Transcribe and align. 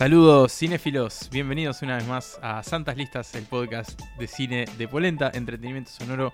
Saludos 0.00 0.52
cinéfilos, 0.52 1.28
bienvenidos 1.30 1.82
una 1.82 1.96
vez 1.96 2.06
más 2.06 2.38
a 2.40 2.62
Santas 2.62 2.96
Listas, 2.96 3.34
el 3.34 3.44
podcast 3.44 4.00
de 4.18 4.26
cine 4.26 4.64
de 4.78 4.88
Polenta, 4.88 5.30
entretenimiento 5.34 5.90
sonoro, 5.90 6.32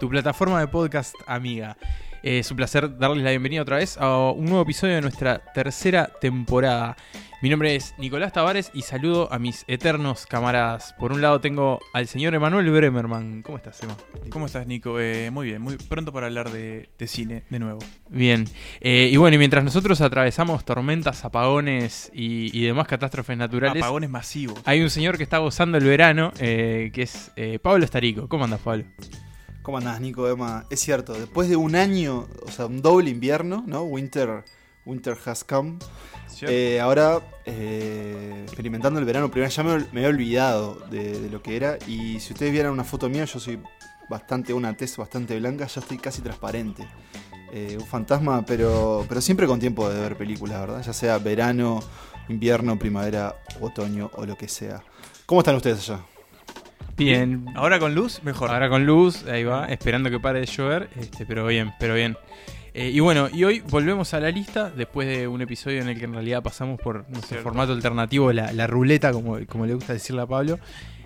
tu 0.00 0.08
plataforma 0.08 0.58
de 0.58 0.66
podcast 0.66 1.14
amiga. 1.24 1.76
Eh, 2.24 2.40
es 2.40 2.50
un 2.50 2.56
placer 2.56 2.98
darles 2.98 3.22
la 3.22 3.30
bienvenida 3.30 3.62
otra 3.62 3.76
vez 3.76 3.96
a 3.98 4.30
un 4.32 4.46
nuevo 4.46 4.62
episodio 4.62 4.96
de 4.96 5.00
nuestra 5.00 5.38
tercera 5.54 6.10
temporada. 6.20 6.96
Mi 7.42 7.50
nombre 7.50 7.76
es 7.76 7.94
Nicolás 7.98 8.32
Tavares 8.32 8.70
y 8.72 8.82
saludo 8.82 9.30
a 9.30 9.38
mis 9.38 9.64
eternos 9.68 10.24
camaradas. 10.24 10.94
Por 10.98 11.12
un 11.12 11.20
lado 11.20 11.42
tengo 11.42 11.78
al 11.92 12.08
señor 12.08 12.34
Emanuel 12.34 12.70
Bremerman. 12.70 13.42
¿Cómo 13.42 13.58
estás, 13.58 13.82
Emma? 13.82 13.94
¿Cómo 14.30 14.46
estás, 14.46 14.66
Nico? 14.66 14.98
Eh, 14.98 15.30
muy 15.30 15.48
bien, 15.48 15.60
muy 15.60 15.76
pronto 15.76 16.10
para 16.10 16.26
hablar 16.26 16.50
de, 16.50 16.88
de 16.98 17.06
cine 17.06 17.44
de 17.50 17.58
nuevo. 17.58 17.80
Bien. 18.08 18.48
Eh, 18.80 19.10
y 19.12 19.16
bueno, 19.18 19.34
y 19.34 19.38
mientras 19.38 19.62
nosotros 19.62 20.00
atravesamos 20.00 20.64
tormentas, 20.64 21.22
apagones 21.26 22.10
y, 22.14 22.56
y 22.58 22.64
demás 22.64 22.86
catástrofes 22.86 23.36
naturales, 23.36 23.82
Apagones 23.82 24.08
masivos. 24.08 24.58
hay 24.64 24.80
un 24.80 24.88
señor 24.88 25.18
que 25.18 25.22
está 25.24 25.36
gozando 25.38 25.76
el 25.76 25.84
verano, 25.84 26.32
eh, 26.38 26.90
que 26.94 27.02
es 27.02 27.30
eh, 27.36 27.58
Pablo 27.58 27.84
Estarico. 27.84 28.26
¿Cómo 28.26 28.44
andas, 28.44 28.60
Pablo? 28.60 28.84
¿Cómo 29.60 29.78
andás, 29.78 30.00
Nico, 30.00 30.26
Emma? 30.28 30.64
Es 30.70 30.80
cierto, 30.80 31.12
después 31.12 31.48
de 31.50 31.56
un 31.56 31.74
año, 31.74 32.26
o 32.46 32.50
sea, 32.50 32.66
un 32.66 32.80
doble 32.80 33.10
invierno, 33.10 33.64
¿no? 33.66 33.82
Winter, 33.82 34.44
winter 34.86 35.16
has 35.26 35.44
come. 35.44 35.78
Eh, 36.42 36.80
ahora, 36.80 37.20
eh, 37.44 38.42
experimentando 38.44 38.98
el 38.98 39.06
verano, 39.06 39.30
primero 39.30 39.50
ya 39.50 39.62
me, 39.62 39.78
me 39.92 40.00
había 40.00 40.08
olvidado 40.08 40.74
de, 40.90 41.20
de 41.20 41.30
lo 41.30 41.42
que 41.42 41.56
era. 41.56 41.78
Y 41.86 42.20
si 42.20 42.32
ustedes 42.32 42.52
vieran 42.52 42.72
una 42.72 42.84
foto 42.84 43.08
mía, 43.08 43.24
yo 43.24 43.38
soy 43.38 43.60
bastante, 44.08 44.52
una 44.52 44.76
tez 44.76 44.96
bastante 44.96 45.38
blanca, 45.38 45.66
ya 45.66 45.80
estoy 45.80 45.98
casi 45.98 46.22
transparente. 46.22 46.86
Eh, 47.52 47.76
un 47.78 47.86
fantasma, 47.86 48.44
pero, 48.44 49.04
pero 49.08 49.20
siempre 49.20 49.46
con 49.46 49.60
tiempo 49.60 49.88
de 49.88 50.00
ver 50.00 50.16
películas, 50.16 50.60
¿verdad? 50.60 50.82
Ya 50.82 50.92
sea 50.92 51.18
verano, 51.18 51.80
invierno, 52.28 52.78
primavera, 52.78 53.36
otoño 53.60 54.10
o 54.14 54.26
lo 54.26 54.36
que 54.36 54.48
sea. 54.48 54.82
¿Cómo 55.24 55.40
están 55.40 55.54
ustedes 55.54 55.88
allá? 55.88 56.00
Bien. 56.96 57.46
Ahora 57.54 57.78
con 57.78 57.94
luz, 57.94 58.22
mejor. 58.24 58.50
Ahora 58.50 58.68
con 58.68 58.86
luz, 58.86 59.24
ahí 59.26 59.44
va, 59.44 59.66
esperando 59.66 60.10
que 60.10 60.20
pare 60.20 60.40
de 60.40 60.46
llover, 60.46 60.90
este, 60.96 61.26
pero 61.26 61.46
bien, 61.46 61.72
pero 61.78 61.94
bien. 61.94 62.16
Eh, 62.74 62.90
y 62.90 62.98
bueno, 62.98 63.28
y 63.32 63.44
hoy 63.44 63.60
volvemos 63.60 64.14
a 64.14 64.20
la 64.20 64.30
lista 64.30 64.68
después 64.68 65.06
de 65.06 65.28
un 65.28 65.40
episodio 65.40 65.80
en 65.80 65.88
el 65.88 65.96
que 65.96 66.06
en 66.06 66.12
realidad 66.12 66.42
pasamos 66.42 66.80
por 66.80 67.08
nuestro 67.08 67.28
Cierto. 67.28 67.44
formato 67.44 67.72
alternativo, 67.72 68.32
la, 68.32 68.52
la 68.52 68.66
ruleta, 68.66 69.12
como, 69.12 69.38
como 69.46 69.64
le 69.64 69.74
gusta 69.74 69.92
decirle 69.92 70.22
a 70.22 70.26
Pablo. 70.26 70.58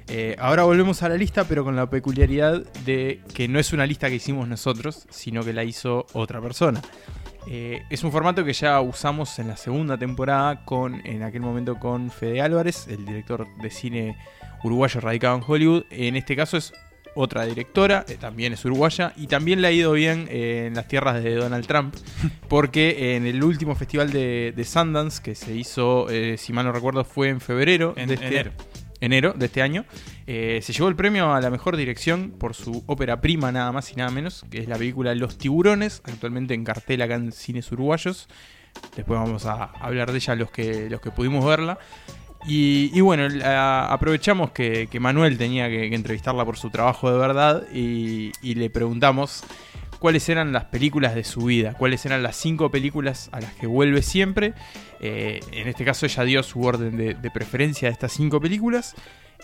Eh, 0.09 0.35
ahora 0.39 0.63
volvemos 0.63 1.03
a 1.03 1.11
la 1.11 1.17
lista, 1.17 1.45
pero 1.45 1.65
con 1.65 1.77
la 1.77 1.91
peculiaridad 1.91 2.65
de 2.87 3.21
que 3.35 3.47
no 3.49 3.59
es 3.59 3.75
una 3.75 3.85
lista 3.85 4.09
que 4.09 4.15
hicimos 4.15 4.49
nosotros, 4.49 5.07
sino 5.11 5.43
que 5.43 5.53
la 5.53 5.63
hizo 5.65 6.07
otra 6.15 6.41
persona. 6.41 6.81
Eh, 7.47 7.83
es 7.91 8.03
un 8.03 8.13
formato 8.13 8.43
que 8.45 8.55
ya 8.55 8.81
usamos 8.81 9.39
en 9.39 9.49
la 9.49 9.57
segunda 9.59 9.99
temporada 9.99 10.65
con, 10.65 11.07
en 11.07 11.23
aquel 11.23 11.43
momento 11.43 11.79
con 11.79 12.11
Fede 12.11 12.41
Álvarez, 12.41 12.89
el 12.89 13.05
director 13.05 13.47
de 13.61 13.71
cine 13.71 14.17
uruguayo 14.65 15.01
radicado 15.03 15.37
en 15.37 15.45
Hollywood. 15.47 15.85
En 15.91 16.17
este 16.17 16.35
caso 16.35 16.57
es 16.57 16.73
otra 17.15 17.45
directora, 17.47 18.05
eh, 18.09 18.17
también 18.19 18.53
es 18.53 18.65
uruguaya, 18.65 19.13
y 19.17 19.27
también 19.27 19.61
le 19.63 19.69
ha 19.69 19.73
ido 19.73 19.93
bien 19.93 20.29
eh, 20.31 20.67
en 20.67 20.75
las 20.75 20.89
tierras 20.89 21.23
de 21.23 21.35
Donald 21.35 21.67
Trump, 21.67 21.95
porque 22.49 23.17
en 23.17 23.27
el 23.27 23.43
último 23.43 23.75
festival 23.75 24.11
de, 24.11 24.53
de 24.55 24.65
Sundance, 24.65 25.23
que 25.23 25.35
se 25.35 25.55
hizo, 25.55 26.09
eh, 26.11 26.37
si 26.39 26.53
mal 26.53 26.67
no 26.67 26.73
recuerdo, 26.73 27.05
fue 27.05 27.29
en 27.29 27.41
febrero 27.41 27.95
En 27.97 28.09
de 28.09 28.15
este, 28.15 28.27
enero. 28.27 28.53
enero 29.01 29.35
de 29.37 29.47
este 29.47 29.63
año, 29.63 29.85
se 30.27 30.61
llevó 30.61 30.89
el 30.89 30.97
premio 30.97 31.33
a 31.33 31.41
la 31.41 31.49
mejor 31.49 31.77
dirección 31.77 32.33
por 32.33 32.55
su 32.55 32.85
ópera 32.87 33.21
prima, 33.21 33.51
nada 33.51 33.73
más 33.73 33.91
y 33.93 33.97
nada 33.97 34.11
menos, 34.11 34.45
que 34.51 34.59
es 34.59 34.69
la 34.69 34.77
película 34.77 35.15
Los 35.15 35.39
Tiburones, 35.39 36.03
actualmente 36.05 36.53
en 36.53 36.65
cartel 36.65 37.01
acá 37.01 37.15
en 37.15 37.33
cines 37.33 37.73
uruguayos. 37.73 38.29
Después 38.97 39.19
vamos 39.19 39.47
a 39.47 39.65
hablar 39.65 40.13
de 40.13 40.19
ella 40.19 40.35
los 40.35 40.51
que, 40.51 40.91
los 40.91 41.01
que 41.01 41.11
pudimos 41.11 41.45
verla. 41.45 41.79
Y, 42.47 43.01
bueno, 43.01 43.29
aprovechamos 43.45 44.51
que, 44.53 44.89
Manuel 45.01 45.37
tenía 45.39 45.69
que, 45.69 45.95
entrevistarla 45.95 46.45
por 46.45 46.57
su 46.57 46.71
trabajo 46.71 47.11
de 47.11 47.19
verdad 47.19 47.65
y, 47.73 48.33
y 48.43 48.55
le 48.55 48.71
preguntamos 48.71 49.45
cuáles 49.99 50.29
eran 50.29 50.53
las 50.53 50.65
películas 50.65 51.15
de 51.15 51.25
su 51.25 51.43
vida, 51.43 51.75
cuáles 51.75 52.05
eran 52.07 52.23
las 52.23 52.37
cinco 52.37 52.71
películas 52.71 53.29
a 53.33 53.41
las 53.41 53.53
que 53.55 53.67
vuelve 53.67 54.03
siempre. 54.03 54.55
Eh, 55.01 55.41
en 55.53 55.69
este 55.69 55.85
caso 55.85 56.07
ella 56.07 56.25
dio 56.25 56.43
su 56.43 56.63
orden 56.63 56.97
de, 56.97 57.15
de 57.15 57.31
preferencia 57.31 57.89
de 57.89 57.93
estas 57.93 58.13
cinco 58.13 58.41
películas. 58.41 58.95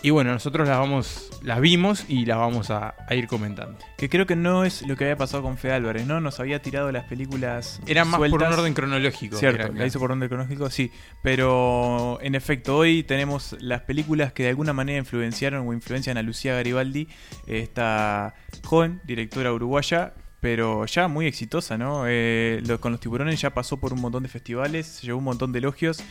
Y 0.03 0.11
bueno, 0.11 0.31
nosotros 0.33 0.67
las 0.67 0.77
vamos, 0.77 1.29
las 1.41 1.59
vimos 1.61 2.05
y 2.07 2.25
las 2.25 2.37
vamos 2.37 2.69
a, 2.69 2.93
a 3.07 3.15
ir 3.15 3.25
comentando. 3.27 3.77
Que 3.97 4.07
creo 4.07 4.27
que 4.27 4.35
no 4.35 4.63
es 4.63 4.83
lo 4.85 4.95
que 4.95 5.05
había 5.05 5.15
pasado 5.17 5.41
con 5.41 5.57
Fede 5.57 5.73
Álvarez, 5.73 6.05
¿no? 6.05 6.21
Nos 6.21 6.39
había 6.39 6.61
tirado 6.61 6.91
las 6.91 7.05
películas. 7.05 7.81
Era 7.87 8.05
más 8.05 8.19
por 8.19 8.43
un 8.43 8.53
orden 8.53 8.73
cronológico. 8.75 9.37
Cierto, 9.37 9.63
era- 9.63 9.73
la 9.73 9.85
hizo 9.87 9.97
por 9.99 10.11
orden 10.11 10.27
cronológico, 10.27 10.69
sí. 10.69 10.91
Pero 11.23 12.19
en 12.21 12.35
efecto, 12.35 12.77
hoy 12.77 13.03
tenemos 13.03 13.55
las 13.59 13.81
películas 13.81 14.31
que 14.31 14.43
de 14.43 14.49
alguna 14.49 14.73
manera 14.73 14.99
influenciaron 14.99 15.67
o 15.67 15.73
influencian 15.73 16.17
a 16.17 16.21
Lucía 16.21 16.53
Garibaldi, 16.53 17.07
esta 17.47 18.35
joven 18.63 19.01
directora 19.05 19.51
uruguaya, 19.53 20.13
pero 20.39 20.85
ya 20.85 21.07
muy 21.07 21.25
exitosa, 21.25 21.77
¿no? 21.77 22.03
Eh, 22.07 22.61
lo- 22.67 22.79
con 22.79 22.91
los 22.91 23.01
tiburones 23.01 23.41
ya 23.41 23.51
pasó 23.55 23.79
por 23.79 23.91
un 23.93 24.01
montón 24.01 24.21
de 24.23 24.29
festivales, 24.29 24.85
se 24.85 25.07
llevó 25.07 25.17
un 25.17 25.23
montón 25.25 25.51
de 25.51 25.59
elogios. 25.59 26.03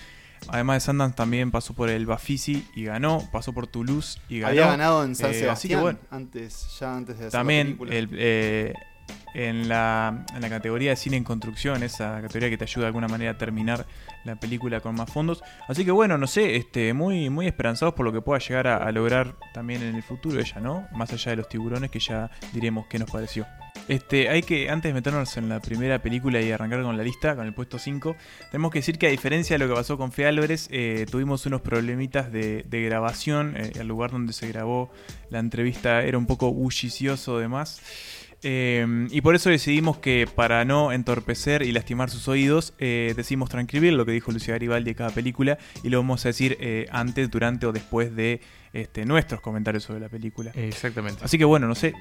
Además 0.48 0.76
de 0.76 0.80
Sundance 0.92 1.16
también 1.16 1.50
pasó 1.50 1.72
por 1.74 1.88
el 1.90 2.04
Bafisi 2.06 2.66
y 2.74 2.84
ganó, 2.84 3.26
pasó 3.32 3.52
por 3.52 3.66
Toulouse 3.66 4.18
y 4.28 4.40
ganó. 4.40 4.50
Había 4.50 4.66
ganado 4.66 5.04
en 5.04 5.14
San 5.14 5.26
Eh, 5.26 5.30
así 5.30 5.40
Sebastián 5.40 5.78
que 5.78 5.82
bueno. 5.82 5.98
antes, 6.10 6.66
ya 6.78 6.96
antes 6.96 7.18
de 7.18 7.26
hacer 7.26 7.32
la 7.32 7.38
También 7.40 7.66
película. 7.68 7.94
el, 7.94 8.08
eh, 8.12 8.74
en, 9.34 9.68
la, 9.68 10.24
categoría 10.48 10.90
de 10.90 10.96
cine 10.96 11.16
en 11.16 11.24
construcción, 11.24 11.82
esa 11.82 12.20
categoría 12.22 12.50
que 12.50 12.56
te 12.56 12.64
ayuda 12.64 12.82
de 12.82 12.86
alguna 12.88 13.08
manera 13.08 13.32
a 13.32 13.38
terminar 13.38 13.86
la 14.24 14.36
película 14.36 14.80
con 14.80 14.94
más 14.94 15.10
fondos. 15.10 15.42
Así 15.68 15.84
que 15.84 15.90
bueno, 15.90 16.16
no 16.16 16.26
sé, 16.26 16.56
este, 16.56 16.94
muy, 16.94 17.28
muy 17.28 17.46
esperanzados 17.46 17.94
por 17.94 18.06
lo 18.06 18.12
que 18.12 18.20
pueda 18.20 18.38
llegar 18.38 18.68
a, 18.68 18.90
lograr 18.92 19.34
también 19.52 19.82
en 19.82 19.96
el 19.96 20.02
futuro 20.02 20.38
ella, 20.40 20.60
¿no? 20.60 20.86
Más 20.92 21.12
allá 21.12 21.30
de 21.32 21.36
los 21.36 21.48
tiburones 21.48 21.90
que 21.90 21.98
ya 21.98 22.30
diremos 22.52 22.86
qué 22.86 22.98
nos 22.98 23.10
pareció. 23.10 23.46
Este, 23.88 24.30
hay 24.30 24.42
que, 24.42 24.70
antes 24.70 24.90
de 24.90 24.94
meternos 24.94 25.36
en 25.36 25.48
la 25.48 25.60
primera 25.60 26.00
película 26.00 26.40
y 26.40 26.50
arrancar 26.52 26.82
con 26.82 26.96
la 26.96 27.02
lista, 27.02 27.36
con 27.36 27.44
el 27.44 27.52
puesto 27.52 27.78
5, 27.78 28.16
tenemos 28.50 28.70
que 28.70 28.78
decir 28.78 28.98
que 28.98 29.08
a 29.08 29.10
diferencia 29.10 29.54
de 29.54 29.58
lo 29.58 29.68
que 29.68 29.74
pasó 29.74 29.98
con 29.98 30.12
Fe 30.12 30.26
Álvarez, 30.26 30.68
eh, 30.70 31.06
tuvimos 31.10 31.44
unos 31.44 31.60
problemitas 31.60 32.32
de, 32.32 32.62
de 32.62 32.82
grabación. 32.82 33.56
eh, 33.56 33.72
el 33.74 33.88
lugar 33.88 34.12
donde 34.12 34.32
se 34.32 34.48
grabó 34.48 34.90
la 35.28 35.40
entrevista 35.40 36.02
era 36.02 36.16
un 36.16 36.26
poco 36.26 36.52
bullicioso 36.52 37.38
demás. 37.38 37.82
Eh, 38.44 39.08
y 39.10 39.20
por 39.22 39.34
eso 39.34 39.50
decidimos 39.50 39.98
que 39.98 40.28
para 40.32 40.64
no 40.64 40.92
entorpecer 40.92 41.62
y 41.62 41.72
lastimar 41.72 42.10
sus 42.10 42.28
oídos, 42.28 42.74
eh, 42.78 43.14
decidimos 43.16 43.48
transcribir 43.48 43.94
lo 43.94 44.04
que 44.06 44.12
dijo 44.12 44.30
Lucía 44.30 44.52
Garibaldi 44.54 44.90
de 44.90 44.94
cada 44.94 45.10
película 45.10 45.58
y 45.82 45.88
lo 45.88 45.98
vamos 45.98 46.24
a 46.24 46.28
decir 46.28 46.56
eh, 46.60 46.86
antes, 46.90 47.30
durante 47.30 47.66
o 47.66 47.72
después 47.72 48.14
de 48.14 48.40
este, 48.72 49.04
nuestros 49.06 49.40
comentarios 49.40 49.84
sobre 49.84 50.00
la 50.00 50.08
película. 50.08 50.52
Exactamente. 50.54 51.24
Así 51.24 51.38
que 51.38 51.44
bueno, 51.44 51.66
no 51.66 51.74
sé, 51.74 51.94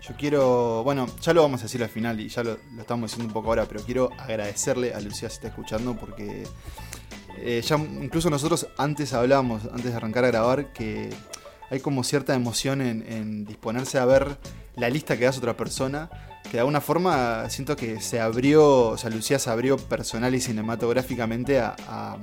Yo 0.00 0.14
quiero, 0.16 0.82
bueno, 0.82 1.06
ya 1.20 1.32
lo 1.32 1.42
vamos 1.42 1.60
a 1.60 1.64
decir 1.64 1.82
al 1.82 1.90
final 1.90 2.20
y 2.20 2.28
ya 2.28 2.42
lo, 2.42 2.58
lo 2.74 2.80
estamos 2.80 3.10
diciendo 3.10 3.28
un 3.28 3.34
poco 3.34 3.48
ahora, 3.48 3.66
pero 3.66 3.82
quiero 3.82 4.10
agradecerle 4.18 4.94
a 4.94 5.00
Lucía 5.00 5.28
si 5.28 5.36
está 5.36 5.48
escuchando 5.48 5.94
porque 5.94 6.44
eh, 7.38 7.62
ya 7.62 7.76
incluso 7.76 8.30
nosotros 8.30 8.68
antes 8.78 9.12
hablamos, 9.12 9.64
antes 9.66 9.90
de 9.90 9.94
arrancar 9.94 10.24
a 10.24 10.28
grabar, 10.28 10.72
que 10.72 11.10
hay 11.70 11.80
como 11.80 12.04
cierta 12.04 12.34
emoción 12.34 12.80
en, 12.80 13.04
en 13.10 13.44
disponerse 13.44 13.98
a 13.98 14.04
ver 14.04 14.38
la 14.76 14.90
lista 14.90 15.16
que 15.16 15.26
hace 15.26 15.38
otra 15.38 15.56
persona, 15.56 16.10
que 16.44 16.52
de 16.52 16.58
alguna 16.60 16.80
forma 16.80 17.48
siento 17.50 17.76
que 17.76 18.00
se 18.00 18.20
abrió, 18.20 18.90
o 18.90 18.98
sea, 18.98 19.10
Lucía 19.10 19.38
se 19.38 19.50
abrió 19.50 19.76
personal 19.76 20.34
y 20.34 20.40
cinematográficamente 20.40 21.60
a, 21.60 21.74
a 21.88 22.18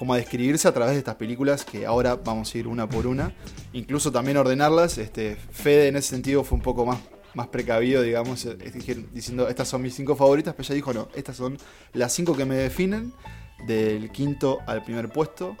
como 0.00 0.14
a 0.14 0.16
describirse 0.16 0.66
a 0.66 0.72
través 0.72 0.94
de 0.94 1.00
estas 1.00 1.16
películas 1.16 1.66
que 1.66 1.84
ahora 1.84 2.16
vamos 2.16 2.54
a 2.54 2.58
ir 2.58 2.66
una 2.66 2.88
por 2.88 3.06
una, 3.06 3.34
incluso 3.74 4.10
también 4.10 4.38
ordenarlas. 4.38 4.96
Este, 4.96 5.36
Fede 5.36 5.88
en 5.88 5.96
ese 5.96 6.08
sentido 6.08 6.42
fue 6.42 6.56
un 6.56 6.62
poco 6.62 6.86
más, 6.86 7.00
más 7.34 7.48
precavido, 7.48 8.00
digamos, 8.00 8.46
eh, 8.46 8.56
diciendo 9.12 9.46
estas 9.46 9.68
son 9.68 9.82
mis 9.82 9.94
cinco 9.94 10.16
favoritas, 10.16 10.54
pero 10.56 10.64
ella 10.64 10.74
dijo 10.74 10.94
no, 10.94 11.08
estas 11.14 11.36
son 11.36 11.58
las 11.92 12.14
cinco 12.14 12.34
que 12.34 12.46
me 12.46 12.54
definen, 12.54 13.12
del 13.66 14.10
quinto 14.10 14.60
al 14.66 14.82
primer 14.82 15.10
puesto. 15.10 15.54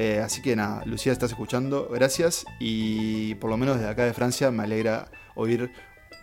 Eh, 0.00 0.20
así 0.20 0.40
que 0.40 0.54
nada, 0.54 0.84
Lucía, 0.84 1.10
estás 1.10 1.32
escuchando, 1.32 1.88
gracias. 1.92 2.46
Y 2.60 3.34
por 3.34 3.50
lo 3.50 3.56
menos 3.56 3.78
desde 3.78 3.90
acá 3.90 4.04
de 4.04 4.14
Francia 4.14 4.48
me 4.52 4.62
alegra 4.62 5.10
oír 5.34 5.72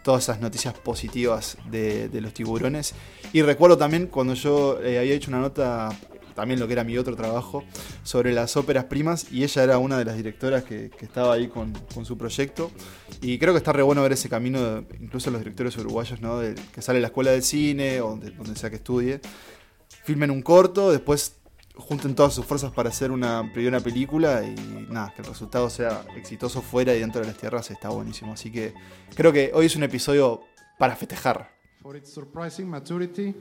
todas 0.01 0.23
esas 0.23 0.39
noticias 0.39 0.73
positivas 0.75 1.57
de, 1.69 2.09
los 2.21 2.33
tiburones. 2.33 2.93
Y 3.33 3.41
recuerdo 3.41 3.77
también 3.77 4.07
cuando 4.07 4.33
yo 4.33 4.81
eh, 4.81 4.97
había 4.97 5.13
hecho 5.13 5.29
una 5.29 5.41
nota, 5.41 5.89
también 6.35 6.57
lo 6.57 6.67
que 6.67 6.73
era 6.73 6.85
mi 6.85 6.97
otro 6.97 7.17
trabajo, 7.17 7.65
sobre 8.03 8.31
las 8.31 8.55
óperas 8.55 8.85
primas, 8.85 9.29
y 9.29 9.43
ella 9.43 9.63
era 9.63 9.77
una 9.77 9.97
de 9.97 10.05
las 10.05 10.15
directoras 10.15 10.63
que, 10.63 10.89
estaba 11.01 11.33
ahí 11.33 11.49
con, 11.49 11.73
su 12.05 12.17
proyecto. 12.17 12.71
Y 13.21 13.37
creo 13.39 13.53
que 13.53 13.57
está 13.57 13.73
re 13.73 13.83
bueno 13.83 14.01
ver 14.03 14.13
ese 14.13 14.29
camino, 14.29 14.61
de- 14.61 14.85
incluso 15.01 15.31
los 15.31 15.41
directores 15.41 15.75
uruguayos, 15.75 16.21
¿no? 16.21 16.39
Que 16.73 16.81
sale 16.81 16.99
de 16.99 17.01
la 17.01 17.07
escuela 17.07 17.31
de 17.31 17.41
cine 17.41 17.99
o 17.99 18.11
donde, 18.11 18.31
donde 18.31 18.55
sea 18.55 18.69
que 18.69 18.77
estudie, 18.77 19.19
filmen 20.05 20.31
un 20.31 20.41
corto, 20.41 20.93
después 20.93 21.35
junten 21.77 22.15
todas 22.15 22.33
sus 22.33 22.45
fuerzas 22.45 22.71
para 22.71 22.89
hacer 22.89 23.11
una 23.11 23.51
primera 23.53 23.79
película 23.79 24.43
y 24.43 24.55
nada, 24.89 25.13
que 25.15 25.21
el 25.21 25.27
resultado 25.27 25.69
sea 25.69 26.05
exitoso 26.15 26.61
fuera 26.61 26.93
y 26.95 26.99
dentro 26.99 27.21
de 27.21 27.27
las 27.27 27.37
tierras 27.37 27.69
está 27.71 27.89
buenísimo. 27.89 28.33
Así 28.33 28.51
que 28.51 28.73
creo 29.15 29.31
que 29.31 29.51
hoy 29.53 29.65
es 29.65 29.75
un 29.75 29.83
episodio 29.83 30.41
para 30.77 30.95
festejar. 30.95 31.55
for 31.85 31.95
its 31.95 32.11
surprising 32.11 32.67
maturity 32.67 33.31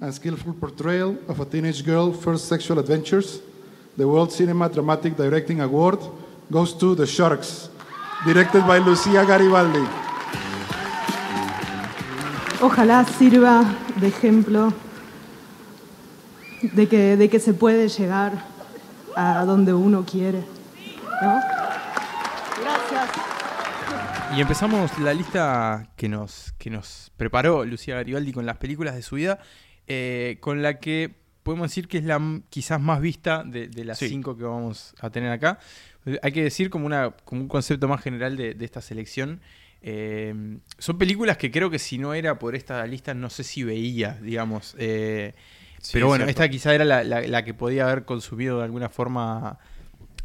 and 0.00 0.10
skillful 0.14 0.54
portrayal 0.54 1.18
of 1.28 1.38
a 1.38 1.44
teenage 1.44 1.84
girl's 1.84 2.16
first 2.24 2.48
sexual 2.48 2.78
adventures, 2.78 3.42
the 3.98 4.08
World 4.08 4.32
Cinema 4.32 4.70
Dramatic 4.70 5.18
Directing 5.18 5.60
Award 5.60 6.00
goes 6.50 6.72
to 6.78 6.94
The 6.94 7.06
Sharks, 7.06 7.68
directed 8.24 8.66
by 8.66 8.78
Lucia 8.78 9.22
Garibaldi. 9.26 9.86
Ojalá 12.62 13.04
sirva 13.04 13.64
de 14.00 14.06
ejemplo 14.06 14.72
de 16.62 16.88
que, 16.88 17.16
de 17.16 17.28
que 17.28 17.40
se 17.40 17.54
puede 17.54 17.88
llegar 17.88 18.32
a 19.16 19.44
donde 19.44 19.72
uno 19.74 20.04
quiere. 20.04 20.38
¿no? 21.22 21.40
Gracias. 22.62 23.10
Y 24.36 24.40
empezamos 24.40 24.96
la 25.00 25.12
lista 25.12 25.88
que 25.96 26.08
nos, 26.08 26.52
que 26.58 26.70
nos 26.70 27.10
preparó 27.16 27.64
Lucía 27.64 27.96
Garibaldi 27.96 28.32
con 28.32 28.46
las 28.46 28.58
películas 28.58 28.94
de 28.94 29.02
su 29.02 29.16
vida, 29.16 29.40
eh, 29.86 30.38
con 30.40 30.62
la 30.62 30.78
que 30.78 31.14
podemos 31.42 31.68
decir 31.70 31.88
que 31.88 31.98
es 31.98 32.04
la 32.04 32.20
quizás 32.48 32.80
más 32.80 33.00
vista 33.00 33.42
de, 33.44 33.66
de 33.68 33.84
las 33.84 33.98
Sí. 33.98 34.08
cinco 34.08 34.36
que 34.36 34.44
vamos 34.44 34.94
a 35.00 35.10
tener 35.10 35.32
acá. 35.32 35.58
Hay 36.22 36.32
que 36.32 36.42
decir 36.44 36.70
como, 36.70 36.86
una, 36.86 37.10
como 37.24 37.42
un 37.42 37.48
concepto 37.48 37.88
más 37.88 38.00
general 38.02 38.36
de, 38.36 38.54
de 38.54 38.64
esta 38.64 38.80
selección. 38.80 39.40
eh, 39.82 40.58
son 40.78 40.96
películas 40.98 41.36
que 41.38 41.50
creo 41.50 41.70
que 41.70 41.78
si 41.78 41.98
no 41.98 42.14
era 42.14 42.38
por 42.38 42.54
esta 42.54 42.86
lista 42.86 43.14
no 43.14 43.30
sé 43.30 43.42
si 43.44 43.64
veía, 43.64 44.18
digamos. 44.22 44.76
eh, 44.78 45.34
Sí, 45.80 45.92
pero 45.94 46.06
bueno, 46.08 46.24
cierto. 46.24 46.42
esta 46.42 46.48
quizá 46.50 46.74
era 46.74 46.84
la, 46.84 47.02
la- 47.04 47.22
la 47.22 47.44
que 47.44 47.54
podía 47.54 47.84
haber 47.90 48.04
consumido 48.04 48.58
de 48.58 48.64
alguna 48.64 48.88
forma 48.88 49.58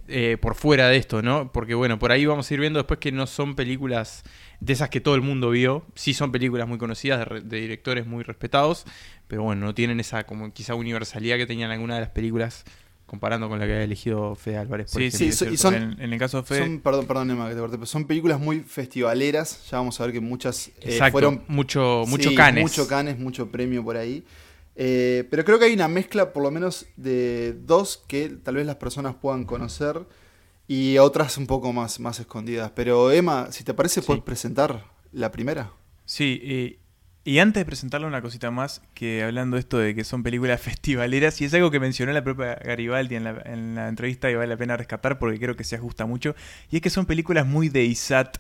eh, 0.08 0.38
por 0.40 0.56
fuera 0.56 0.88
de 0.90 0.98
esto, 0.98 1.22
¿no? 1.22 1.52
Porque 1.52 1.74
bueno, 1.74 1.98
por 1.98 2.12
ahí 2.12 2.26
vamos 2.26 2.50
a 2.50 2.54
ir 2.54 2.60
viendo 2.60 2.78
después 2.80 3.00
que 3.00 3.12
no 3.12 3.26
son 3.26 3.56
películas 3.56 4.24
de 4.60 4.74
esas 4.74 4.90
que 4.90 5.02
todo 5.02 5.16
el 5.16 5.22
mundo 5.22 5.50
vio. 5.50 5.84
Sí 5.96 6.14
son 6.14 6.32
películas 6.32 6.68
muy 6.68 6.78
conocidas 6.78 7.20
de, 7.20 7.26
re- 7.26 7.42
de 7.42 7.58
directores 7.62 8.06
muy 8.06 8.24
respetados, 8.24 8.86
pero 9.28 9.44
bueno, 9.44 9.66
no 9.66 9.74
tienen 9.74 10.00
esa 10.00 10.26
como 10.26 10.54
quizá 10.54 10.76
universalidad 10.76 11.38
que 11.38 11.48
tenían 11.48 11.72
algunas 11.72 11.98
de 11.98 12.02
las 12.02 12.12
películas 12.12 12.66
comparando 13.08 13.48
con 13.50 13.60
la 13.60 13.66
que 13.66 13.72
había 13.74 13.84
elegido 13.86 14.36
Fede 14.36 14.58
Álvarez. 14.58 14.92
Por 14.92 15.02
Sí, 15.02 15.08
ejemplo. 15.08 15.28
sí, 15.28 15.32
so- 15.32 15.46
y 15.46 15.58
cierto. 15.58 15.62
son- 15.62 15.74
en, 15.76 16.02
en 16.02 16.14
el 16.14 16.20
caso 16.20 16.38
de 16.38 16.44
Fede, 16.44 16.60
Son, 16.60 16.80
perdón, 16.82 17.06
perdón, 17.08 17.32
Emma, 17.32 17.48
que 17.50 17.56
te 17.56 17.60
corté, 17.62 17.78
pero 17.78 17.86
son 17.88 18.06
películas 18.06 18.40
muy 18.40 18.60
festivaleras. 18.62 19.68
Ya 19.72 19.78
vamos 19.78 20.00
a 20.00 20.04
ver 20.06 20.14
que 20.14 20.20
muchas 20.20 20.68
eh, 20.68 20.72
Exacto, 20.82 21.12
fueron 21.14 21.44
mucho, 21.48 22.04
mucho 22.08 22.30
Sí, 22.30 22.36
canes. 22.36 22.64
Mucho 22.64 22.88
canes, 22.88 23.18
mucho 23.18 23.48
premio 23.50 23.84
por 23.84 23.98
ahí. 23.98 24.24
Eh, 24.76 25.26
pero 25.30 25.46
creo 25.46 25.58
que 25.60 25.66
hay 25.66 25.74
una 25.74 25.88
mezcla, 25.88 26.34
por 26.34 26.44
lo 26.44 26.52
menos, 26.52 26.86
de 26.98 27.54
dos 27.54 28.04
que 28.08 28.30
tal 28.30 28.56
vez 28.56 28.66
las 28.66 28.76
personas 28.76 29.16
puedan 29.16 29.46
conocer 29.46 30.06
y 30.68 30.98
otras 30.98 31.38
un 31.38 31.48
poco 31.48 31.72
más, 31.74 32.00
más 32.00 32.20
escondidas. 32.20 32.72
Pero 32.76 33.12
Emma, 33.12 33.48
si 33.52 33.64
te 33.64 33.74
parece, 33.74 34.02
Sí. 34.02 34.08
puedes 34.08 34.24
presentar 34.24 34.86
la 35.12 35.32
primera. 35.32 35.72
Sí, 36.06 36.42
y, 36.44 36.80
y 37.24 37.40
antes 37.40 37.62
de 37.62 37.66
presentarle 37.66 38.06
una 38.06 38.22
cosita 38.22 38.52
más, 38.52 38.82
que 38.94 39.24
hablando 39.24 39.58
esto 39.58 39.78
de 39.78 39.96
que 39.96 40.04
son 40.04 40.24
películas 40.24 40.60
festivaleras, 40.70 41.40
y 41.42 41.46
es 41.46 41.54
algo 41.54 41.72
que 41.72 41.80
mencionó 41.80 42.12
la 42.12 42.24
propia 42.24 42.56
Garibaldi 42.56 43.16
en 43.16 43.24
la, 43.24 43.42
en 43.46 43.76
la 43.76 43.88
entrevista 43.88 44.30
y 44.30 44.36
vale 44.36 44.48
la 44.48 44.58
pena 44.58 44.76
rescatar 44.76 45.20
porque 45.20 45.40
creo 45.40 45.56
que 45.56 45.64
se 45.64 45.76
ajusta 45.78 46.06
mucho, 46.06 46.36
y 46.70 46.76
es 46.78 46.82
que 46.82 46.90
son 46.90 47.06
películas 47.06 47.46
muy 47.48 47.70
de 47.70 47.86
ISAT. 47.86 48.38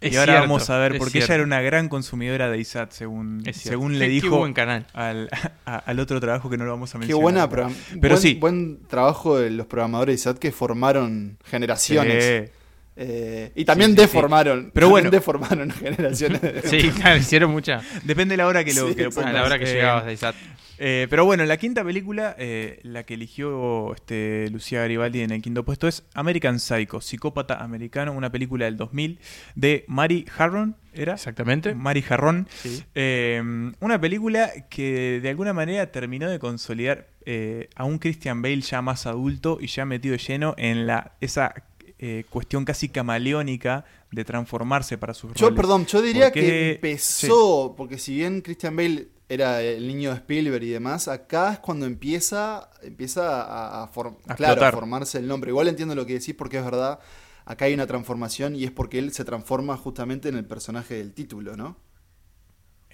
Es 0.00 0.12
y 0.12 0.16
ahora 0.16 0.34
cierto, 0.34 0.42
vamos 0.48 0.70
a 0.70 0.78
ver, 0.78 0.96
porque 0.96 1.10
cierto. 1.12 1.26
ella 1.26 1.34
era 1.36 1.44
una 1.44 1.60
gran 1.60 1.88
consumidora 1.88 2.48
de 2.48 2.58
ISAT, 2.58 2.92
según, 2.92 3.42
según 3.52 3.92
Qué- 3.92 3.98
le 3.98 4.04
qué 4.06 4.10
dijo 4.12 4.38
buen 4.38 4.52
canal. 4.52 4.86
al, 4.92 5.28
a- 5.66 5.76
al 5.78 5.98
otro 5.98 6.20
trabajo 6.20 6.48
que 6.48 6.56
no 6.56 6.64
lo 6.66 6.70
vamos 6.70 6.90
a 6.90 6.92
Qué 6.94 6.98
mencionar. 7.00 7.22
buena, 7.22 7.48
program- 7.50 7.74
Pero 8.00 8.14
buen, 8.14 8.22
sí. 8.22 8.34
buen 8.34 8.78
trabajo 8.86 9.38
de 9.38 9.50
los 9.50 9.66
programadores 9.66 10.14
de 10.14 10.18
SAT 10.18 10.38
que 10.38 10.52
formaron 10.52 11.38
generaciones. 11.44 12.24
Sí. 12.46 12.52
Eh, 13.00 13.52
y 13.56 13.64
también 13.64 13.90
Sí, 13.90 13.96
sí, 13.96 14.00
sí. 14.02 14.06
deformaron. 14.06 14.70
Pero 14.72 14.86
también 14.86 14.90
bueno. 14.90 15.10
deformaron 15.10 15.70
generaciones. 15.72 16.42
de- 16.42 16.62
Sí, 16.64 16.90
claro, 16.90 17.16
hicieron 17.16 17.50
mucha. 17.50 17.80
Depende 18.04 18.34
de 18.34 18.36
la 18.36 18.46
hora 18.46 18.62
que 18.64 18.74
lo, 18.74 18.88
Sí, 18.88 18.94
que 18.94 19.02
lo 19.02 19.08
exacto. 19.08 19.20
A 19.28 19.32
pongas. 19.32 19.40
la 19.42 19.46
hora 19.46 19.58
que 19.58 19.70
Eh, 19.70 19.74
llegabas 19.74 20.06
de 20.06 20.12
ISAT. 20.12 20.34
Eh, 20.78 21.06
pero 21.10 21.24
bueno, 21.24 21.44
la 21.44 21.56
quinta 21.56 21.82
película, 21.84 22.34
eh, 22.38 22.78
la 22.82 23.02
que 23.04 23.14
eligió 23.14 23.94
este, 23.94 24.48
Lucía 24.50 24.80
Garibaldi 24.80 25.20
en 25.22 25.30
el 25.32 25.42
quinto 25.42 25.64
puesto 25.64 25.88
es 25.88 26.04
American 26.14 26.60
Psycho, 26.60 27.00
Psicópata 27.00 27.56
Americano, 27.62 28.12
una 28.12 28.30
película 28.30 28.66
del 28.66 28.76
2000 28.76 29.18
de 29.56 29.84
Mary 29.88 30.24
Harron, 30.36 30.76
¿era? 30.94 31.14
Exactamente. 31.14 31.74
Mary 31.74 32.04
Harron. 32.08 32.46
Sí. 32.54 32.82
Eh, 32.94 33.42
una 33.80 34.00
película 34.00 34.50
que 34.70 35.20
de 35.20 35.28
alguna 35.28 35.52
manera 35.52 35.90
terminó 35.90 36.30
de 36.30 36.38
consolidar 36.38 37.08
eh, 37.26 37.68
a 37.74 37.84
un 37.84 37.98
Christian 37.98 38.40
Bale 38.40 38.60
ya 38.60 38.80
más 38.80 39.06
adulto 39.06 39.58
y 39.60 39.66
ya 39.66 39.84
metido 39.84 40.16
lleno 40.16 40.54
en 40.58 40.86
la 40.86 41.12
esa 41.20 41.54
eh, 41.98 42.24
cuestión 42.30 42.64
casi 42.64 42.88
camaleónica 42.88 43.84
de 44.12 44.24
transformarse 44.24 44.96
para 44.96 45.12
sus 45.12 45.34
Yo, 45.34 45.46
roles. 45.48 45.56
perdón, 45.56 45.86
yo 45.86 46.00
diría 46.00 46.26
Porque- 46.26 46.40
que 46.40 46.70
empezó, 46.74 47.74
porque 47.76 47.98
si 47.98 48.14
bien 48.14 48.40
Christian 48.40 48.76
Bale 48.76 49.08
era 49.28 49.62
el 49.62 49.86
niño 49.86 50.10
de 50.10 50.16
Spielberg 50.16 50.64
y 50.64 50.70
demás, 50.70 51.08
acá 51.08 51.52
es 51.52 51.58
cuando 51.58 51.86
empieza, 51.86 52.70
empieza 52.82 53.42
a, 53.42 53.82
a 53.84 53.92
form- 53.92 54.16
A 54.26 54.34
claro, 54.34 54.64
a 54.64 54.70
formarse 54.72 55.18
el 55.18 55.28
nombre. 55.28 55.50
Igual 55.50 55.68
entiendo 55.68 55.94
lo 55.94 56.06
que 56.06 56.14
decís 56.14 56.34
porque 56.34 56.58
es 56.58 56.64
verdad, 56.64 56.98
acá 57.44 57.66
hay 57.66 57.74
una 57.74 57.86
transformación 57.86 58.56
y 58.56 58.64
es 58.64 58.70
porque 58.70 58.98
él 58.98 59.12
se 59.12 59.24
transforma 59.24 59.76
justamente 59.76 60.28
en 60.28 60.36
el 60.36 60.46
personaje 60.46 60.94
del 60.94 61.12
título, 61.12 61.56
¿no? 61.56 61.76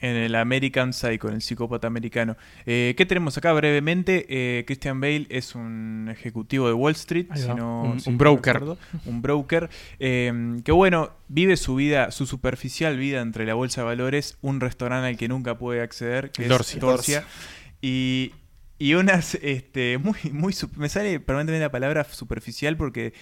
En 0.05 0.17
el 0.17 0.35
American 0.35 0.93
Psycho, 0.93 1.29
en 1.29 1.35
el 1.37 1.41
psicópata 1.43 1.87
americano. 1.87 2.37
Eh, 2.67 2.95
¿Qué 2.97 3.06
tenemos 3.06 3.39
acá 3.39 3.53
brevemente? 3.55 4.27
Eh, 4.29 4.65
Christian 4.67 5.01
Bale 5.01 5.27
es 5.31 5.55
un 5.55 6.09
ejecutivo 6.11 6.67
de 6.67 6.75
Wall 6.75 6.93
Street, 6.93 7.27
Ahí 7.31 7.41
si 7.41 7.49
va. 7.49 7.55
no- 7.55 7.83
Un- 7.85 8.01
si 8.01 8.11
un 8.11 8.17
no 8.17 8.19
broker. 8.19 8.62
un 9.06 9.23
broker. 9.23 9.71
eh, 9.99 10.61
que 10.65 10.73
bueno, 10.73 11.11
vive 11.29 11.56
su 11.56 11.75
vida, 11.77 12.11
su 12.11 12.27
superficial 12.27 12.99
vida 12.99 13.23
entre 13.23 13.47
la 13.47 13.55
bolsa 13.55 13.81
de 13.81 13.87
valores, 13.87 14.37
un 14.43 14.61
restaurante 14.61 15.09
al 15.09 15.17
que 15.17 15.29
nunca 15.29 15.56
puede 15.56 15.81
acceder, 15.81 16.31
que 16.33 16.47
Dorsia. 16.49 16.75
es 16.75 16.81
Dorsia. 16.81 17.25
Y, 17.81 18.33
y 18.79 18.95
unas, 18.95 19.37
este, 19.37 19.97
muy, 19.99 20.17
muy, 20.33 20.55
me 20.77 20.89
sale 20.91 21.19
permanentemente 21.21 21.65
la 21.65 21.71
palabra 21.73 22.05
superficial 22.05 22.77
porque 22.77 23.15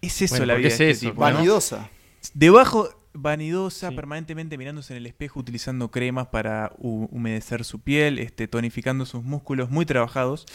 es 0.00 0.22
eso 0.22 0.34
Bueno, 0.34 0.46
la 0.46 0.54
porque 0.54 0.66
vida 0.66 0.74
es 0.74 0.80
este 0.80 0.90
eso, 0.90 1.00
tipo, 1.10 1.14
¿no? 1.28 1.34
Vanidosa. 1.34 1.90
Debajo, 2.34 2.88
vanidosa, 3.14 3.90
Sí. 3.90 3.96
permanentemente 3.96 4.56
mirándose 4.58 4.92
en 4.94 4.98
el 4.98 5.06
espejo, 5.06 5.40
utilizando 5.40 5.90
cremas 5.90 6.28
para 6.28 6.70
hu- 6.78 7.08
humedecer 7.10 7.64
su 7.64 7.80
piel, 7.80 8.18
este, 8.18 8.48
tonificando 8.48 9.06
sus 9.06 9.22
músculos, 9.22 9.70
muy 9.70 9.84
trabajados. 9.86 10.46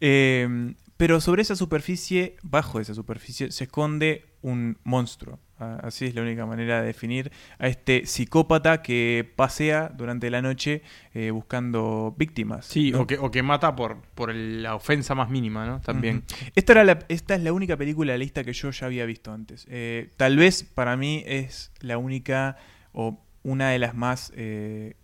Eh, 0.00 0.74
pero 0.96 1.20
sobre 1.20 1.42
esa 1.42 1.56
superficie, 1.56 2.36
bajo 2.42 2.80
esa 2.80 2.94
superficie, 2.94 3.50
se 3.52 3.64
esconde 3.64 4.24
un 4.46 4.78
monstruo. 4.84 5.38
Así 5.58 6.04
es 6.04 6.14
la 6.14 6.20
única 6.22 6.44
manera 6.46 6.80
de 6.82 6.86
definir 6.86 7.32
a 7.58 7.66
este 7.66 8.04
psicópata 8.04 8.82
que 8.82 9.26
pasea 9.36 9.90
durante 9.96 10.28
la 10.30 10.42
noche 10.42 10.82
eh, 11.14 11.30
buscando 11.30 12.14
víctimas. 12.18 12.66
Sí, 12.66 12.90
¿no? 12.92 13.00
o, 13.00 13.06
que, 13.06 13.16
o 13.18 13.30
que 13.30 13.42
mata 13.42 13.74
por, 13.74 14.02
por 14.14 14.34
la 14.34 14.74
ofensa 14.74 15.14
más 15.14 15.30
mínima, 15.30 15.64
¿no? 15.66 15.80
También. 15.80 16.24
Esta, 16.54 16.72
era 16.74 16.84
la- 16.84 16.98
esta 17.08 17.34
es 17.34 17.42
la 17.42 17.52
única 17.54 17.76
película 17.78 18.12
de 18.12 18.18
la 18.18 18.22
lista 18.24 18.44
que 18.44 18.52
yo 18.52 18.70
ya 18.70 18.86
había 18.86 19.06
visto 19.06 19.32
antes. 19.32 19.66
Eh, 19.70 20.10
tal 20.18 20.36
vez 20.36 20.62
para 20.62 20.96
mí 20.96 21.22
es 21.26 21.72
la 21.80 21.96
única 21.98 22.58
o 22.92 23.18
una 23.42 23.70
de 23.70 23.78
las 23.78 23.94
más 23.94 24.32
eh, 24.36 24.94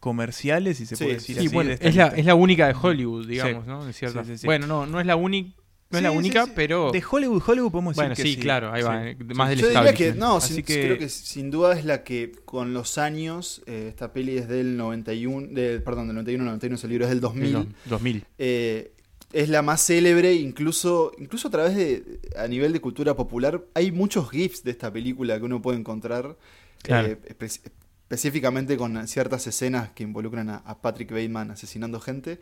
comerciales, 0.00 0.76
si 0.76 0.86
se 0.86 0.96
Sí, 0.96 1.04
puede 1.04 1.14
decir 1.16 1.36
sí, 1.36 1.46
así. 1.46 1.54
Bueno, 1.54 1.70
de 1.70 1.78
es 1.88 1.96
la, 1.96 2.08
es 2.08 2.24
la 2.26 2.34
única 2.34 2.66
de 2.66 2.74
Hollywood, 2.80 3.26
digamos, 3.26 3.64
Sí. 3.64 3.70
¿no? 3.70 3.86
En 3.86 3.92
cierta- 3.92 4.24
Sí, 4.24 4.32
sí, 4.32 4.38
sí. 4.38 4.46
Bueno, 4.46 4.66
no, 4.66 4.86
no 4.86 5.00
es 5.00 5.06
la 5.06 5.16
única, 5.16 5.50
no 5.90 5.98
es 5.98 6.02
la 6.02 6.10
sí, 6.10 6.16
única, 6.16 6.44
sí. 6.46 6.52
pero 6.54 6.90
De 6.90 7.02
Hollywood, 7.08 7.42
Hollywood 7.46 7.70
podemos 7.70 7.94
decir 7.96 8.02
bueno, 8.08 8.14
que 8.16 8.22
sí, 8.22 8.36
claro, 8.36 8.72
ahí 8.72 8.82
va, 8.82 9.02
Sí. 9.02 9.08
eh, 9.10 9.16
más 9.34 9.48
del 9.50 9.58
Yo 9.60 9.68
diría 9.68 9.94
que, 9.94 10.12
no, 10.14 10.36
Así 10.36 10.54
sin- 10.54 10.64
que- 10.64 10.80
creo 10.82 10.98
que 10.98 11.08
sin 11.08 11.50
duda 11.50 11.78
es 11.78 11.84
la 11.84 12.02
que 12.04 12.32
con 12.44 12.74
los 12.74 12.98
años, 12.98 13.62
eh, 13.66 13.86
esta 13.88 14.12
peli 14.12 14.36
es 14.38 14.48
del 14.48 14.76
91, 14.76 15.48
de, 15.52 15.80
perdón, 15.80 16.08
del 16.08 16.16
91, 16.16 16.44
91 16.44 16.74
es 16.76 16.84
el 16.84 16.90
libro, 16.90 17.04
es 17.04 17.10
del 17.10 17.20
2000. 17.20 17.52
Del 17.52 17.52
dos- 17.64 17.66
2000. 17.86 18.24
eh, 18.38 18.92
es 19.32 19.48
la 19.48 19.60
más 19.62 19.84
célebre, 19.84 20.34
incluso, 20.34 21.12
incluso 21.18 21.48
a 21.48 21.50
través 21.50 21.74
de, 21.76 22.20
a 22.38 22.46
nivel 22.48 22.72
de 22.72 22.80
cultura 22.80 23.14
popular, 23.16 23.62
hay 23.74 23.92
muchos 23.92 24.30
GIFs 24.30 24.62
de 24.64 24.70
esta 24.70 24.92
película 24.92 25.38
que 25.38 25.44
uno 25.44 25.60
puede 25.60 25.78
encontrar, 25.78 26.36
Claro. 26.82 27.08
eh, 27.08 27.18
espe- 27.28 27.60
específicamente 28.08 28.76
con 28.76 29.06
ciertas 29.08 29.46
escenas 29.46 29.90
que 29.90 30.04
involucran 30.04 30.48
a, 30.48 30.56
a 30.58 30.80
Patrick 30.80 31.10
Bateman 31.10 31.50
asesinando 31.50 32.00
gente. 32.00 32.38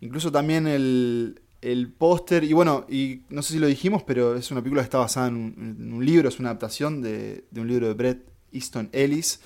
Incluso 0.00 0.32
también 0.32 0.66
el, 0.66 1.42
el 1.62 1.88
póster, 1.92 2.44
y 2.44 2.52
bueno, 2.52 2.84
y 2.90 3.22
no 3.30 3.40
sé 3.42 3.54
si 3.54 3.58
lo 3.58 3.66
dijimos, 3.66 4.02
pero 4.02 4.36
es 4.36 4.50
una 4.50 4.60
película 4.60 4.82
que 4.82 4.86
está 4.86 4.98
basada 4.98 5.28
en 5.28 5.36
un, 5.36 5.76
en 5.80 5.92
un 5.92 6.04
libro, 6.04 6.28
es 6.28 6.38
una 6.38 6.50
adaptación 6.50 7.00
de, 7.00 7.44
de 7.50 7.60
un 7.60 7.68
libro 7.68 7.86
de 7.88 7.94
Bret 7.94 8.26
Easton 8.52 8.88
Ellis, 8.92 9.40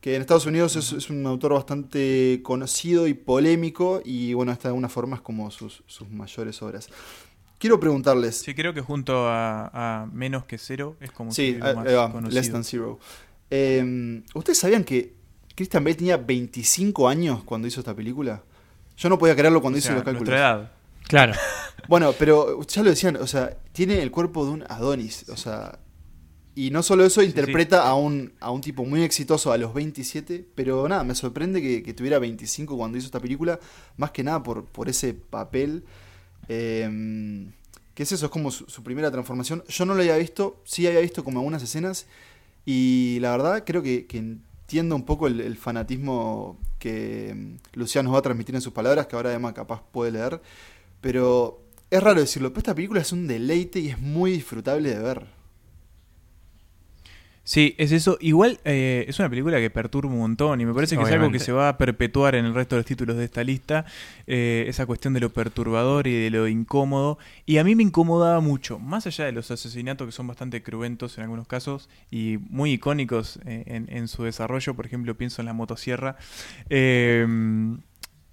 que 0.00 0.14
en 0.14 0.20
Estados 0.22 0.46
Unidos 0.46 0.76
es, 0.76 0.92
es 0.92 1.10
un 1.10 1.26
autor 1.26 1.52
bastante 1.54 2.40
conocido 2.42 3.06
y 3.06 3.14
polémico, 3.14 4.00
y 4.04 4.32
bueno, 4.32 4.50
esta 4.52 4.64
de 4.64 4.70
alguna 4.70 4.88
forma 4.88 5.16
es 5.16 5.22
como 5.22 5.50
sus, 5.50 5.82
sus 5.86 6.08
mayores 6.10 6.60
obras. 6.62 6.88
Quiero 7.58 7.78
preguntarles, 7.80 8.36
Sí, 8.38 8.54
creo 8.54 8.72
que 8.72 8.80
junto 8.80 9.26
a, 9.28 10.02
a 10.02 10.06
Menos 10.06 10.44
que 10.44 10.58
Cero 10.58 10.96
es 11.00 11.10
como 11.10 11.32
sí, 11.32 11.58
ahí- 11.60 11.74
más. 11.74 12.32
Less 12.32 12.50
Than 12.52 12.62
Zero. 12.64 12.98
Eh, 13.50 14.22
¿Ustedes 14.34 14.58
sabían 14.58 14.84
que 14.84 15.14
Christian 15.56 15.82
Bale 15.82 15.96
tenía 15.96 16.16
25 16.16 17.08
años 17.08 17.42
cuando 17.44 17.66
hizo 17.66 17.80
esta 17.80 17.94
película? 17.94 18.42
Yo 18.96 19.08
no 19.08 19.18
podía 19.18 19.34
creerlo 19.34 19.60
cuando 19.60 19.76
O 19.76 19.78
hice 19.78 19.92
los 19.92 20.02
cálculos. 20.04 20.28
nuestra 20.28 20.38
edad. 20.38 20.72
Claro. 21.08 21.32
Bueno, 21.88 22.12
pero 22.18 22.60
ya 22.66 22.82
lo 22.82 22.90
decían, 22.90 23.16
o 23.16 23.26
sea, 23.26 23.56
tiene 23.72 24.02
el 24.02 24.10
cuerpo 24.10 24.44
de 24.44 24.50
un 24.50 24.64
Adonis, 24.68 25.26
o 25.30 25.38
sea, 25.38 25.78
y 26.54 26.70
no 26.70 26.82
solo 26.82 27.02
eso, 27.06 27.22
interpreta 27.22 27.88
A, 27.88 27.94
un, 27.94 28.34
a 28.40 28.50
un 28.50 28.60
tipo 28.60 28.84
muy 28.84 29.02
exitoso 29.02 29.52
a 29.52 29.56
los 29.56 29.72
27, 29.72 30.46
pero 30.54 30.86
nada, 30.86 31.02
me 31.02 31.14
sorprende 31.14 31.62
que, 31.62 31.82
que 31.82 31.94
tuviera 31.94 32.18
25 32.18 32.76
cuando 32.76 32.98
hizo 32.98 33.06
esta 33.06 33.20
película, 33.20 33.58
más 33.96 34.10
que 34.10 34.22
nada 34.22 34.42
por, 34.42 34.66
por 34.66 34.90
ese 34.90 35.14
papel. 35.14 35.84
eh, 36.48 37.46
que 37.94 38.02
es 38.02 38.12
eso, 38.12 38.26
es 38.26 38.32
como 38.32 38.50
su, 38.50 38.66
su 38.66 38.82
primera 38.82 39.10
transformación. 39.10 39.64
Yo 39.68 39.84
no 39.86 39.94
lo 39.94 40.00
había 40.00 40.16
visto, 40.18 40.60
sí 40.64 40.86
había 40.86 41.00
visto 41.00 41.24
como 41.24 41.40
algunas 41.40 41.62
escenas 41.62 42.06
y 42.64 43.18
la 43.20 43.30
verdad 43.32 43.64
creo 43.66 43.82
que, 43.82 44.06
que 44.06 44.18
entiendo 44.18 44.94
un 44.94 45.04
poco 45.04 45.26
el, 45.26 45.40
el 45.40 45.56
fanatismo 45.56 46.58
que 46.78 47.34
mm, 47.34 47.78
Luciano 47.78 48.08
nos 48.08 48.14
va 48.16 48.18
a 48.20 48.22
transmitir 48.22 48.54
en 48.54 48.60
sus 48.60 48.72
palabras, 48.72 49.06
que 49.06 49.16
ahora 49.16 49.32
Emma 49.32 49.52
capaz 49.54 49.82
puede 49.90 50.12
leer, 50.12 50.40
pero 51.00 51.62
es 51.90 52.02
raro 52.02 52.20
decirlo, 52.20 52.50
pero 52.50 52.60
esta 52.60 52.74
película 52.74 53.00
es 53.00 53.12
un 53.12 53.26
deleite 53.26 53.80
y 53.80 53.88
es 53.90 53.98
muy 54.00 54.32
disfrutable 54.32 54.90
de 54.90 54.98
ver. 55.02 55.26
Sí, 57.44 57.74
es 57.78 57.92
eso. 57.92 58.18
Igual 58.20 58.60
eh, 58.66 59.06
es 59.08 59.18
una 59.20 59.30
película 59.30 59.58
que 59.58 59.70
perturba 59.70 60.12
un 60.12 60.18
montón 60.18 60.60
y 60.60 60.66
me 60.66 60.74
parece 60.74 60.98
que 60.98 61.04
es 61.04 61.10
algo 61.10 61.30
que 61.30 61.38
se 61.40 61.50
va 61.50 61.70
a 61.70 61.78
perpetuar 61.78 62.34
en 62.34 62.44
el 62.44 62.52
resto 62.54 62.76
de 62.76 62.80
los 62.80 62.86
títulos 62.86 63.16
de 63.16 63.24
esta 63.24 63.42
lista. 63.42 63.86
eh, 64.26 64.66
esa 64.68 64.84
cuestión 64.84 65.14
de 65.14 65.20
lo 65.20 65.32
perturbador 65.32 66.06
y 66.06 66.12
de 66.24 66.28
lo 66.28 66.46
incómodo. 66.46 67.16
Y 67.46 67.56
a 67.56 67.64
mí 67.64 67.74
me 67.74 67.82
incomodaba 67.84 68.40
mucho, 68.40 68.78
más 68.78 69.06
allá 69.06 69.24
de 69.24 69.32
los 69.32 69.50
asesinatos 69.50 70.06
que 70.06 70.12
son 70.12 70.26
bastante 70.26 70.62
cruentos 70.62 71.16
en 71.16 71.22
algunos 71.24 71.46
casos 71.48 71.88
y 72.10 72.36
muy 72.50 72.72
icónicos 72.72 73.38
eh, 73.46 73.64
en, 73.66 73.86
en 73.96 74.08
su 74.08 74.24
desarrollo. 74.24 74.74
Por 74.74 74.84
ejemplo, 74.84 75.16
pienso 75.16 75.40
en 75.40 75.46
la 75.46 75.54
motosierra. 75.54 76.16
eh, 76.68 77.26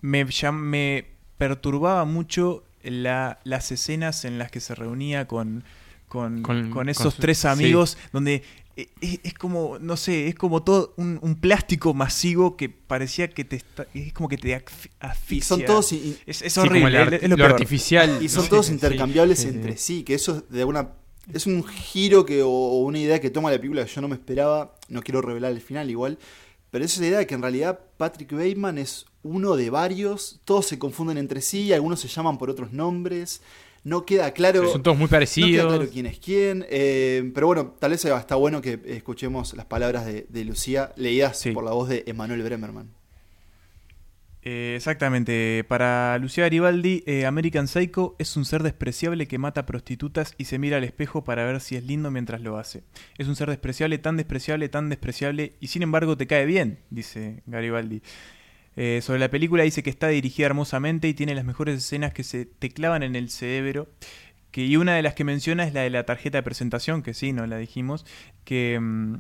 me, 0.02 0.26
llam- 0.26 0.54
me 0.60 1.15
perturbaba 1.38 2.06
mucho 2.06 2.64
la- 2.84 3.40
las 3.44 3.72
escenas 3.72 4.26
en 4.26 4.38
las 4.38 4.52
que 4.52 4.60
se 4.60 4.76
reunía 4.76 5.28
con, 5.28 5.64
con, 6.08 6.42
Con- 6.44 6.70
con 6.70 6.90
esos 6.90 7.16
con- 7.16 7.22
tres 7.22 7.40
sí. 7.40 7.48
amigos, 7.48 7.98
donde 8.14 8.44
e- 8.78 8.90
e- 9.02 9.20
es, 9.24 9.34
como, 9.34 9.80
no 9.80 9.96
sé, 9.98 10.28
es 10.28 10.36
como 10.36 10.62
todo 10.62 10.94
un, 10.98 11.18
un 11.22 11.36
plástico 11.36 11.94
masivo 11.94 12.58
que 12.58 12.70
parecía 12.70 13.30
que 13.30 13.44
te 13.46 13.56
está, 13.56 13.88
es 13.94 14.12
como 14.14 14.28
que 14.30 14.38
te 14.38 14.56
asf- 14.56 14.90
asfixia. 15.00 15.38
Y 15.38 15.42
son 15.42 15.66
todos, 15.66 15.92
i- 15.94 16.18
Es, 16.26 16.42
es 16.42 16.54
Sí, 16.54 16.60
como 16.60 16.72
horrible, 16.72 17.02
el 17.02 17.14
es, 17.14 17.24
es 17.24 17.30
lo 17.30 17.46
artificial. 17.46 18.20
y 18.22 18.30
son 18.30 18.48
todos 18.50 18.68
sí, 18.68 18.74
intercambiables 18.74 19.40
sí, 19.40 19.50
sí. 19.50 19.56
entre 19.56 19.78
sí, 19.78 20.04
que 20.04 20.14
eso 20.14 20.38
es 20.38 20.50
de 20.50 20.60
alguna 20.62 20.90
es 21.34 21.48
un 21.48 21.64
giro 21.64 22.24
que 22.24 22.44
o, 22.44 22.50
o 22.50 22.84
una 22.84 23.00
idea 23.00 23.20
que 23.20 23.32
toma 23.32 23.50
la 23.50 23.58
película 23.58 23.84
que 23.84 23.92
yo 23.92 24.00
no 24.02 24.08
me 24.08 24.14
esperaba, 24.16 24.76
no 24.90 25.02
quiero 25.02 25.22
revelar 25.22 25.52
el 25.54 25.62
final 25.62 25.90
igual, 25.90 26.20
pero 26.76 26.84
es 26.84 26.94
esa 26.94 27.06
idea 27.06 27.20
de 27.20 27.26
que 27.26 27.36
en 27.36 27.42
realidad 27.42 27.80
Patrick 27.96 28.34
Bateman 28.34 28.78
es 28.78 29.06
uno 29.24 29.56
de 29.56 29.70
varios, 29.70 30.42
todos 30.44 30.66
se 30.66 30.78
confunden 30.78 31.18
entre 31.18 31.40
sí, 31.40 31.72
algunos 31.72 32.02
se 32.02 32.10
llaman 32.10 32.38
por 32.38 32.50
otros 32.50 32.74
nombres, 32.74 33.40
no 33.86 34.06
queda 34.06 34.32
claro 34.32 34.70
Son 34.70 34.84
todos 34.84 34.98
muy 34.98 35.06
no 35.06 35.08
queda 35.08 35.16
parecidos. 35.16 35.68
claro 35.74 35.90
quién 35.90 36.06
es 36.06 36.20
quién, 36.20 36.66
eh, 36.70 37.32
pero 37.34 37.48
bueno, 37.48 37.76
tal 37.80 37.92
vez 37.92 38.04
está 38.04 38.36
bueno 38.36 38.62
que 38.62 38.82
escuchemos 38.88 39.54
las 39.54 39.66
palabras 39.68 40.06
de, 40.06 40.26
de 40.28 40.44
Lucía 40.44 40.92
leídas 40.98 41.40
Sí. 41.40 41.52
por 41.52 41.64
la 41.64 41.72
voz 41.72 41.88
de 41.88 42.04
Emanuel 42.08 42.44
Bremerman. 42.44 42.90
Eh, 44.48 44.76
exactamente, 44.76 45.66
para 45.68 46.20
Lucía 46.20 46.44
Garibaldi, 46.44 47.04
eh, 47.08 47.26
American 47.26 47.68
Psycho 47.68 48.16
es 48.20 48.38
un 48.38 48.46
ser 48.46 48.62
despreciable 48.62 49.28
que 49.28 49.40
mata 49.40 49.66
prostitutas 49.66 50.36
y 50.38 50.46
se 50.46 50.60
mira 50.60 50.78
al 50.78 50.84
espejo 50.84 51.24
para 51.24 51.44
ver 51.46 51.60
si 51.62 51.76
es 51.76 51.84
lindo 51.84 52.12
mientras 52.12 52.42
lo 52.42 52.60
hace. 52.60 52.84
Es 53.18 53.28
un 53.28 53.36
ser 53.36 53.50
despreciable, 53.50 53.98
tan 53.98 54.18
despreciable, 54.18 54.70
tan 54.70 54.90
despreciable 54.90 55.54
y 55.60 55.70
sin 55.70 55.82
embargo 55.82 56.16
te 56.16 56.28
cae 56.28 56.46
bien, 56.46 56.78
dice 56.92 57.42
Garibaldi. 57.48 58.04
Eh, 58.76 59.00
sobre 59.02 59.20
la 59.20 59.32
película 59.32 59.64
dice 59.64 59.82
que 59.82 59.90
está 59.90 60.10
dirigida 60.10 60.46
hermosamente 60.46 61.08
y 61.08 61.16
tiene 61.16 61.34
las 61.34 61.46
mejores 61.46 61.78
escenas 61.78 62.14
que 62.14 62.24
se 62.24 62.46
te 62.46 62.70
clavan 62.70 63.02
en 63.02 63.16
el 63.16 63.32
cerebro. 63.32 63.90
Que, 64.52 64.64
y 64.66 64.78
una 64.78 64.96
de 64.96 65.02
las 65.02 65.16
que 65.16 65.24
menciona 65.24 65.66
es 65.66 65.74
la 65.74 65.82
de 65.82 65.90
la 65.90 66.06
tarjeta 66.06 66.38
de 66.38 66.44
presentación, 66.44 67.02
que 67.02 67.16
sí, 67.16 67.34
no 67.34 67.48
la 67.48 67.58
dijimos, 67.58 68.06
que 68.44 68.80
mm, 68.80 69.16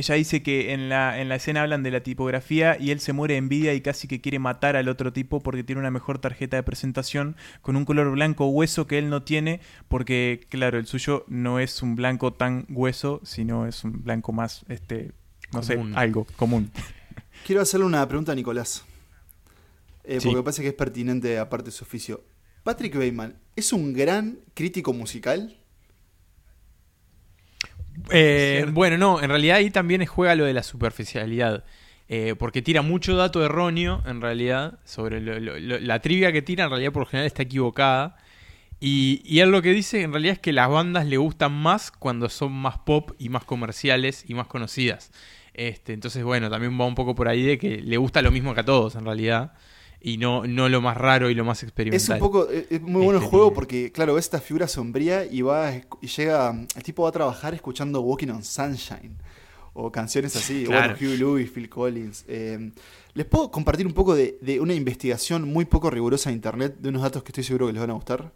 ella 0.00 0.16
dice 0.16 0.42
que 0.42 0.72
en 0.72 0.88
la, 0.88 1.20
en 1.20 1.28
la 1.28 1.36
escena 1.36 1.62
hablan 1.62 1.82
de 1.82 1.90
la 1.90 2.02
tipografía 2.02 2.76
y 2.78 2.90
él 2.90 3.00
se 3.00 3.12
muere 3.12 3.34
de 3.34 3.38
envidia 3.38 3.72
y 3.74 3.80
casi 3.80 4.08
que 4.08 4.20
quiere 4.20 4.38
matar 4.38 4.74
al 4.76 4.88
otro 4.88 5.12
tipo 5.12 5.40
porque 5.40 5.62
tiene 5.64 5.80
una 5.80 5.90
mejor 5.90 6.18
tarjeta 6.18 6.56
de 6.56 6.62
presentación 6.62 7.36
con 7.62 7.76
un 7.76 7.84
color 7.84 8.10
blanco 8.10 8.46
hueso 8.48 8.86
que 8.86 8.98
él 8.98 9.08
no 9.08 9.22
tiene 9.22 9.60
porque, 9.88 10.46
claro, 10.48 10.78
el 10.78 10.86
suyo 10.86 11.24
no 11.28 11.60
es 11.60 11.82
un 11.82 11.94
blanco 11.96 12.32
tan 12.32 12.66
hueso, 12.68 13.20
sino 13.24 13.66
es 13.66 13.84
un 13.84 14.02
blanco 14.02 14.32
más, 14.32 14.64
este, 14.68 15.12
no 15.52 15.60
Común. 15.60 15.92
sé, 15.92 15.98
algo 15.98 16.24
común. 16.36 16.70
Quiero 17.46 17.62
hacerle 17.62 17.86
una 17.86 18.06
pregunta 18.08 18.32
a 18.32 18.34
Nicolás. 18.34 18.84
Eh, 20.04 20.18
Sí. 20.20 20.26
Porque 20.26 20.36
me 20.36 20.42
parece 20.42 20.62
que 20.62 20.68
es 20.68 20.74
pertinente 20.74 21.38
aparte 21.38 21.66
de 21.66 21.72
su 21.72 21.84
oficio. 21.84 22.24
Patrick 22.62 22.94
Bateman 22.94 23.36
es 23.56 23.72
un 23.72 23.92
gran 23.92 24.38
crítico 24.54 24.92
musical. 24.92 25.56
Eh, 28.10 28.66
bueno, 28.72 28.98
no, 28.98 29.20
en 29.22 29.28
realidad 29.28 29.56
ahí 29.56 29.70
también 29.70 30.04
juega 30.06 30.34
lo 30.34 30.44
de 30.44 30.54
la 30.54 30.62
superficialidad. 30.62 31.64
Eh, 32.08 32.34
porque 32.36 32.60
tira 32.60 32.82
mucho 32.82 33.14
dato 33.16 33.44
erróneo, 33.44 34.02
en 34.04 34.20
realidad, 34.20 34.80
sobre 34.84 35.20
lo- 35.20 35.38
lo- 35.38 35.58
lo- 35.60 35.78
la 35.78 36.00
trivia 36.00 36.32
que 36.32 36.42
tira, 36.42 36.64
en 36.64 36.70
realidad 36.70 36.92
por 36.92 37.02
lo 37.02 37.06
general 37.06 37.26
está 37.26 37.42
equivocada. 37.44 38.16
Y, 38.80 39.20
y 39.24 39.40
él 39.40 39.50
lo 39.50 39.62
que 39.62 39.72
dice 39.72 40.02
en 40.02 40.10
realidad 40.12 40.32
es 40.34 40.38
que 40.40 40.52
las 40.52 40.68
bandas 40.70 41.06
le 41.06 41.18
gustan 41.18 41.52
más 41.52 41.90
cuando 41.92 42.28
son 42.28 42.52
más 42.52 42.78
pop 42.78 43.12
y 43.18 43.28
más 43.28 43.44
comerciales 43.44 44.24
y 44.26 44.34
más 44.34 44.46
conocidas. 44.48 45.12
Este, 45.54 45.92
entonces, 45.92 46.24
bueno, 46.24 46.48
también 46.50 46.80
va 46.80 46.86
un 46.86 46.94
poco 46.94 47.14
por 47.14 47.28
ahí 47.28 47.42
de 47.42 47.58
que 47.58 47.76
le 47.82 47.96
gusta 47.98 48.22
lo 48.22 48.30
mismo 48.30 48.54
que 48.54 48.60
a 48.60 48.64
todos, 48.64 48.94
en 48.96 49.04
realidad. 49.04 49.52
Y 50.02 50.16
no, 50.16 50.46
no 50.46 50.68
lo 50.70 50.80
más 50.80 50.96
raro 50.96 51.28
y 51.28 51.34
lo 51.34 51.44
más 51.44 51.62
experimental. 51.62 52.00
Es 52.00 52.08
un 52.08 52.18
poco, 52.18 52.48
es 52.48 52.64
es 52.70 52.80
muy 52.80 53.04
bueno 53.04 53.18
el 53.18 53.24
Este, 53.24 53.30
juego 53.36 53.52
porque, 53.52 53.92
claro, 53.92 54.14
ves 54.14 54.24
esta 54.24 54.40
figura 54.40 54.66
sombría 54.66 55.26
y 55.26 55.42
va 55.42 55.74
y 56.00 56.06
llega, 56.06 56.58
el 56.74 56.82
tipo 56.82 57.02
va 57.02 57.10
a 57.10 57.12
trabajar 57.12 57.52
escuchando 57.54 58.00
Walking 58.00 58.28
on 58.28 58.42
Sunshine 58.42 59.16
o 59.74 59.92
canciones 59.92 60.34
así, 60.36 60.64
Claro. 60.64 60.94
bueno, 60.94 60.98
Huey 61.00 61.16
Lewis, 61.18 61.50
Phil 61.50 61.68
Collins. 61.68 62.24
Eh, 62.28 62.72
les 63.12 63.26
puedo 63.26 63.50
compartir 63.50 63.86
un 63.86 63.92
poco 63.92 64.14
de, 64.14 64.38
de 64.40 64.58
una 64.58 64.72
investigación 64.74 65.46
muy 65.52 65.64
poco 65.66 65.90
rigurosa 65.90 66.30
de 66.30 66.34
internet, 66.36 66.76
de 66.78 66.88
unos 66.88 67.02
datos 67.02 67.22
que 67.22 67.28
estoy 67.28 67.44
seguro 67.44 67.66
que 67.66 67.74
les 67.74 67.80
van 67.80 67.90
a 67.90 67.94
gustar. 67.94 68.32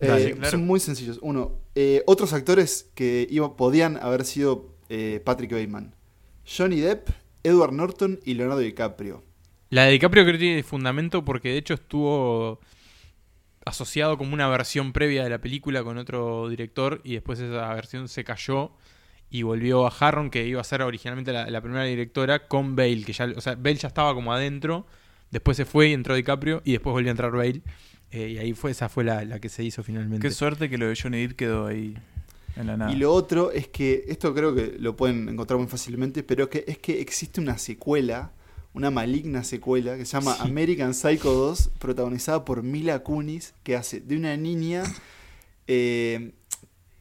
Eh, 0.00 0.34
claro. 0.36 0.50
Son 0.50 0.66
muy 0.66 0.80
sencillos. 0.80 1.18
Uno, 1.22 1.52
eh, 1.74 2.02
otros 2.06 2.32
actores 2.32 2.90
que 2.94 3.26
iba- 3.30 3.56
podían 3.56 3.96
haber 3.96 4.24
sido 4.24 4.74
eh, 4.90 5.20
Patrick 5.24 5.52
Bateman. 5.52 5.94
Johnny 6.44 6.80
Depp, 6.80 7.08
Edward 7.42 7.72
Norton 7.72 8.20
y 8.24 8.34
Leonardo 8.34 8.60
DiCaprio. 8.60 9.22
La 9.74 9.86
de 9.86 9.90
DiCaprio 9.90 10.22
creo 10.22 10.34
que 10.34 10.38
tiene 10.38 10.62
fundamento 10.62 11.24
porque 11.24 11.48
de 11.48 11.56
hecho 11.56 11.74
estuvo 11.74 12.60
asociado 13.64 14.16
como 14.16 14.32
una 14.32 14.46
versión 14.46 14.92
previa 14.92 15.24
de 15.24 15.30
la 15.30 15.40
película 15.40 15.82
con 15.82 15.98
otro 15.98 16.48
director 16.48 17.00
y 17.02 17.14
después 17.14 17.40
esa 17.40 17.74
versión 17.74 18.06
se 18.06 18.22
cayó 18.22 18.70
y 19.30 19.42
volvió 19.42 19.84
a 19.84 19.92
Harron 19.98 20.30
que 20.30 20.46
iba 20.46 20.60
a 20.60 20.64
ser 20.64 20.80
originalmente 20.82 21.32
la, 21.32 21.50
la 21.50 21.60
primera 21.60 21.82
directora 21.82 22.46
con 22.46 22.76
Bale, 22.76 23.02
que 23.02 23.12
ya, 23.12 23.26
o 23.36 23.40
sea, 23.40 23.56
Bale 23.56 23.74
ya 23.74 23.88
estaba 23.88 24.14
como 24.14 24.32
adentro, 24.32 24.86
después 25.32 25.56
se 25.56 25.64
fue 25.64 25.88
y 25.88 25.92
entró 25.92 26.14
DiCaprio 26.14 26.62
y 26.64 26.70
después 26.70 26.92
volvió 26.92 27.10
a 27.10 27.10
entrar 27.10 27.32
Bale 27.32 27.62
eh, 28.12 28.28
y 28.28 28.38
ahí 28.38 28.52
fue 28.52 28.70
esa 28.70 28.88
fue 28.88 29.02
la, 29.02 29.24
la 29.24 29.40
que 29.40 29.48
se 29.48 29.64
hizo 29.64 29.82
finalmente. 29.82 30.24
Qué 30.24 30.32
suerte 30.32 30.70
que 30.70 30.78
lo 30.78 30.86
de 30.86 30.94
Johnny 30.94 31.26
Depp 31.26 31.36
quedó 31.36 31.66
ahí 31.66 31.98
en 32.54 32.68
la 32.68 32.76
nada. 32.76 32.92
Y 32.92 32.94
lo 32.94 33.12
otro 33.12 33.50
es 33.50 33.66
que, 33.66 34.04
esto 34.06 34.32
creo 34.36 34.54
que 34.54 34.76
lo 34.78 34.94
pueden 34.94 35.28
encontrar 35.28 35.58
muy 35.58 35.66
fácilmente, 35.66 36.22
pero 36.22 36.48
que 36.48 36.64
es 36.68 36.78
que 36.78 37.00
existe 37.00 37.40
una 37.40 37.58
secuela, 37.58 38.30
una 38.74 38.90
maligna 38.90 39.44
secuela, 39.44 39.96
que 39.96 40.04
se 40.04 40.12
llama 40.12 40.34
Sí. 40.34 40.42
American 40.42 40.92
Psycho 40.94 41.32
2, 41.32 41.70
protagonizada 41.78 42.44
por 42.44 42.62
Mila 42.62 42.98
Kunis, 43.04 43.54
que 43.62 43.76
hace 43.76 44.00
de 44.00 44.16
una 44.16 44.36
niña 44.36 44.82
eh, 45.66 46.32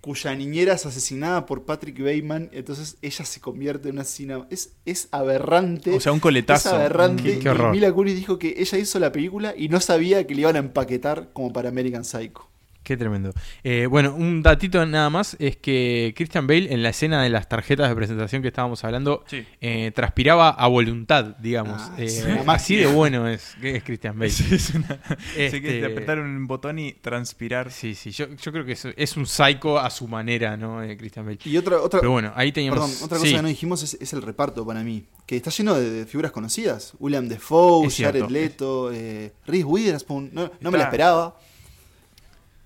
cuya 0.01 0.35
niñera 0.35 0.73
es 0.73 0.85
asesinada 0.85 1.45
por 1.45 1.63
Patrick 1.63 1.97
Bateman, 1.99 2.49
entonces 2.51 2.97
ella 3.01 3.23
se 3.25 3.39
convierte 3.39 3.87
en 3.89 3.95
una 3.95 4.01
asesina. 4.01 4.45
Es, 4.49 4.73
es 4.85 5.07
aberrante. 5.11 5.91
o 5.95 5.99
sea, 5.99 6.11
un 6.11 6.17
es 6.17 6.21
coletazo. 6.21 6.75
aberrante. 6.75 7.23
Qué- 7.23 7.39
qué 7.39 7.45
y 7.45 7.47
horror. 7.47 7.71
Mila 7.71 7.91
Kunis 7.93 8.15
dijo 8.15 8.37
que 8.37 8.55
ella 8.57 8.77
hizo 8.77 8.99
la 8.99 9.11
película 9.13 9.53
y 9.57 9.69
no 9.69 9.79
sabía 9.79 10.27
que 10.27 10.35
le 10.35 10.41
iban 10.41 10.57
a 10.57 10.59
empaquetar 10.59 11.29
como 11.33 11.53
para 11.53 11.69
American 11.69 12.03
Psycho. 12.03 12.49
Qué 12.83 12.97
tremendo. 12.97 13.31
Eh, 13.63 13.85
bueno, 13.85 14.13
un 14.13 14.43
datito 14.43 14.85
nada 14.85 15.09
más 15.09 15.37
es 15.39 15.55
que 15.55 16.13
Christian 16.17 16.45
Bale 16.47 16.73
en 16.73 16.83
la 16.83 16.89
escena 16.89 17.23
de 17.23 17.29
las 17.29 17.47
tarjetas 17.47 17.87
de 17.87 17.95
presentación 17.95 18.41
que 18.41 18.49
estábamos 18.49 18.83
hablando 18.83 19.23
Sí. 19.27 19.45
eh, 19.61 19.91
transpiraba 19.95 20.49
a 20.49 20.67
voluntad, 20.67 21.37
digamos. 21.37 21.81
Ah, 21.81 21.95
Eh, 21.97 22.39
una 22.43 22.53
así 22.53 22.75
de 22.75 22.87
bueno 22.93 23.27
es, 23.29 23.55
Christian 23.85 24.19
Bale. 24.19 24.31
Sí, 24.31 24.53
es 24.55 24.71
una- 24.75 24.99
Este- 25.37 25.51
sí 25.51 25.61
que 25.61 25.85
apretar 25.85 26.19
un 26.19 26.45
botón 26.45 26.77
y 26.79 26.91
transpirar. 26.93 27.71
Sí, 27.71 27.95
sí, 27.95 28.11
yo, 28.11 28.27
yo 28.35 28.51
creo 28.51 28.65
que 28.65 28.73
es, 28.73 28.85
es 28.97 29.15
un 29.17 29.25
psycho 29.25 29.79
a 29.79 29.89
su 29.89 30.07
manera, 30.07 30.57
¿no? 30.57 30.83
Eh, 30.83 30.97
Christian 30.97 31.25
Bale. 31.25 31.39
Y 31.45 31.55
otra, 31.57 31.77
otra, 31.81 31.99
Pero 32.01 32.11
bueno, 32.11 32.33
ahí 32.35 32.51
teníamos. 32.51 32.79
Perdón, 32.79 32.97
otra 33.05 33.17
cosa 33.17 33.29
sí, 33.29 33.35
que 33.35 33.41
no 33.41 33.47
dijimos 33.47 33.81
es, 33.83 33.93
es 34.01 34.11
el 34.13 34.21
reparto 34.21 34.65
para 34.65 34.83
mí. 34.83 35.05
Que 35.25 35.37
está 35.37 35.51
lleno 35.51 35.73
de, 35.75 35.89
de 35.89 36.05
figuras 36.05 36.31
conocidas. 36.33 36.93
William 36.99 37.29
Defoe. 37.29 37.89
Jared 37.89 38.27
Leto, 38.27 38.91
eh, 38.91 39.31
Reese 39.45 39.63
Witherspoon. 39.63 40.31
No, 40.33 40.51
no 40.59 40.69
me 40.71 40.77
la 40.77 40.83
esperaba. 40.85 41.37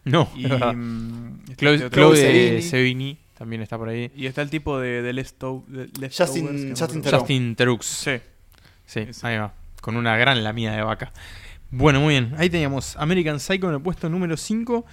No, 0.09 0.29
Y, 0.35 0.45
mm, 0.47 1.39
Claude, 1.57 1.75
este 1.75 1.85
otro- 1.87 1.89
Claude 1.89 2.61
Sevigny. 2.61 3.17
También 3.37 3.61
está 3.61 3.77
por 3.77 3.89
ahí. 3.89 4.11
y 4.15 4.25
está 4.25 4.41
el 4.41 4.49
tipo 4.49 4.79
de, 4.79 5.01
de 5.03 5.13
Lefto- 5.13 5.63
de 5.67 5.85
Leftovers, 5.99 6.17
Justin- 6.17 6.75
Justin. 6.77 7.01
Theroux. 7.03 7.19
Justin 7.19 7.55
Terux. 7.55 7.85
Sí. 7.85 8.11
Sí, 8.85 8.99
Ese. 9.01 9.27
ahí 9.27 9.37
va. 9.37 9.53
Con 9.81 9.95
una 9.95 10.17
gran 10.17 10.43
lamida 10.43 10.75
de 10.75 10.81
vaca. 10.81 11.11
Bueno, 11.69 11.99
muy 12.01 12.13
bien. 12.15 12.33
Ahí 12.37 12.49
teníamos 12.49 12.95
American 12.97 13.39
Psycho 13.39 13.67
en 13.69 13.75
el 13.75 13.81
puesto 13.81 14.09
número 14.09 14.37
5. 14.37 14.85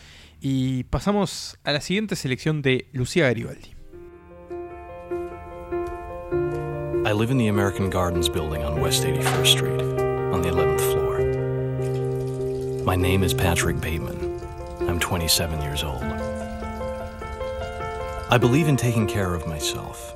Y 0.42 0.82
pasamos 0.84 1.56
a 1.64 1.72
la 1.72 1.80
siguiente 1.80 2.16
selección 2.16 2.60
de 2.60 2.86
Lucía 2.92 3.24
Garibaldi. 3.28 3.70
I 7.06 7.12
live 7.12 7.30
in 7.30 7.38
the 7.38 7.48
American 7.48 7.88
Gardens 7.90 8.28
building 8.28 8.62
on 8.64 8.80
West 8.80 9.04
81st 9.04 9.46
Street, 9.46 9.80
on 10.32 10.42
the 10.42 10.48
11th 10.50 10.80
floor. 10.80 11.20
My 12.84 12.96
name 12.96 13.22
is 13.24 13.32
Patrick 13.34 13.76
Bateman. 13.80 14.23
I'm 14.94 15.00
I'm 15.00 15.08
27 15.08 15.60
years 15.60 15.82
old. 15.82 16.04
I 18.30 18.38
believe 18.38 18.68
in 18.68 18.76
taking 18.76 19.08
care 19.08 19.34
of 19.34 19.44
myself, 19.44 20.14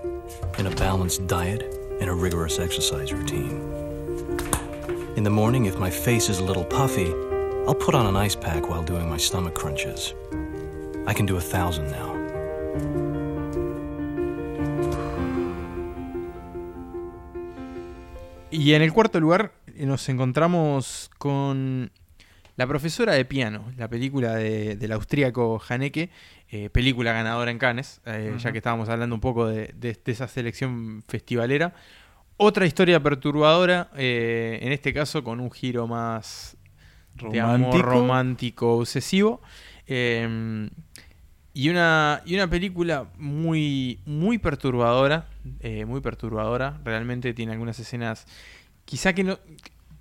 in 0.57 0.69
a 0.69 0.71
balanced 0.71 1.27
diet 1.27 1.63
and 2.01 2.09
a 2.09 2.15
rigorous 2.15 2.61
exercise 2.61 3.13
routine. 3.13 3.59
In 5.17 5.25
the 5.25 5.31
morning, 5.31 5.67
if 5.67 5.81
my 5.81 5.91
face 5.91 6.29
is 6.29 6.39
a 6.39 6.45
little 6.45 6.65
puffy, 6.65 7.11
I'll 7.67 7.75
put 7.75 7.97
on 7.97 8.07
an 8.07 8.15
ice 8.15 8.37
pack 8.37 8.69
while 8.69 8.85
doing 8.85 9.11
my 9.11 9.17
stomach 9.17 9.57
crunches. 9.57 10.15
I 11.09 11.13
can 11.13 11.27
do 11.27 11.37
a 11.37 11.41
thousand 11.41 11.91
now. 11.91 12.15
Y 18.53 18.75
en 18.75 18.83
el 18.83 18.93
cuarto 18.93 19.19
lugar 19.19 19.51
eh, 19.75 19.87
nos 19.87 20.09
encontramos 20.09 21.11
con 21.19 21.91
La 22.59 22.67
profesora 22.67 23.13
de 23.15 23.25
piano, 23.25 23.73
la 23.77 23.89
película 23.89 24.35
de- 24.35 24.75
del 24.77 24.91
austríaco 24.93 25.63
Haneke, 25.69 26.11
eh, 26.51 26.69
película 26.71 27.13
ganadora 27.13 27.51
en 27.53 27.59
Cannes, 27.59 28.01
eh, 28.05 28.35
ya 28.39 28.51
que 28.53 28.59
estábamos 28.59 28.89
hablando 28.89 29.15
un 29.15 29.21
poco 29.21 29.47
de, 29.47 29.73
de- 29.77 29.97
de 30.05 30.13
esa 30.13 30.27
selección 30.27 31.03
festivalera. 31.07 31.73
Otra 32.37 32.67
historia 32.67 33.01
perturbadora, 33.03 33.91
eh, 33.97 34.59
en 34.61 34.73
este 34.73 34.93
caso 34.93 35.23
con 35.23 35.39
un 35.41 35.51
giro 35.53 35.87
más 35.87 36.57
de 37.31 37.41
amor 37.41 37.59
Romántico. 37.61 37.83
romántico 37.91 38.77
obsesivo. 38.79 39.41
eh, 39.87 40.69
y 41.55 41.71
una, 41.71 42.23
y 42.27 42.35
una 42.35 42.49
película 42.49 43.07
muy, 43.19 44.01
muy 44.05 44.39
perturbadora. 44.39 45.27
muy 45.87 46.01
perturbadora. 46.01 46.79
Realmente 46.85 47.33
tiene 47.35 47.53
algunas 47.53 47.79
escenas. 47.81 48.27
Quizá 48.85 49.13
que 49.13 49.25
no. 49.25 49.39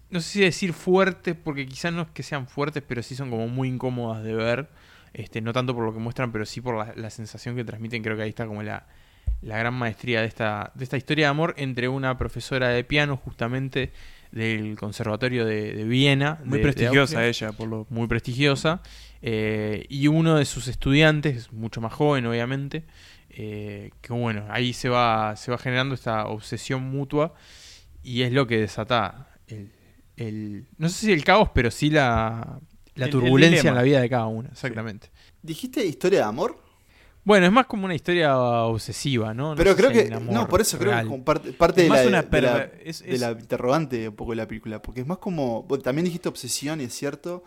No 0.09 0.19
sé 0.21 0.29
si 0.29 0.41
decir 0.41 0.73
fuertes, 0.73 1.35
porque 1.41 1.65
quizá 1.65 1.91
no 1.91 2.03
es 2.03 2.07
que 2.13 2.23
sean 2.23 2.47
fuertes, 2.47 2.83
pero 2.87 3.03
sí 3.03 3.15
son 3.15 3.29
como 3.29 3.47
muy 3.47 3.67
incómodas 3.67 4.23
de 4.23 4.33
ver. 4.33 4.69
Este, 5.13 5.41
no 5.41 5.51
tanto 5.53 5.73
por 5.73 5.83
lo 5.85 5.93
que 5.93 5.99
muestran, 5.99 6.31
pero 6.31 6.45
sí 6.45 6.61
por 6.61 6.77
la, 6.77 6.93
la 6.95 7.09
sensación 7.09 7.55
que 7.55 7.63
transmiten. 7.63 8.03
Creo 8.03 8.15
que 8.15 8.23
ahí 8.23 8.29
está 8.29 8.45
como 8.45 8.61
la, 8.63 8.85
la 9.41 9.57
gran 9.57 9.73
maestría 9.73 10.21
de 10.21 10.27
esta, 10.27 10.71
de 10.75 10.83
esta 10.83 10.97
historia 10.97 11.25
de 11.25 11.29
amor 11.31 11.53
entre 11.57 11.87
una 11.89 12.17
profesora 12.17 12.69
de 12.69 12.83
piano, 12.83 13.17
justamente 13.17 13.91
del 14.31 14.77
Conservatorio 14.77 15.45
de, 15.45 15.73
de 15.73 15.83
Viena. 15.85 16.39
Muy 16.43 16.59
de- 16.59 16.63
prestigiosa 16.63 17.25
ella, 17.25 17.51
por 17.51 17.67
lo. 17.67 17.87
muy 17.89 18.07
prestigiosa, 18.07 18.81
eh, 19.21 19.85
y 19.89 20.07
uno 20.07 20.35
de 20.35 20.45
sus 20.45 20.67
estudiantes, 20.67 21.51
mucho 21.51 21.81
más 21.81 21.93
joven 21.93 22.25
obviamente, 22.27 22.83
eh, 23.29 23.91
que 24.01 24.13
bueno, 24.13 24.45
ahí 24.49 24.73
se 24.73 24.89
va, 24.89 25.35
se 25.35 25.49
va 25.51 25.57
generando 25.57 25.95
esta 25.95 26.27
obsesión 26.27 26.83
mutua 26.83 27.33
y 28.03 28.21
es 28.23 28.31
lo 28.33 28.47
que 28.47 28.57
desata 28.59 29.29
el, 29.47 29.71
el- 30.17 30.67
no 30.77 30.89
sé 30.89 31.05
si 31.05 31.11
el 31.13 31.23
caos, 31.23 31.49
pero 31.53 31.71
sí 31.71 31.89
la, 31.89 32.59
la 32.95 32.95
El- 32.95 33.03
el 33.03 33.09
turbulencia 33.09 33.69
en 33.69 33.75
la 33.75 33.83
vida 33.83 34.01
de 34.01 34.09
cada 34.09 34.27
uno, 34.27 34.49
exactamente. 34.51 35.09
¿Dijiste 35.41 35.85
historia 35.85 36.19
de 36.19 36.25
amor? 36.25 36.57
Bueno, 37.23 37.45
es 37.45 37.51
más 37.51 37.65
como 37.65 37.83
una 37.85 37.93
historia 37.95 38.37
obsesiva, 38.37 39.33
¿no? 39.33 39.49
No 39.49 39.55
Pero 39.57 39.75
creo 39.75 39.89
si 39.89 39.95
que. 39.95 40.09
No, 40.09 40.47
por 40.47 40.61
eso 40.61 40.77
creo 40.77 40.91
que 40.91 40.95
real. 40.95 41.05
es 41.07 41.11
como 41.11 41.25
parte, 41.25 41.51
parte 41.51 41.81
Es 41.81 41.85
de, 41.85 41.89
más 41.89 42.01
la, 42.03 42.07
una 42.07 42.21
de, 42.23 42.41
la, 42.41 42.57
perver- 42.57 42.71
es- 42.85 43.03
de 43.03 43.13
es- 43.15 43.19
la 43.19 43.31
interrogante 43.31 44.07
un 44.07 44.15
poco 44.15 44.31
de 44.31 44.37
la 44.37 44.47
película. 44.47 44.81
Porque 44.81 45.01
es 45.01 45.07
más 45.07 45.17
como. 45.17 45.63
bueno, 45.63 45.81
también 45.83 46.05
dijiste 46.05 46.29
obsesión, 46.29 46.79
es 46.79 46.93
cierto. 46.93 47.43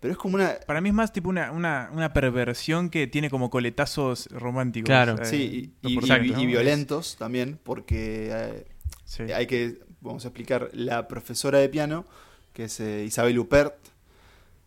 Pero 0.00 0.12
es 0.12 0.18
como 0.18 0.36
una. 0.36 0.54
Para 0.66 0.80
mí 0.80 0.88
es 0.88 0.94
más 0.94 1.12
tipo 1.12 1.28
una, 1.28 1.50
una, 1.52 1.90
una 1.92 2.12
perversión 2.14 2.88
que 2.88 3.06
tiene 3.06 3.28
como 3.28 3.50
coletazos 3.50 4.28
románticos. 4.30 4.86
Claro. 4.86 5.20
eh, 5.20 5.24
Sí, 5.26 5.74
y, 5.82 6.46
violentos 6.46 7.16
también, 7.18 7.58
porque 7.62 8.30
eh, 8.32 8.64
Sí. 9.04 9.24
hay 9.24 9.46
que, 9.46 9.80
vamos 10.00 10.24
a 10.24 10.28
explicar, 10.28 10.70
la 10.72 11.08
profesora 11.08 11.58
de 11.58 11.68
piano, 11.68 12.04
que 12.52 12.64
es 12.64 12.80
eh, 12.80 13.04
Isabelle 13.06 13.38
Huppert, 13.38 13.74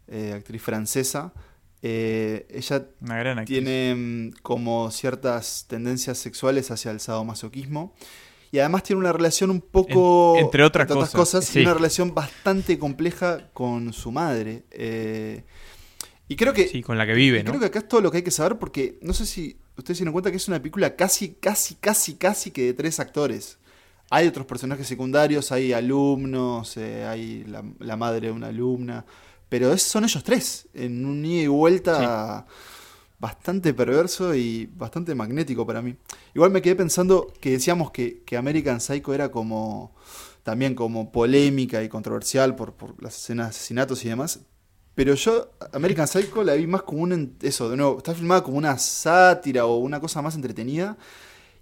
eh, 0.07 0.33
actriz 0.35 0.61
francesa, 0.61 1.33
eh, 1.81 2.45
ella 2.49 2.85
Una 3.01 3.17
gran 3.17 3.39
actriz. 3.39 3.57
tiene 3.59 3.95
mm, 3.95 4.31
como 4.41 4.91
ciertas 4.91 5.65
tendencias 5.67 6.17
sexuales 6.17 6.69
hacia 6.71 6.91
el 6.91 6.99
sadomasoquismo. 6.99 7.95
Y 8.53 8.59
además 8.59 8.83
tiene 8.83 8.99
una 8.99 9.13
relación 9.13 9.49
un 9.49 9.61
poco. 9.61 10.35
En- 10.37 10.43
entre 10.45 10.61
otras 10.63 10.85
cosas, 11.11 11.45
sí. 11.45 11.59
y 11.59 11.61
una 11.63 11.73
relación 11.73 12.13
bastante 12.13 12.77
compleja 12.77 13.49
con 13.53 13.93
su 13.93 14.11
madre. 14.11 14.63
eh, 14.71 15.43
y 16.27 16.35
creo 16.35 16.53
que. 16.53 16.67
Sí, 16.67 16.81
con 16.81 16.97
la 16.97 17.05
que 17.05 17.13
vive, 17.13 17.43
¿no? 17.43 17.51
Creo 17.51 17.59
que 17.61 17.65
acá 17.67 17.79
es 17.79 17.87
todo 17.87 18.01
lo 18.01 18.11
que 18.11 18.17
hay 18.17 18.23
que 18.23 18.31
saber 18.31 18.57
porque 18.59 18.97
no 19.01 19.13
sé 19.13 19.25
si 19.25 19.57
ustedes 19.77 19.97
se 19.97 20.03
dieron 20.03 20.11
cuenta 20.13 20.31
que 20.31 20.37
es 20.37 20.47
una 20.49 20.59
película 20.59 20.95
casi, 20.95 21.29
casi, 21.35 21.75
casi, 21.75 22.15
casi 22.15 22.51
que 22.51 22.63
de 22.65 22.73
tres 22.73 22.99
actores. 22.99 23.57
Hay 24.11 24.27
otros 24.27 24.45
personajes 24.47 24.87
secundarios, 24.87 25.51
hay 25.53 25.73
alumnos, 25.73 26.77
eh, 26.77 27.05
hay 27.05 27.45
la, 27.45 27.63
la 27.79 27.97
madre 27.97 28.27
de 28.27 28.33
una 28.33 28.49
alumna, 28.49 29.05
pero 29.49 29.73
es- 29.73 29.83
son 29.83 30.03
ellos 30.05 30.23
tres 30.23 30.67
en 30.75 31.05
un 31.05 31.25
ida 31.25 31.43
y 31.43 31.47
vuelta 31.47 32.45
bastante 33.19 33.73
perverso 33.73 34.33
y 34.35 34.67
bastante 34.75 35.13
magnético 35.15 35.65
para 35.65 35.81
mí. 35.81 35.95
Igual 36.33 36.51
me 36.51 36.61
quedé 36.61 36.75
pensando 36.75 37.31
que 37.39 37.51
decíamos 37.51 37.91
que, 37.91 38.23
que 38.25 38.37
American 38.37 38.81
Psycho 38.81 39.13
era 39.13 39.29
como 39.31 39.93
también 40.43 40.73
como 40.75 41.11
polémica 41.11 41.83
y 41.83 41.89
controversial 41.89 42.55
por, 42.55 42.73
por 42.73 43.01
las 43.03 43.15
escenas 43.17 43.47
de 43.47 43.49
asesinatos 43.51 44.03
y 44.05 44.09
demás. 44.09 44.39
Pero 44.95 45.13
yo, 45.15 45.51
American 45.73 46.07
Psycho 46.07 46.43
la 46.43 46.55
vi 46.55 46.67
más 46.67 46.81
como 46.83 47.03
un. 47.03 47.37
Eso, 47.41 47.69
de 47.69 47.77
nuevo, 47.77 47.97
está 47.97 48.13
filmada 48.13 48.43
como 48.43 48.57
una 48.57 48.77
sátira 48.77 49.65
o 49.65 49.77
una 49.77 49.99
cosa 50.01 50.21
más 50.21 50.35
entretenida. 50.35 50.97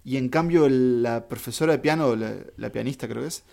Y 0.04 0.16
en 0.16 0.28
cambio, 0.28 0.68
la 0.68 1.28
profesora 1.28 1.72
de 1.72 1.78
piano, 1.78 2.16
la, 2.16 2.34
la 2.56 2.70
pianista 2.70 3.06
creo 3.08 3.22
que 3.22 3.28
es, 3.28 3.44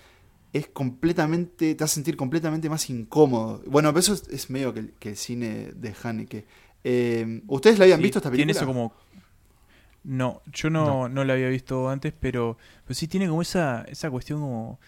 es 0.54 0.68
completamente. 0.68 1.76
te 1.76 1.84
hace 1.84 1.96
sentir 1.96 2.16
completamente 2.18 2.70
más 2.70 2.90
incómodo. 2.90 3.62
Bueno, 3.68 3.90
eso 3.98 4.14
es, 4.14 4.28
es 4.30 4.50
medio 4.50 4.74
que, 4.74 4.80
el- 4.82 4.94
que 5.00 5.10
el 5.10 5.18
cine 5.18 5.72
de 5.76 5.94
Haneke. 6.04 6.46
Eh, 6.84 7.42
¿Ustedes 7.48 7.78
la 7.80 7.84
habían 7.86 8.00
Sí, 8.00 8.04
visto 8.04 8.20
esta 8.20 8.30
película? 8.32 8.54
Tiene 8.54 8.58
eso 8.58 8.66
como. 8.66 8.94
No, 10.04 10.42
yo 10.54 10.70
no, 10.70 11.10
no. 11.10 11.24
la 11.26 11.34
había 11.34 11.50
visto 11.50 11.90
antes, 11.90 12.14
pero, 12.18 12.58
pero 12.86 12.96
sí 12.96 13.08
tiene 13.08 13.28
como 13.28 13.42
esa, 13.42 13.82
esa 13.90 14.10
cuestión 14.10 14.40
como, 14.40 14.80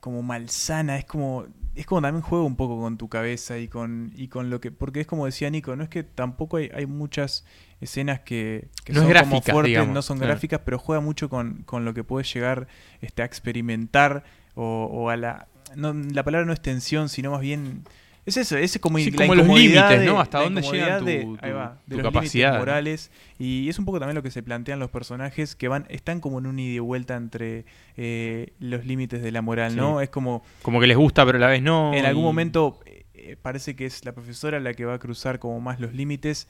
como 0.00 0.22
malsana. 0.22 0.98
Es 0.98 1.04
como. 1.04 1.46
Es 1.74 1.86
como 1.86 2.02
también 2.02 2.22
juega 2.22 2.44
un 2.44 2.56
poco 2.56 2.78
con 2.80 2.98
tu 2.98 3.08
cabeza 3.08 3.58
y 3.58 3.68
con, 3.68 4.12
y 4.14 4.28
con 4.28 4.50
lo 4.50 4.60
que. 4.60 4.70
Porque 4.70 5.00
es 5.00 5.06
como 5.06 5.26
decía 5.26 5.48
Nico, 5.50 5.74
no 5.74 5.82
es 5.82 5.88
que 5.88 6.02
tampoco 6.02 6.58
hay, 6.58 6.70
hay 6.74 6.86
muchas 6.86 7.44
escenas 7.80 8.20
que, 8.20 8.68
que 8.84 8.92
No 8.92 9.00
son 9.00 9.08
como 9.08 9.14
gráfica, 9.14 9.52
fuertes, 9.52 9.70
digamos, 9.70 9.94
no 9.94 10.02
son 10.02 10.18
claro. 10.18 10.32
gráficas, 10.32 10.60
pero 10.64 10.78
juega 10.78 11.00
mucho 11.00 11.28
con, 11.28 11.62
con 11.64 11.84
lo 11.84 11.94
que 11.94 12.04
puedes 12.04 12.32
llegar 12.32 12.68
este, 13.00 13.22
a 13.22 13.24
experimentar 13.24 14.24
o, 14.54 14.84
o 14.84 15.08
a 15.10 15.16
la. 15.16 15.48
No, 15.74 15.94
la 15.94 16.22
palabra 16.22 16.46
no 16.46 16.52
es 16.52 16.60
tensión, 16.60 17.08
sino 17.08 17.30
más 17.30 17.40
bien. 17.40 17.84
Es 18.24 18.36
eso, 18.36 18.56
es 18.56 18.78
como, 18.78 18.98
Sí, 18.98 19.10
como 19.10 19.34
los 19.34 19.48
límites, 19.48 20.02
¿no? 20.04 20.20
Hasta 20.20 20.40
dónde 20.40 20.62
llegan 20.62 21.04
de- 21.04 21.22
tu- 21.22 21.36
va, 21.36 21.80
de 21.86 21.96
tu 21.96 22.02
los 22.02 22.12
capacidad, 22.12 22.56
morales 22.58 23.10
y 23.36 23.68
es 23.68 23.78
un 23.80 23.84
poco 23.84 23.98
también 23.98 24.14
lo 24.14 24.22
que 24.22 24.30
se 24.30 24.44
plantean 24.44 24.78
los 24.78 24.90
personajes 24.90 25.56
que 25.56 25.66
van 25.66 25.86
están 25.88 26.20
como 26.20 26.38
en 26.38 26.46
un 26.46 26.58
ida 26.60 26.74
y 26.74 26.78
vuelta 26.78 27.16
entre 27.16 27.64
eh, 27.96 28.52
los 28.60 28.86
límites 28.86 29.22
de 29.22 29.32
la 29.32 29.42
moral, 29.42 29.72
Sí. 29.72 29.76
¿no? 29.76 30.00
Es 30.00 30.08
como 30.08 30.44
Como 30.62 30.80
que 30.80 30.86
les 30.86 30.96
gusta, 30.96 31.26
pero 31.26 31.38
a 31.38 31.40
la 31.40 31.48
vez 31.48 31.62
no. 31.62 31.92
en 31.94 32.04
algún 32.06 32.22
momento 32.22 32.78
eh, 32.86 33.36
parece 33.42 33.74
que 33.74 33.86
es 33.86 34.04
la 34.04 34.12
profesora 34.12 34.60
la 34.60 34.72
que 34.74 34.84
va 34.84 34.94
a 34.94 34.98
cruzar 35.00 35.40
como 35.40 35.60
más 35.60 35.80
los 35.80 35.92
límites 35.92 36.46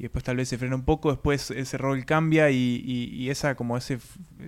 y 0.00 0.02
después 0.04 0.24
tal 0.24 0.36
vez 0.38 0.48
se 0.48 0.58
frena 0.58 0.74
un 0.74 0.84
poco, 0.84 1.10
después 1.12 1.52
ese 1.52 1.78
rol 1.78 2.04
cambia 2.04 2.50
y, 2.50 2.82
y- 2.84 3.14
y 3.14 3.30
esa 3.30 3.54
como 3.54 3.76
ese 3.76 3.98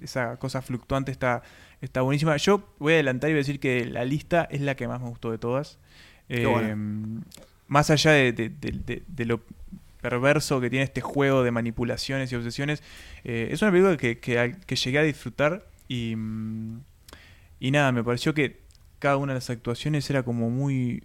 esa 0.02 0.36
cosa 0.38 0.60
fluctuante 0.60 1.12
está 1.12 1.42
está 1.80 2.00
buenísima. 2.00 2.36
Yo 2.38 2.74
voy 2.80 2.94
a 2.94 2.96
adelantar 2.96 3.30
y 3.30 3.34
voy 3.34 3.38
a 3.38 3.42
decir 3.42 3.60
que 3.60 3.84
la 3.84 4.04
lista 4.04 4.48
es 4.50 4.60
la 4.60 4.74
que 4.74 4.88
más 4.88 5.00
me 5.00 5.08
gustó 5.08 5.30
de 5.30 5.38
todas. 5.38 5.78
Eh, 6.28 6.46
bueno. 6.46 7.22
Más 7.68 7.90
allá 7.90 8.12
de, 8.12 8.32
de- 8.32 8.48
de- 8.50 8.72
de- 8.72 9.02
de 9.06 9.24
lo 9.24 9.40
perverso 10.00 10.60
que 10.60 10.68
tiene 10.68 10.84
este 10.84 11.00
juego 11.00 11.42
de 11.42 11.50
manipulaciones 11.50 12.30
y 12.30 12.36
obsesiones, 12.36 12.82
eh, 13.24 13.48
es 13.50 13.62
una 13.62 13.70
película 13.70 13.96
que, 13.96 14.18
que, 14.18 14.76
llegué 14.76 14.98
a 14.98 15.02
disfrutar 15.02 15.66
y, 15.88 16.14
mm, 16.14 16.80
y 17.60 17.70
nada, 17.70 17.90
me 17.92 18.04
pareció 18.04 18.34
que 18.34 18.60
cada 18.98 19.16
una 19.16 19.32
de 19.32 19.38
las 19.38 19.48
actuaciones 19.50 20.08
era 20.10 20.22
como 20.22 20.50
muy 20.50 21.02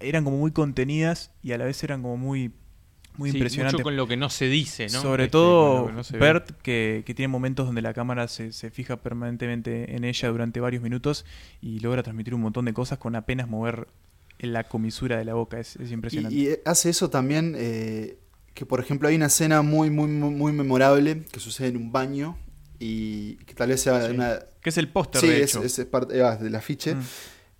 eran 0.00 0.24
como 0.24 0.36
muy 0.38 0.50
contenidas 0.50 1.30
y 1.42 1.52
a 1.52 1.58
la 1.58 1.64
vez 1.64 1.82
eran 1.82 2.02
como 2.02 2.16
muy 2.16 2.50
muy 3.16 3.30
Sí, 3.30 3.36
impresionantes. 3.36 3.74
Mucho 3.74 3.82
con 3.84 3.96
lo 3.96 4.06
que 4.06 4.16
no 4.16 4.30
se 4.30 4.46
dice, 4.48 4.84
¿no? 4.84 5.00
Sobre 5.02 5.24
Este, 5.24 5.32
todo 5.32 5.90
no. 5.90 6.02
Bert, 6.18 6.50
que, 6.62 7.02
que 7.04 7.14
tiene 7.14 7.28
momentos 7.28 7.66
donde 7.66 7.82
la 7.82 7.92
cámara 7.92 8.28
se, 8.28 8.52
se 8.52 8.70
fija 8.70 8.96
permanentemente 8.96 9.96
en 9.96 10.04
ella 10.04 10.28
durante 10.28 10.60
varios 10.60 10.82
minutos 10.82 11.24
y 11.60 11.80
logra 11.80 12.02
transmitir 12.02 12.34
un 12.34 12.42
montón 12.42 12.64
de 12.66 12.72
cosas 12.74 12.98
con 12.98 13.16
apenas 13.16 13.48
mover 13.48 13.88
la 14.38 14.64
comisura 14.64 15.16
de 15.18 15.24
la 15.24 15.34
boca. 15.34 15.58
Es, 15.58 15.76
es 15.76 15.90
impresionante. 15.90 16.36
Y, 16.36 16.48
y 16.48 16.56
hace 16.64 16.90
eso 16.90 17.10
también, 17.10 17.54
eh, 17.56 18.18
que 18.54 18.66
por 18.66 18.80
ejemplo 18.80 19.08
hay 19.08 19.16
una 19.16 19.26
escena 19.26 19.62
muy, 19.62 19.90
muy, 19.90 20.08
muy, 20.08 20.30
muy 20.30 20.52
memorable 20.52 21.24
que 21.32 21.40
sucede 21.40 21.68
en 21.68 21.76
un 21.76 21.92
baño 21.92 22.36
y 22.78 23.36
que 23.44 23.54
tal 23.54 23.70
vez 23.70 23.80
sea 23.82 24.06
Sí. 24.06 24.12
una... 24.14 24.38
que 24.60 24.70
es 24.70 24.78
el 24.78 24.88
póster, 24.88 25.20
Sí, 25.20 25.26
de 25.28 25.42
es, 25.66 25.84
parte 25.90 26.22
ah, 26.22 26.36
del 26.36 26.54
afiche. 26.54 26.94
Mm. 26.94 27.00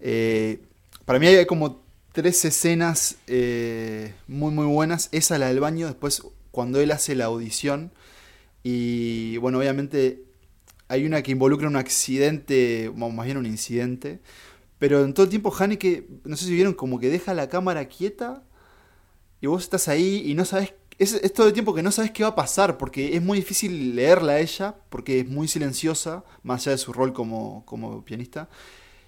Eh, 0.00 0.60
para 1.04 1.18
mí 1.18 1.26
hay 1.26 1.46
como 1.46 1.82
tres 2.12 2.44
escenas 2.44 3.16
eh, 3.26 4.14
muy, 4.26 4.52
muy 4.52 4.66
buenas. 4.66 5.08
Esa, 5.12 5.38
la 5.38 5.48
del 5.48 5.60
baño, 5.60 5.86
después 5.86 6.22
cuando 6.50 6.80
él 6.80 6.90
hace 6.92 7.14
la 7.14 7.26
audición 7.26 7.92
y 8.62 9.36
bueno, 9.38 9.58
obviamente 9.58 10.24
hay 10.88 11.04
una 11.04 11.22
que 11.22 11.32
involucra 11.32 11.68
un 11.68 11.76
accidente, 11.76 12.88
o 12.88 12.94
más 13.10 13.26
bien 13.26 13.36
un 13.36 13.46
incidente. 13.46 14.20
Pero 14.78 15.04
en 15.04 15.12
todo 15.12 15.24
el 15.24 15.30
tiempo 15.30 15.52
Haneke, 15.56 16.08
no 16.24 16.36
sé 16.36 16.44
si 16.46 16.54
vieron, 16.54 16.74
como 16.74 16.98
que 17.00 17.10
deja 17.10 17.34
la 17.34 17.48
cámara 17.48 17.86
quieta 17.88 18.44
y 19.40 19.46
vos 19.46 19.62
estás 19.62 19.88
ahí 19.88 20.22
y 20.26 20.34
no 20.34 20.44
sabes. 20.44 20.74
Es, 20.98 21.14
es 21.14 21.32
todo 21.32 21.46
el 21.46 21.52
tiempo 21.52 21.74
que 21.74 21.82
no 21.82 21.92
sabes 21.92 22.10
qué 22.10 22.24
va 22.24 22.30
a 22.30 22.34
pasar, 22.34 22.76
porque 22.76 23.14
es 23.14 23.22
muy 23.22 23.38
difícil 23.38 23.94
leerla 23.94 24.32
a 24.32 24.40
ella, 24.40 24.74
porque 24.88 25.20
es 25.20 25.28
muy 25.28 25.46
silenciosa, 25.46 26.24
más 26.42 26.62
allá 26.62 26.72
de 26.72 26.78
su 26.78 26.92
rol 26.92 27.12
como, 27.12 27.64
como 27.66 28.04
pianista. 28.04 28.48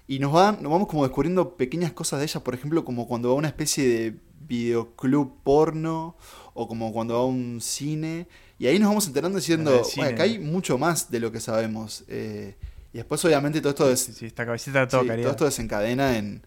Y 0.07 0.19
nos, 0.19 0.33
va, 0.33 0.53
nos 0.53 0.71
vamos 0.71 0.87
como 0.87 1.03
descubriendo 1.03 1.55
pequeñas 1.57 1.91
cosas 1.91 2.19
de 2.19 2.25
ella, 2.25 2.41
por 2.41 2.53
ejemplo, 2.53 2.85
como 2.85 3.07
cuando 3.07 3.29
va 3.29 3.35
a 3.35 3.37
una 3.37 3.49
especie 3.49 3.87
de 3.87 4.15
videoclub 4.47 5.41
porno, 5.43 6.15
o 6.53 6.67
como 6.67 6.91
cuando 6.93 7.15
va 7.15 7.21
a 7.21 7.25
un 7.25 7.59
cine. 7.61 8.27
Y 8.57 8.67
ahí 8.67 8.79
nos 8.79 8.89
vamos 8.89 9.07
enterando 9.07 9.37
diciendo, 9.37 9.71
del 9.71 9.83
cine. 9.85 10.05
"Bueno, 10.05 10.15
acá 10.15 10.23
hay 10.23 10.39
mucho 10.39 10.77
más 10.77 11.11
de 11.11 11.19
lo 11.19 11.31
que 11.31 11.39
sabemos. 11.41 12.03
Eh, 12.07 12.55
y 12.93 12.97
después, 12.97 13.23
obviamente, 13.25 13.61
todo 13.61 13.91
esto 13.91 13.95
Sí, 14.13 14.25
esta 14.25 14.45
cabecita 14.45 14.87
todo 14.87 15.01
Sí, 15.03 15.07
todo 15.07 15.31
esto 15.31 15.45
desencadena 15.45 16.17
en, 16.17 16.43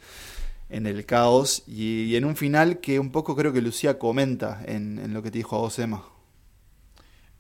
en 0.69 0.87
el 0.87 1.07
caos 1.07 1.63
y, 1.67 2.05
y 2.05 2.17
en 2.17 2.25
un 2.25 2.37
final 2.37 2.81
que 2.81 2.99
un 2.99 3.11
poco 3.11 3.37
creo 3.37 3.53
que 3.53 3.63
Lucía 3.63 3.99
comenta 3.99 4.63
en, 4.67 4.99
en 4.99 5.15
lo 5.15 5.23
que 5.23 5.31
te 5.31 5.39
dijo 5.39 5.57
a 5.57 5.61
vos, 5.61 5.79
Emma. 5.79 6.05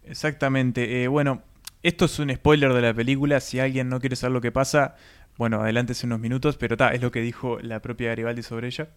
Exactamente. 0.04 1.02
Eh, 1.02 1.08
bueno, 1.08 1.42
esto 1.82 2.06
es 2.06 2.18
un 2.18 2.34
spoiler 2.34 2.72
de 2.72 2.82
la 2.82 2.94
película. 2.94 3.40
Si 3.40 3.58
alguien 3.60 3.88
no 3.88 4.00
quiere 4.00 4.16
saber 4.16 4.32
lo 4.32 4.40
que 4.40 4.52
pasa, 4.52 4.96
bueno, 5.36 5.60
adelántese 5.60 6.06
unos 6.06 6.20
minutos, 6.20 6.56
pero 6.56 6.76
ta, 6.76 6.90
es 6.94 7.02
lo 7.02 7.10
que 7.10 7.20
dijo 7.20 7.58
la 7.60 7.80
propia 7.82 8.08
Garibaldi 8.08 8.42
sobre 8.42 8.68
ella. 8.68 8.90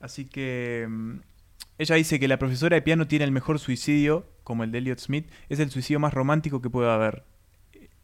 Así 0.00 0.24
que 0.26 0.86
mm, 0.88 1.16
ella 1.78 1.96
dice 1.96 2.18
que 2.20 2.28
la 2.28 2.38
profesora 2.38 2.76
de 2.76 2.82
piano 2.82 3.06
tiene 3.06 3.24
el 3.24 3.32
mejor 3.32 3.58
suicidio, 3.58 4.26
como 4.42 4.64
el 4.64 4.72
de 4.72 4.78
Elliot 4.78 4.98
Smith, 4.98 5.30
es 5.48 5.60
el 5.60 5.70
suicidio 5.70 6.00
más 6.00 6.14
romántico 6.14 6.60
que 6.60 6.70
puede 6.70 6.90
haber. 6.90 7.24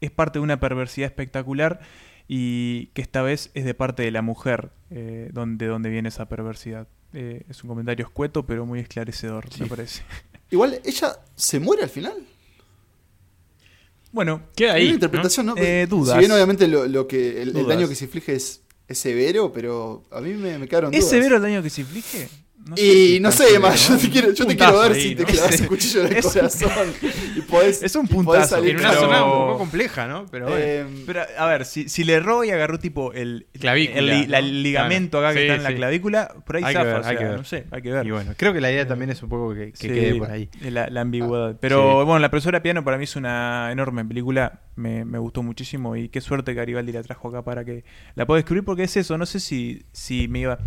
Es 0.01 0.11
parte 0.11 0.39
de 0.39 0.43
una 0.43 0.59
perversidad 0.59 1.07
espectacular 1.07 1.79
y 2.27 2.87
que 2.87 3.01
esta 3.01 3.21
vez 3.21 3.51
es 3.53 3.65
de 3.65 3.73
parte 3.73 4.03
de 4.03 4.11
la 4.11 4.21
mujer, 4.21 4.71
eh, 4.89 5.29
donde, 5.33 5.67
donde 5.67 5.89
viene 5.89 6.09
esa 6.09 6.27
perversidad. 6.27 6.87
Eh, 7.13 7.43
es 7.49 7.63
un 7.63 7.69
comentario 7.69 8.05
escueto, 8.05 8.45
pero 8.45 8.65
muy 8.65 8.79
esclarecedor, 8.79 9.45
me 9.59 9.67
parece. 9.67 10.03
Igual, 10.51 10.79
ella 10.83 11.17
se 11.35 11.59
muere 11.59 11.83
al 11.83 11.89
final. 11.89 12.13
Bueno, 14.11 14.41
Queda 14.55 14.73
Hay 14.73 14.87
ahí. 14.87 14.93
interpretación, 14.93 15.45
¿no? 15.45 15.55
Eh, 15.57 15.87
dudas. 15.89 16.15
Si 16.15 16.19
bien 16.19 16.31
obviamente 16.31 16.67
lo, 16.67 16.85
lo 16.87 17.07
que 17.07 17.41
el, 17.41 17.53
daño 17.65 17.87
que 17.87 17.95
se 17.95 18.05
inflige 18.05 18.35
es, 18.35 18.61
es 18.87 18.97
severo, 18.97 19.53
pero 19.53 20.03
a 20.11 20.19
mí 20.19 20.33
me, 20.33 20.57
me 20.57 20.67
quedaron 20.67 20.93
¿Es 20.93 21.01
dudas. 21.01 21.09
severo 21.11 21.35
el 21.37 21.41
daño 21.41 21.63
que 21.63 21.69
se 21.69 21.81
inflige? 21.81 22.27
No 22.63 22.77
sé 22.77 22.83
Y 23.15 23.19
no 23.19 23.31
sé, 23.31 23.55
Emma, 23.55 23.73
yo 23.75 23.97
te 23.97 24.09
quiero, 24.09 24.31
yo 24.33 24.45
te 24.45 24.55
quiero 24.55 24.79
ver 24.79 24.91
ahí, 24.91 25.01
si 25.01 25.15
te 25.15 25.23
¿no? 25.23 25.27
clavas 25.29 25.55
Sí. 25.55 25.63
el 25.63 25.67
cuchillo 25.69 26.01
en 26.05 26.11
el 26.11 26.17
Es 26.17 26.25
un- 26.25 26.31
corazón 26.33 26.71
y 27.35 27.41
podés, 27.41 27.81
Es 27.83 27.95
un 27.95 28.07
puntazo, 28.07 28.55
salir 28.55 28.71
En 28.71 28.79
una 28.79 28.89
Pero- 28.89 29.01
zona 29.01 29.23
un 29.25 29.31
poco 29.31 29.57
compleja, 29.57 30.07
¿no? 30.07 30.25
Pero 30.29 30.45
bueno. 30.45 30.59
Eh, 30.63 30.85
Pero, 31.05 31.21
a 31.37 31.45
ver, 31.47 31.65
si, 31.65 31.89
si 31.89 32.03
le 32.03 32.13
erró 32.13 32.43
y 32.43 32.51
agarró 32.51 32.77
tipo 32.79 33.13
el, 33.13 33.47
Clavícula, 33.59 33.99
el 33.99 34.33
el 34.33 34.63
ligamento 34.63 35.17
Claro. 35.19 35.27
acá 35.27 35.33
que 35.33 35.39
Sí, 35.39 35.45
está 35.47 35.55
en 35.55 35.63
la 35.63 35.69
sí. 35.69 35.75
clavícula, 35.75 36.35
por 36.45 36.55
ahí 36.57 36.63
Hay 36.63 36.73
que 36.73 36.79
zafa, 36.79 36.85
ver, 36.91 36.99
o 36.99 37.01
sea, 37.03 37.11
hay 37.11 37.17
que 37.17 37.23
ver. 37.23 37.37
no 37.37 37.43
sé, 37.43 37.65
hay 37.71 37.81
que 37.81 37.91
ver. 37.91 38.05
y 38.05 38.11
bueno, 38.11 38.33
creo 38.37 38.53
que 38.53 38.61
la 38.61 38.71
idea 38.71 38.87
también 38.87 39.09
es 39.09 39.23
un 39.23 39.29
poco 39.29 39.53
que, 39.53 39.71
que 39.71 39.77
Sí, 39.77 39.87
quede 39.87 40.15
por 40.15 40.29
ahí. 40.31 40.49
La, 40.61 40.87
la 40.87 41.01
ambigüedad. 41.01 41.57
Pero 41.59 41.99
Sí. 42.01 42.05
bueno, 42.05 42.19
La 42.19 42.29
profesora 42.29 42.59
de 42.59 42.61
piano 42.61 42.83
para 42.83 42.97
mí 42.97 43.05
es 43.05 43.15
una 43.15 43.71
enorme 43.71 44.05
película. 44.05 44.61
Me, 44.75 45.03
me 45.03 45.17
gustó 45.19 45.43
muchísimo 45.43 45.95
y 45.95 46.09
qué 46.09 46.21
suerte 46.21 46.51
que 46.51 46.55
Garibaldi 46.57 46.91
la 46.93 47.03
trajo 47.03 47.27
acá 47.27 47.43
para 47.43 47.65
que 47.65 47.83
la 48.15 48.25
pueda 48.25 48.37
descubrir 48.37 48.63
porque 48.63 48.83
es 48.83 48.95
eso. 48.97 49.17
No 49.17 49.25
sé 49.25 49.39
si, 49.39 49.83
si 49.91 50.27
me 50.27 50.39
iba... 50.39 50.59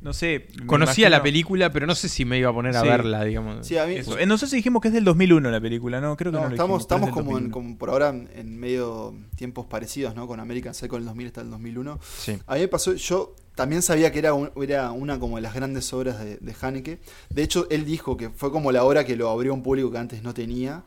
No 0.00 0.12
sé. 0.12 0.46
Conocía 0.66 1.08
la 1.10 1.22
película, 1.22 1.72
pero 1.72 1.86
no 1.86 1.94
sé 1.94 2.08
si 2.08 2.24
me 2.24 2.38
iba 2.38 2.50
a 2.50 2.52
poner 2.52 2.76
a 2.76 2.82
Sí. 2.82 2.86
verla, 2.88 3.24
digamos. 3.24 3.66
sí, 3.66 3.78
a 3.78 3.86
mí, 3.86 3.94
Eso. 3.94 4.18
Eh, 4.18 4.26
No 4.26 4.36
sé 4.38 4.46
si 4.46 4.56
dijimos 4.56 4.82
que 4.82 4.88
es 4.88 4.94
del 4.94 5.04
2001 5.04 5.50
la 5.50 5.60
película, 5.60 6.00
¿no? 6.00 6.16
Creo 6.16 6.30
que 6.30 6.36
no, 6.36 6.42
No, 6.44 6.48
lo 6.48 6.54
estamos, 6.54 6.80
dijimos, 6.80 6.82
estamos 6.82 7.08
es 7.08 7.14
del 7.14 7.24
como, 7.24 7.38
en, 7.38 7.44
2001. 7.50 7.52
como 7.52 7.78
por 7.78 7.90
ahora 7.90 8.08
en, 8.10 8.58
medio 8.60 9.14
tiempos 9.36 9.66
parecidos, 9.66 10.14
¿no? 10.14 10.26
Con 10.26 10.38
American 10.38 10.74
Psycho 10.74 10.96
en 10.96 11.00
el 11.02 11.06
2000 11.06 11.26
hasta 11.28 11.40
el 11.40 11.50
2001. 11.50 11.98
Sí. 12.18 12.38
A 12.46 12.54
mí 12.54 12.60
me 12.60 12.68
pasó, 12.68 12.92
yo 12.94 13.34
también 13.54 13.80
sabía 13.82 14.12
que 14.12 14.18
era, 14.18 14.34
un- 14.34 14.50
era 14.62 14.92
una 14.92 15.18
como 15.18 15.36
de 15.36 15.42
las 15.42 15.54
grandes 15.54 15.90
obras 15.94 16.18
de, 16.22 16.36
de 16.36 16.54
Haneke. 16.60 16.98
De 17.30 17.42
hecho, 17.42 17.66
él 17.70 17.84
dijo 17.86 18.16
que 18.18 18.28
fue 18.30 18.52
como 18.52 18.70
la 18.72 18.84
obra 18.84 19.04
que 19.04 19.16
lo 19.16 19.30
abrió 19.30 19.52
a 19.52 19.54
un 19.54 19.62
público 19.62 19.90
que 19.90 19.98
antes 19.98 20.22
no 20.22 20.34
tenía. 20.34 20.84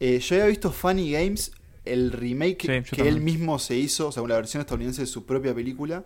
Eh, 0.00 0.18
yo 0.18 0.34
había 0.34 0.46
visto 0.46 0.72
Funny 0.72 1.12
Games, 1.12 1.52
el 1.84 2.10
remake 2.12 2.62
Sí, 2.62 2.66
que 2.90 2.96
también. 2.96 3.16
él 3.16 3.20
mismo 3.22 3.58
se 3.60 3.76
hizo, 3.76 4.08
o 4.08 4.12
sea, 4.12 4.22
la 4.26 4.34
versión 4.36 4.60
estadounidense 4.60 5.02
de 5.02 5.06
su 5.06 5.24
propia 5.24 5.54
película. 5.54 6.04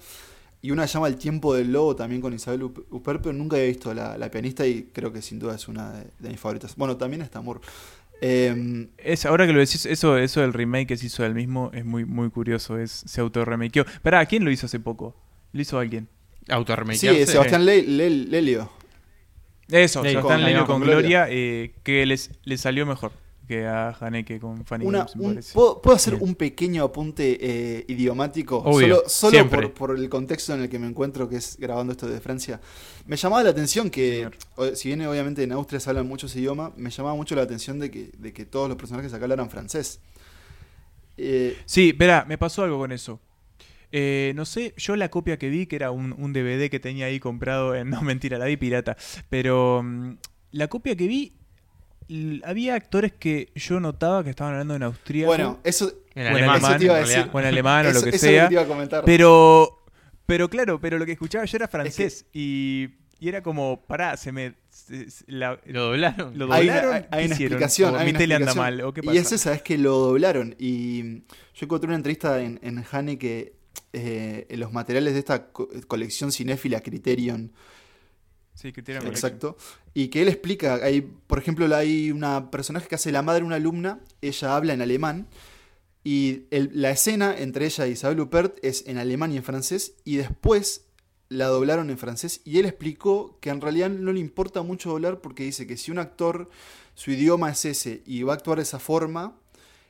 Y 0.65 0.71
una 0.71 0.87
llama 0.87 1.09
El 1.09 1.17
tiempo 1.17 1.55
del 1.55 1.71
lobo 1.73 1.95
también 1.95 2.23
con 2.23 2.33
Isabel 2.33 2.63
Huppert, 2.63 3.21
pero 3.21 3.35
nunca 3.35 3.57
había 3.57 3.69
visto 3.69 3.93
la, 3.93 4.17
la 4.17 4.31
pianista 4.31 4.67
y 4.67 4.85
creo 4.95 5.13
que 5.13 5.21
sin 5.21 5.39
duda 5.39 5.57
es 5.57 5.69
una 5.69 5.93
de, 5.93 6.07
de 6.19 6.31
mis 6.31 6.41
favoritas. 6.41 6.75
Bueno, 6.77 6.97
también 6.97 7.21
está 7.21 7.39
Amor. 7.41 7.61
Eh, 8.23 8.89
Es, 8.97 9.27
ahora 9.27 9.47
que 9.47 9.53
lo 9.53 9.59
decís, 9.59 9.85
eso, 9.85 10.17
eso 10.17 10.41
del 10.41 10.55
remake 10.55 10.87
que 10.87 10.97
se 10.97 11.05
hizo 11.07 11.23
del 11.23 11.35
mismo 11.35 11.71
es 11.75 11.85
muy, 11.85 12.07
muy 12.07 12.31
curioso. 12.31 12.79
Es, 12.79 12.91
se 12.91 13.21
autorremakeó. 13.21 13.85
Pará, 14.03 14.25
¿quién 14.25 14.43
lo 14.45 14.51
hizo 14.51 14.65
hace 14.65 14.81
poco? 14.81 15.15
Lo 15.53 15.61
hizo 15.61 15.79
alguien. 15.79 16.09
sí, 16.47 16.53
Autorremakearse. 16.53 17.27
Sebastián 17.27 17.67
Le- 17.67 17.83
Le- 17.83 18.09
Lelio. 18.11 18.71
Eso, 19.69 20.03
Sí, 20.03 20.11
Sebastián 20.11 20.39
con- 20.39 20.45
Lelio 20.45 20.59
con 20.67 20.81
con 20.81 20.83
Gloria. 20.89 21.27
Gloria, 21.27 21.27
eh, 21.29 21.75
que 21.83 22.07
les, 22.07 22.31
les 22.45 22.61
salió 22.63 22.87
mejor 22.87 23.13
que 23.47 23.67
a 23.67 23.91
Haneke 24.01 24.41
con 24.41 24.65
Fanny 24.65 24.87
Una- 24.87 24.99
Games, 25.01 25.17
me 25.17 25.23
un- 25.27 25.33
parece. 25.35 25.53
¿puedo, 25.55 25.81
puedo 25.83 25.97
hacer 25.97 26.15
Bien. 26.17 26.29
un 26.29 26.35
pequeño 26.35 26.85
apunte 26.85 27.39
eh, 27.41 27.85
idiomático? 27.89 28.59
Obvio, 28.59 29.03
solo 29.07 29.09
solo 29.09 29.51
por, 29.51 29.75
por 29.75 29.99
el 29.99 30.09
contexto 30.09 30.55
en 30.55 30.63
el 30.63 30.69
que 30.69 30.79
me 30.79 30.87
encuentro, 30.87 31.29
que 31.29 31.37
es 31.37 31.57
grabando 31.59 31.93
esto 31.93 32.07
de 32.09 32.21
Francia. 32.21 32.61
Me 33.07 33.17
llamaba 33.17 33.43
la 33.43 33.51
atención 33.51 33.91
que, 33.91 34.29
Señor. 34.57 34.77
si 34.77 34.89
bien 34.89 35.07
obviamente 35.07 35.43
en 35.43 35.53
Austria 35.53 35.79
se 35.81 35.91
hablan 35.91 36.07
muchos 36.09 36.35
idiomas, 36.37 36.73
me 36.77 36.91
llamaba 36.91 37.15
mucho 37.15 37.35
la 37.35 37.43
atención 37.43 37.79
de 37.79 37.91
que, 37.91 38.11
de 38.17 38.33
que 38.33 38.45
todos 38.47 38.69
los 38.69 38.77
personajes 38.79 39.13
acá 39.13 39.25
hablaran 39.25 39.51
francés. 39.51 40.01
Eh, 41.17 41.57
Sí, 41.67 41.91
espera, 41.91 42.25
me 42.29 42.39
pasó 42.39 42.63
algo 42.65 42.79
con 42.79 42.93
eso. 42.93 43.21
Eh, 43.93 44.33
no 44.35 44.45
sé, 44.45 44.75
yo 44.77 44.97
la 44.97 45.09
copia 45.11 45.39
que 45.39 45.49
vi, 45.49 45.67
que 45.67 45.77
era 45.77 45.91
un, 45.93 46.13
un 46.19 46.33
DVD 46.33 46.69
que 46.69 46.81
tenía 46.81 47.07
ahí 47.07 47.21
comprado 47.21 47.75
en... 47.75 47.91
No, 47.91 48.03
mentira, 48.03 48.39
la 48.39 48.47
vi 48.47 48.57
pirata. 48.57 48.97
Pero 49.31 49.83
mm, 49.85 50.17
la 50.53 50.69
copia 50.69 50.97
que 50.97 51.07
vi, 51.07 51.33
había 52.45 52.75
actores 52.75 53.13
que 53.13 53.51
yo 53.55 53.81
notaba 53.81 54.23
que 54.25 54.31
estaban 54.31 54.53
hablando 54.55 54.75
en 54.77 54.83
austríaco. 54.83 55.29
bueno, 55.29 55.61
eso, 55.65 55.93
En 56.15 56.27
o 56.27 56.37
en 56.39 56.45
alemán, 56.45 56.57
eso 56.57 56.79
te 56.79 56.85
iba 56.85 56.95
a 56.95 56.99
en 56.99 57.03
decir. 57.05 57.17
realidad. 57.17 57.35
o 57.35 57.41
en 57.41 57.47
alemán 57.47 57.87
o 57.87 57.89
eso- 57.91 58.05
lo 58.07 58.13
que 58.13 58.19
sea. 58.19 58.49
te 58.49 58.55
iba 58.55 58.63
a 58.63 58.67
comentar. 58.67 59.05
Pero, 59.05 59.85
pero 60.27 60.49
claro, 60.49 60.81
pero 60.81 60.99
lo 60.99 61.07
que 61.07 61.13
escuchaba 61.13 61.45
yo 61.45 61.57
era 61.57 61.69
francés 61.69 62.27
y, 62.33 62.89
y 63.19 63.29
era 63.29 63.43
como, 63.43 63.83
pará, 63.87 64.17
se 64.17 64.33
me... 64.33 64.55
se- 64.71 65.11
se- 65.11 65.25
la- 65.29 65.59
Lo 65.67 65.85
doblaron. 65.85 66.39
lo 66.39 66.53
hay 66.53 66.67
doblaron, 66.67 66.89
una, 66.91 66.97
hay- 66.99 67.05
hay 67.11 67.21
¿qué 67.21 67.27
una 67.27 67.35
explicación. 67.37 67.95
¿O 67.95 67.99
hay 67.99 68.05
mi 68.05 68.11
una 68.11 68.19
tele 68.19 68.35
anda 68.35 68.45
explicación. 68.51 68.79
mal, 68.79 68.87
¿o 68.87 68.93
qué 68.93 69.01
Y 69.03 69.07
pasa? 69.07 69.19
es 69.21 69.33
esa, 69.33 69.55
es 69.55 69.63
que 69.63 69.79
lo 69.79 69.97
doblaron. 69.99 70.55
Y 70.59 71.03
yo 71.55 71.63
encontré 71.63 71.87
una 71.89 71.97
entrevista 71.97 72.41
en, 72.43 72.59
en 72.63 72.85
Haneke 72.91 73.55
eh, 73.93 74.47
en 74.49 74.61
los 74.61 74.73
materiales 74.73 75.13
de 75.15 75.21
esta 75.21 75.47
co- 75.53 75.69
colección 75.87 76.33
cinéfila 76.33 76.81
Criterion. 76.81 77.53
Sí, 78.55 78.73
Exacto. 79.11 79.57
Y 79.95 80.09
que 80.09 80.23
él 80.23 80.29
explica, 80.29 80.77
hay, 80.77 81.01
por 81.03 81.39
ejemplo, 81.39 81.75
hay 81.75 82.11
una 82.11 82.51
personaje 82.51 82.87
que 82.87 82.95
hace 82.95 83.13
la 83.13 83.23
madre 83.23 83.41
de 83.41 83.47
una 83.47 83.57
alumna, 83.57 84.01
ella 84.23 84.57
habla 84.57 84.73
en 84.73 84.81
alemán, 84.81 85.27
y 86.05 86.45
la 86.51 86.91
escena 86.91 87.35
entre 87.37 87.67
ella 87.67 87.87
y 87.87 87.93
Isabel 87.93 88.21
Huppert 88.21 88.59
es 88.63 88.87
en 88.87 88.99
alemán 88.99 89.33
y 89.33 89.39
en 89.39 89.43
francés, 89.43 89.95
y 90.05 90.17
después 90.17 90.87
la 91.29 91.47
doblaron 91.47 91.91
en 91.91 91.99
francés, 91.99 92.43
y 92.45 92.59
él 92.59 92.67
explicó 92.67 93.39
que 93.41 93.51
en 93.51 93.61
realidad 93.61 93.91
no 93.91 94.13
le 94.13 94.21
importa 94.21 94.63
mucho 94.63 94.91
doblar 94.91 95.21
porque 95.21 95.45
dice 95.45 95.67
que 95.67 95.77
si 95.77 95.91
un 95.91 95.99
actor, 95.99 96.49
su 96.95 97.11
idioma 97.11 97.51
es 97.51 97.65
ese, 97.65 98.03
y 98.07 98.23
va 98.23 98.35
a 98.35 98.37
actuar 98.37 98.59
de 98.59 98.63
esa 98.63 98.79
forma, 98.79 99.37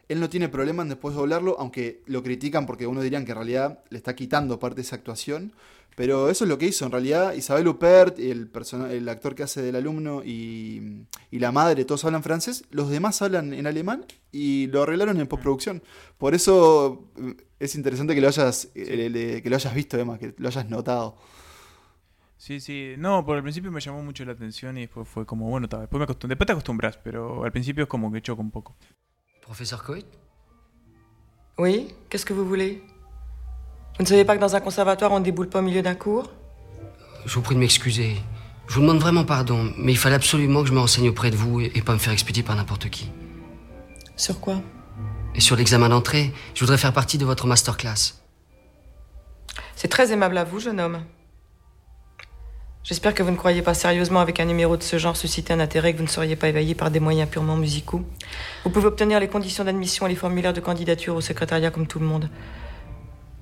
él 0.09 0.21
no 0.21 0.29
tiene 0.29 0.49
problema 0.49 0.83
en 0.83 0.89
después 0.91 1.15
doblarlo, 1.15 1.57
aunque 1.59 2.03
lo 2.07 2.23
critican 2.23 2.67
porque 2.67 2.87
uno 2.87 3.01
dirían 3.03 3.25
que 3.25 3.33
en 3.33 3.37
realidad 3.37 3.85
le 3.91 3.99
está 3.99 4.15
quitando 4.15 4.59
parte 4.59 4.77
de 4.77 4.83
esa 4.83 4.97
actuación. 4.97 5.53
Pero 5.97 6.29
eso 6.29 6.43
es 6.45 6.49
lo 6.49 6.59
que 6.59 6.67
hizo. 6.67 6.85
En 6.87 6.91
realidad, 6.91 7.35
Isabel 7.35 7.69
Huppert, 7.69 8.19
el, 8.19 8.51
el 8.91 9.09
actor 9.09 9.37
que 9.37 9.45
hace 9.45 9.63
del 9.63 9.77
alumno 9.77 10.25
y, 10.25 11.07
y 11.31 11.39
la 11.39 11.53
madre, 11.53 11.85
todos 11.85 12.05
hablan 12.05 12.25
francés. 12.25 12.65
Los 12.73 12.91
demás 12.91 13.23
hablan 13.23 13.55
en 13.55 13.65
alemán 13.69 14.05
y 14.33 14.67
lo 14.67 14.83
arreglaron 14.83 15.21
en 15.21 15.29
postproducción. 15.29 15.85
Por 16.19 16.35
eso 16.35 17.09
eh, 17.17 17.37
es 17.61 17.77
interesante 17.77 18.13
que 18.17 18.21
lo 18.21 18.27
hayas, 18.27 18.71
eh, 18.75 19.09
le- 19.09 19.41
que 19.41 19.49
lo 19.49 19.55
hayas 19.55 19.73
visto, 19.73 19.97
Emma, 19.97 20.19
que 20.19 20.35
lo 20.37 20.49
hayas 20.49 20.69
notado. 20.69 21.17
Sí, 22.37 22.59
sí. 22.61 22.95
No, 22.99 23.25
por 23.25 23.37
el 23.37 23.43
principio 23.45 23.71
me 23.71 23.81
llamó 23.81 24.03
mucho 24.03 24.25
la 24.25 24.33
atención 24.33 24.77
y 24.77 24.83
después 24.83 25.09
fue 25.09 25.25
como, 25.25 25.49
bueno, 25.49 25.69
ta, 25.69 25.81
después, 25.81 26.01
me 26.01 26.07
acostum- 26.07 26.27
después 26.29 26.47
te 26.47 26.53
acostumbras, 26.53 26.99
pero 26.99 27.45
al 27.45 27.53
principio 27.53 27.85
es 27.85 27.89
como 27.89 28.11
que 28.13 28.21
choca 28.21 28.43
un 28.43 28.51
poco. 28.51 28.77
Professeur 29.45 29.85
Coit 29.85 29.99
Oui, 31.59 31.95
qu'est-ce 32.09 32.25
que 32.25 32.33
vous 32.33 32.47
voulez? 32.47 32.83
Vous 33.99 34.03
ne 34.03 34.09
savez 34.09 34.25
pas 34.25 34.37
que 34.37 34.41
dans 34.41 34.57
un 34.57 34.61
conservatoire, 34.61 35.13
on 35.13 35.19
ne 35.19 35.25
déboule 35.25 35.51
pas 35.51 35.59
au 35.59 35.63
milieu 35.63 35.83
d'un 35.83 35.95
cours? 35.95 36.33
Je 37.27 37.35
vous 37.35 37.43
prie 37.43 37.55
de 37.55 37.61
m'excuser. 37.61 38.17
Je 38.69 38.75
vous 38.75 38.81
demande 38.81 39.01
vraiment 39.01 39.25
pardon, 39.25 39.71
mais 39.77 39.93
il 39.93 39.99
fallait 39.99 40.15
absolument 40.15 40.63
que 40.63 40.69
je 40.69 40.73
me 40.73 40.79
renseigne 40.79 41.11
auprès 41.11 41.31
de 41.31 41.37
vous 41.37 41.61
et 41.61 41.71
et 41.75 41.83
pas 41.83 41.93
me 41.93 41.99
faire 41.99 42.15
expédier 42.15 42.43
par 42.43 42.57
n'importe 42.57 42.89
qui. 42.89 43.11
Sur 44.17 44.41
quoi? 44.41 44.63
Et 45.35 45.41
sur 45.41 45.57
l'examen 45.57 45.91
d'entrée, 45.91 46.33
je 46.55 46.61
voudrais 46.61 46.79
faire 46.79 46.95
partie 46.95 47.19
de 47.19 47.27
votre 47.27 47.47
masterclass. 47.47 48.15
C'est 49.77 49.89
très 49.89 50.11
aimable 50.11 50.39
à 50.39 50.45
vous, 50.45 50.59
jeune 50.59 50.81
homme. 50.81 51.05
J'espère 52.85 53.15
que 53.15 53.23
vous 53.23 53.31
ne 53.31 53.37
croyez 53.37 53.63
pas 53.63 53.73
sérieusement 53.73 54.21
avec 54.21 54.41
un 54.41 54.45
numéro 54.45 54.77
de 54.77 54.83
ce 54.83 54.99
genre 54.99 55.17
susciter 55.17 55.55
un 55.55 55.61
intérêt 55.61 55.95
que 55.95 55.99
vous 55.99 56.05
ne 56.05 56.09
seriez 56.09 56.37
pas 56.37 56.49
éveillé 56.49 56.75
par 56.75 56.91
des 56.91 57.01
moyens 57.01 57.31
purement 57.31 57.57
musicaux. 57.57 58.05
Vous 58.63 58.69
pouvez 58.69 58.85
obtenir 58.85 59.21
les 59.21 59.29
conditions 59.29 59.65
d'admission 59.65 60.05
et 60.05 60.11
les 60.11 60.17
formulaires 60.17 60.53
de 60.53 60.61
candidature 60.61 61.17
au 61.17 61.23
secrétariat 61.23 61.71
comme 61.71 61.87
tout 61.87 61.99
le 61.99 62.05
monde. 62.05 62.29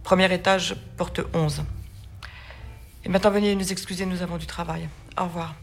Premier 0.05 0.33
étage, 0.33 0.77
porte 0.97 1.23
11. 1.35 1.65
Et 3.05 3.09
maintenant, 3.09 3.33
veuillez 3.33 3.57
nous 3.57 3.73
excuser, 3.73 4.07
nous 4.07 4.23
avons 4.23 4.37
du 4.37 4.47
travail. 4.47 4.89
Au 5.21 5.25
revoir. 5.25 5.57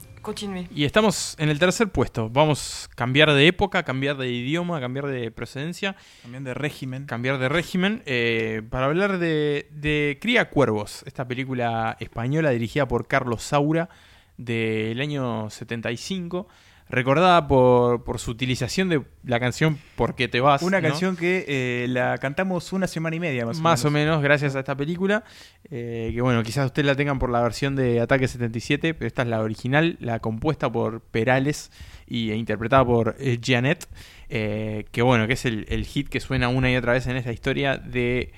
Y 0.74 0.86
estamos 0.86 1.36
en 1.40 1.50
el 1.50 1.60
tercer 1.60 1.90
puesto. 1.90 2.30
Vamos 2.30 2.90
a 2.92 2.96
cambiar 2.96 3.34
de 3.34 3.48
época, 3.48 3.84
cambiar 3.84 4.18
de 4.18 4.30
idioma, 4.30 4.80
cambiar 4.80 5.08
de 5.08 5.32
procedencia, 5.32 5.96
También 6.22 6.44
de 6.44 6.54
régimen. 6.54 7.06
cambiar 7.06 7.38
de 7.40 7.50
régimen, 7.50 8.04
eh, 8.06 8.62
para 8.70 8.86
hablar 8.86 9.18
de, 9.18 9.68
de 9.72 10.18
Cría 10.22 10.50
Cuervos, 10.50 11.04
esta 11.06 11.28
película 11.28 11.98
española 12.00 12.50
dirigida 12.52 12.88
por 12.88 13.08
Carlos 13.08 13.44
Saura 13.44 13.90
del 14.38 15.00
año 15.02 15.50
75, 15.50 16.48
recordada 16.90 17.48
por, 17.48 18.04
por 18.04 18.20
su 18.20 18.32
utilización 18.32 18.90
de 18.90 19.02
la 19.24 19.40
canción 19.40 19.78
¿Por 19.96 20.16
qué 20.16 20.28
te 20.28 20.42
vas? 20.42 20.62
Una 20.64 20.82
¿no? 20.82 20.88
canción 20.88 21.16
que 21.16 21.46
eh, 21.48 21.88
la 21.90 22.18
cantamos 22.18 22.74
una 22.74 22.88
semana 22.88 23.16
y 23.16 23.20
media 23.20 23.46
más, 23.46 23.60
Más 23.60 23.86
o 23.86 23.92
menos, 23.92 24.22
gracias 24.24 24.56
a 24.56 24.60
esta 24.60 24.76
película. 24.76 25.24
eh, 25.70 26.12
que 26.14 26.22
bueno, 26.22 26.42
quizás 26.44 26.66
ustedes 26.66 26.86
la 26.86 26.96
tengan 26.96 27.20
por 27.20 27.30
la 27.30 27.42
versión 27.42 27.76
de 27.76 28.00
Ataque 28.02 28.28
77, 28.28 28.94
pero 28.96 29.08
esta 29.08 29.22
es 29.22 29.28
la 29.28 29.42
original, 29.42 29.98
la 30.00 30.20
compuesta 30.20 30.72
por 30.72 31.02
Perales 31.02 31.72
y, 32.08 32.32
e 32.32 32.36
interpretada 32.36 32.84
por 32.86 33.16
eh, 33.20 33.40
Janet. 33.44 33.88
eh, 34.30 34.86
que 34.92 35.02
bueno, 35.02 35.28
que 35.28 35.34
es 35.34 35.46
el, 35.46 35.66
el 35.70 35.86
hit 35.86 36.10
que 36.10 36.20
suena 36.20 36.50
una 36.50 36.72
y 36.72 36.76
otra 36.76 36.94
vez 36.94 37.06
en 37.08 37.18
esta 37.18 37.32
historia 37.32 37.78
de 37.78 38.32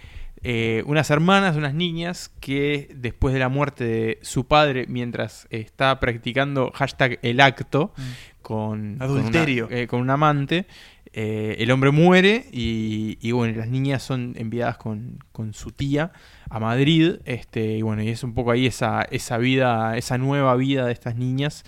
eh, 0.43 0.83
unas 0.87 1.09
hermanas, 1.11 1.55
unas 1.55 1.73
niñas 1.73 2.31
que 2.39 2.89
después 2.95 3.33
de 3.33 3.39
la 3.39 3.49
muerte 3.49 3.83
de 3.83 4.19
su 4.23 4.47
padre, 4.47 4.85
mientras 4.87 5.47
está 5.51 5.99
practicando 5.99 6.71
hashtag 6.73 7.19
el 7.21 7.39
acto 7.41 7.93
con, 8.41 8.97
con 8.97 8.99
una- 8.99 9.05
Adulterio. 9.05 9.67
eh, 9.69 9.85
con 9.87 10.01
un 10.01 10.09
amante, 10.09 10.65
eh, 11.13 11.57
el 11.59 11.69
hombre 11.71 11.91
muere 11.91 12.45
y, 12.51 13.17
y, 13.21 13.31
bueno, 13.33 13.57
las 13.57 13.67
niñas 13.67 14.01
son 14.01 14.33
enviadas 14.37 14.77
con, 14.77 15.19
con 15.31 15.53
su 15.53 15.71
tía 15.71 16.11
a 16.49 16.59
Madrid. 16.59 17.17
Este, 17.25 17.77
y 17.77 17.81
bueno, 17.81 18.01
y 18.01 18.09
es 18.09 18.23
un 18.23 18.33
poco 18.33 18.51
ahí 18.51 18.65
esa, 18.65 19.01
esa 19.11 19.37
vida, 19.37 19.97
esa 19.97 20.17
nueva 20.17 20.55
vida 20.55 20.85
de 20.85 20.93
estas 20.93 21.15
niñas, 21.17 21.65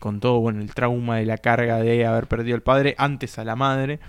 con 0.00 0.20
todo 0.20 0.38
bueno, 0.40 0.60
el 0.60 0.74
trauma 0.74 1.16
de 1.16 1.26
la 1.26 1.38
carga 1.38 1.78
de 1.78 2.04
haber 2.06 2.26
perdido 2.28 2.54
al 2.56 2.62
padre, 2.62 2.94
antes 2.98 3.38
a 3.38 3.44
la 3.44 3.56
madre. 3.56 4.00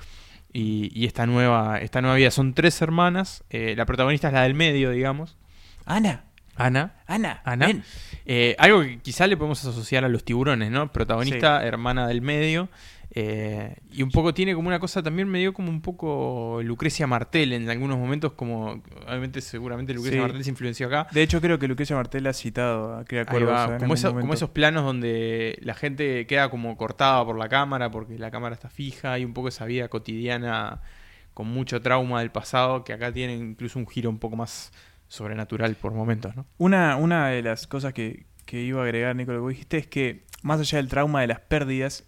Y, 0.60 0.92
y 0.92 1.06
esta 1.06 1.28
nueva, 1.28 1.80
esta 1.82 2.02
nueva 2.02 2.16
vida. 2.18 2.32
Son 2.32 2.56
tres 2.56 2.82
hermanas. 2.82 3.44
eh, 3.52 3.76
la 3.78 3.86
protagonista 3.86 4.30
es 4.30 4.34
la 4.34 4.42
del 4.42 4.56
medio, 4.56 4.90
digamos. 4.90 5.38
Ana, 5.86 6.24
Ana. 6.56 6.96
Ana, 7.06 7.42
Ana. 7.44 7.84
Eh, 8.26 8.56
algo 8.58 8.82
que 8.82 8.98
quizá 8.98 9.28
le 9.28 9.38
podemos 9.38 9.64
asociar 9.64 10.04
a 10.04 10.10
los 10.10 10.24
tiburones, 10.24 10.72
¿no? 10.72 10.92
Protagonista, 10.92 11.64
hermana 11.64 12.08
del 12.08 12.22
medio. 12.22 12.70
Eh, 13.12 13.78
y 13.92 14.04
un 14.04 14.12
poco 14.12 14.34
tiene 14.34 14.54
como 14.54 14.68
una 14.68 14.80
cosa 14.80 15.02
también 15.02 15.28
medio 15.30 15.54
como 15.54 15.70
un 15.70 15.82
poco 15.82 16.60
Lucrecia 16.64 17.08
Martel 17.08 17.54
en 17.54 17.70
algunos 17.70 17.98
momentos, 17.98 18.34
como 18.34 18.82
obviamente 19.08 19.42
seguramente 19.42 19.94
Lucrecia 19.94 20.20
Sí. 20.20 20.22
Martel 20.22 20.44
se 20.44 20.50
influenció 20.50 20.88
acá. 20.88 21.08
De 21.12 21.24
hecho, 21.24 21.40
creo 21.42 21.58
que 21.58 21.68
Lucrecia 21.68 21.96
Martel 21.96 22.28
ha 22.28 22.34
citado 22.34 22.96
a 22.98 23.06
Cuervos. 23.06 23.50
va, 23.54 23.74
en 23.76 23.80
como, 23.80 23.94
eso- 23.94 24.20
esos 24.34 24.50
planos 24.50 24.84
donde 24.84 25.58
la 25.62 25.74
gente 25.74 26.28
queda 26.28 26.50
como 26.50 26.76
cortada 26.78 27.24
por 27.26 27.38
la 27.38 27.48
cámara 27.50 27.90
porque 27.92 28.20
la 28.20 28.30
cámara 28.30 28.54
está 28.56 28.70
fija 28.70 29.18
y 29.20 29.26
un 29.26 29.34
poco 29.34 29.48
esa 29.48 29.66
vida 29.66 29.88
cotidiana 29.88 30.82
con 31.34 31.48
mucho 31.48 31.82
trauma 31.82 32.20
del 32.20 32.32
pasado 32.32 32.84
que 32.84 32.94
acá 32.94 33.12
tiene 33.14 33.36
incluso 33.36 33.80
un 33.80 33.88
giro 33.88 34.10
un 34.10 34.20
poco 34.20 34.36
más 34.36 34.72
sobrenatural 35.08 35.76
por 35.76 35.94
momentos, 35.94 36.36
¿no? 36.36 36.46
Una, 36.58 36.98
una 36.98 37.30
de 37.30 37.42
las 37.42 37.68
cosas 37.68 37.94
que, 37.94 38.26
que 38.46 38.62
iba 38.62 38.82
a 38.82 38.84
agregar, 38.84 39.16
Nico, 39.16 39.32
lo 39.32 39.44
que 39.46 39.50
dijiste, 39.54 39.78
es 39.78 39.88
que 39.88 40.26
más 40.44 40.60
allá 40.60 40.78
del 40.80 40.90
trauma 40.90 41.22
de 41.22 41.28
las 41.28 41.40
pérdidas, 41.40 42.06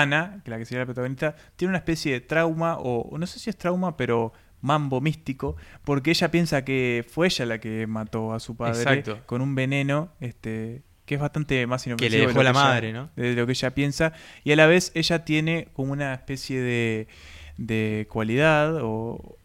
Ana, 0.00 0.40
que 0.44 0.50
la 0.50 0.58
que 0.58 0.64
sería 0.64 0.80
la 0.80 0.86
protagonista, 0.86 1.36
tiene 1.56 1.70
una 1.70 1.78
especie 1.78 2.12
de 2.12 2.20
trauma, 2.20 2.76
o 2.78 3.16
no 3.18 3.26
sé 3.26 3.38
si 3.38 3.50
es 3.50 3.56
trauma, 3.56 3.96
pero 3.96 4.32
mambo 4.60 5.00
místico, 5.00 5.56
porque 5.84 6.10
ella 6.10 6.30
piensa 6.30 6.64
que 6.64 7.04
fue 7.08 7.26
ella 7.26 7.46
la 7.46 7.58
que 7.58 7.86
mató 7.86 8.32
a 8.32 8.40
su 8.40 8.56
padre 8.56 8.78
Exacto. 8.82 9.20
con 9.26 9.40
un 9.42 9.54
veneno, 9.54 10.10
este 10.20 10.82
que 11.04 11.16
es 11.16 11.20
bastante 11.20 11.66
más 11.66 11.82
Que 11.82 11.90
inofensivo 11.90 12.12
le 12.16 12.20
de 12.20 12.26
dejó 12.28 12.42
la 12.44 12.50
ella- 12.50 12.58
madre, 12.60 12.92
¿no? 12.92 13.10
de 13.16 13.34
lo 13.34 13.44
que 13.44 13.52
ella 13.52 13.74
piensa, 13.74 14.12
y 14.44 14.52
a 14.52 14.56
la 14.56 14.66
vez 14.66 14.92
ella 14.94 15.24
tiene 15.24 15.68
como 15.72 15.92
una 15.92 16.14
especie 16.14 16.60
de, 16.60 17.08
de 17.58 18.06
cualidad 18.08 18.78
o 18.82 19.36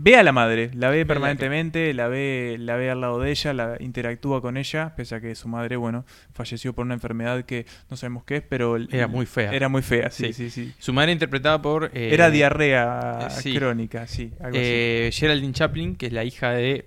ve 0.00 0.16
a 0.16 0.22
la 0.22 0.32
madre, 0.32 0.70
la 0.74 0.90
ve 0.90 1.04
permanentemente, 1.06 1.92
la 1.94 2.08
ve, 2.08 2.56
la 2.58 2.76
ve 2.76 2.90
al 2.90 3.00
lado 3.00 3.20
de 3.20 3.30
ella, 3.30 3.52
la 3.52 3.76
interactúa 3.80 4.40
con 4.40 4.56
ella, 4.56 4.94
pese 4.96 5.14
a 5.14 5.20
que 5.20 5.34
su 5.34 5.48
madre, 5.48 5.76
bueno, 5.76 6.04
falleció 6.32 6.72
por 6.74 6.84
una 6.84 6.94
enfermedad 6.94 7.44
que 7.44 7.66
no 7.90 7.96
sabemos 7.96 8.24
qué 8.24 8.36
es, 8.36 8.42
pero 8.42 8.76
Era 8.76 9.06
muy 9.06 9.26
fea. 9.26 9.52
Era 9.52 9.68
muy 9.68 9.82
fea, 9.82 10.10
sí, 10.10 10.26
Sí. 10.26 10.32
sí, 10.32 10.50
sí. 10.50 10.72
Su 10.78 10.92
madre 10.92 11.12
interpretada 11.12 11.60
por... 11.62 11.90
eh, 11.94 12.10
Era 12.12 12.30
diarrea 12.30 13.28
eh, 13.28 13.30
sí. 13.30 13.54
crónica, 13.56 14.06
sí, 14.06 14.32
algo 14.40 14.56
así. 14.56 14.58
eh, 14.62 15.10
Geraldine 15.12 15.52
Chaplin, 15.52 15.96
que 15.96 16.06
es 16.06 16.12
la 16.12 16.24
hija 16.24 16.50
de 16.52 16.86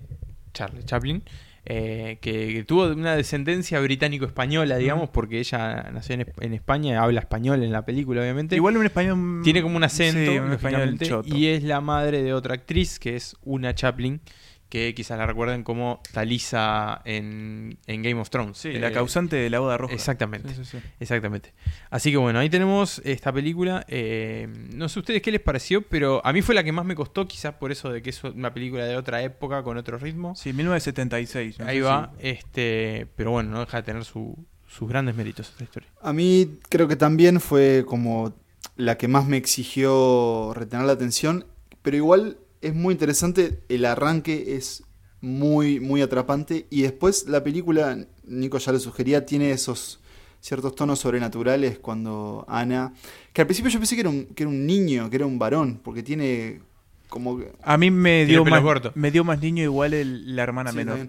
Charlie 0.53 0.83
Chaplin, 0.83 1.23
eh, 1.65 2.17
que, 2.21 2.63
tuvo 2.67 2.87
una 2.87 3.15
descendencia 3.15 3.79
británico-española, 3.79 4.77
digamos, 4.77 5.09
porque 5.09 5.39
ella 5.39 5.89
nació 5.93 6.15
en, 6.15 6.31
en 6.39 6.53
España, 6.53 7.01
habla 7.01 7.19
español 7.19 7.63
en 7.63 7.71
la 7.71 7.85
película, 7.85 8.21
obviamente. 8.21 8.55
Igual 8.55 8.77
un 8.77 8.85
español... 8.85 9.41
Tiene 9.43 9.61
como 9.61 9.77
un 9.77 9.83
acento, 9.83 10.31
sí, 10.31 10.37
un 10.37 10.53
español 10.53 10.97
y 11.25 11.47
es 11.47 11.63
la 11.63 11.81
madre 11.81 12.23
de 12.23 12.33
otra 12.33 12.55
actriz, 12.55 12.99
que 12.99 13.15
es 13.15 13.35
una 13.43 13.73
Chaplin, 13.75 14.21
que 14.69 14.93
quizás 14.93 15.17
la 15.17 15.25
recuerden 15.25 15.63
como 15.63 15.99
Talisa 16.13 17.01
en, 17.05 17.77
en 17.87 18.03
Game 18.03 18.21
of 18.21 18.29
Thrones. 18.29 18.57
Sí, 18.57 18.69
Eh, 18.69 18.79
la 18.79 18.91
causante 18.91 19.35
de 19.35 19.49
la 19.49 19.59
boda 19.59 19.77
roja. 19.77 19.93
Exactamente. 19.95 20.49
Sí, 20.49 20.63
sí, 20.63 20.77
sí. 20.77 20.77
Exactamente. 20.99 21.53
Así 21.89 22.11
que 22.11 22.17
bueno, 22.17 22.37
ahí 22.39 22.49
tenemos 22.49 23.01
esta 23.03 23.33
película. 23.33 23.83
eh, 23.87 24.47
no 24.75 24.87
sé 24.87 24.99
ustedes 24.99 25.21
qué 25.23 25.31
les 25.31 25.41
pareció, 25.41 25.81
pero 25.81 26.21
a 26.23 26.31
mí 26.33 26.41
fue 26.43 26.53
la 26.55 26.63
que 26.63 26.71
más 26.71 26.85
me 26.85 26.93
costó, 26.95 27.27
quizás 27.27 27.55
por 27.55 27.71
eso 27.71 27.91
de 27.91 28.01
que 28.03 28.11
es 28.11 28.23
una 28.23 28.53
película 28.53 28.85
de 28.85 28.95
otra 28.95 29.21
época, 29.23 29.63
con 29.63 29.77
otro 29.77 29.97
ritmo. 29.97 30.35
Sí, 30.35 30.53
1976. 30.53 31.59
no 31.59 31.65
ahí 31.65 31.79
va. 31.81 32.11
si- 32.19 32.27
este 32.27 33.07
Pero 33.15 33.31
bueno, 33.31 33.49
no 33.49 33.59
deja 33.61 33.77
de 33.77 33.83
tener 33.83 34.05
su- 34.05 34.37
sus 34.67 34.87
grandes 34.87 35.15
méritos 35.15 35.49
esta 35.49 35.63
historia. 35.63 35.89
A 36.01 36.13
mí 36.13 36.59
creo 36.69 36.87
que 36.87 36.95
también 36.95 37.39
fue 37.41 37.83
como 37.87 38.35
la 38.75 38.97
que 38.97 39.07
más 39.07 39.25
me 39.25 39.37
exigió 39.37 40.53
retener 40.53 40.85
la 40.85 40.93
atención, 40.93 41.45
pero 41.81 41.97
igual 41.97 42.37
es 42.61 42.73
muy 42.75 42.93
interesante, 42.93 43.59
el 43.69 43.85
arranque 43.85 44.55
es 44.55 44.83
muy, 45.21 45.79
muy 45.79 46.01
atrapante 46.01 46.65
y 46.69 46.81
después 46.83 47.27
la 47.27 47.43
película, 47.43 47.97
Nico 48.25 48.57
ya 48.57 48.71
lo 48.71 48.79
sugería, 48.79 49.25
tiene 49.25 49.51
esos 49.51 49.99
ciertos 50.41 50.75
tonos 50.75 50.99
sobrenaturales 50.99 51.79
cuando 51.79 52.45
Ana, 52.47 52.93
que 53.33 53.41
al 53.41 53.47
principio 53.47 53.69
yo 53.71 53.79
pensé 53.79 53.95
que 53.95 54.01
era 54.01 54.09
un, 54.09 54.25
que 54.27 54.43
era 54.43 54.49
un 54.49 54.65
niño, 54.65 55.09
que 55.09 55.17
era 55.17 55.25
un 55.25 55.37
varón, 55.37 55.79
porque 55.83 56.01
tiene 56.03 56.61
como... 57.09 57.37
que- 57.39 57.51
A 57.63 57.77
mí 57.77 57.91
me 57.91 58.25
dio, 58.25 58.45
más, 58.45 58.61
corto. 58.61 58.91
me 58.95 59.11
dio 59.11 59.23
más 59.25 59.41
niño 59.41 59.63
igual 59.63 59.93
el- 59.93 60.35
la 60.35 60.43
hermana 60.43 60.71
Sí, 60.71 60.77
menor. 60.77 60.99
Eh, 60.99 61.07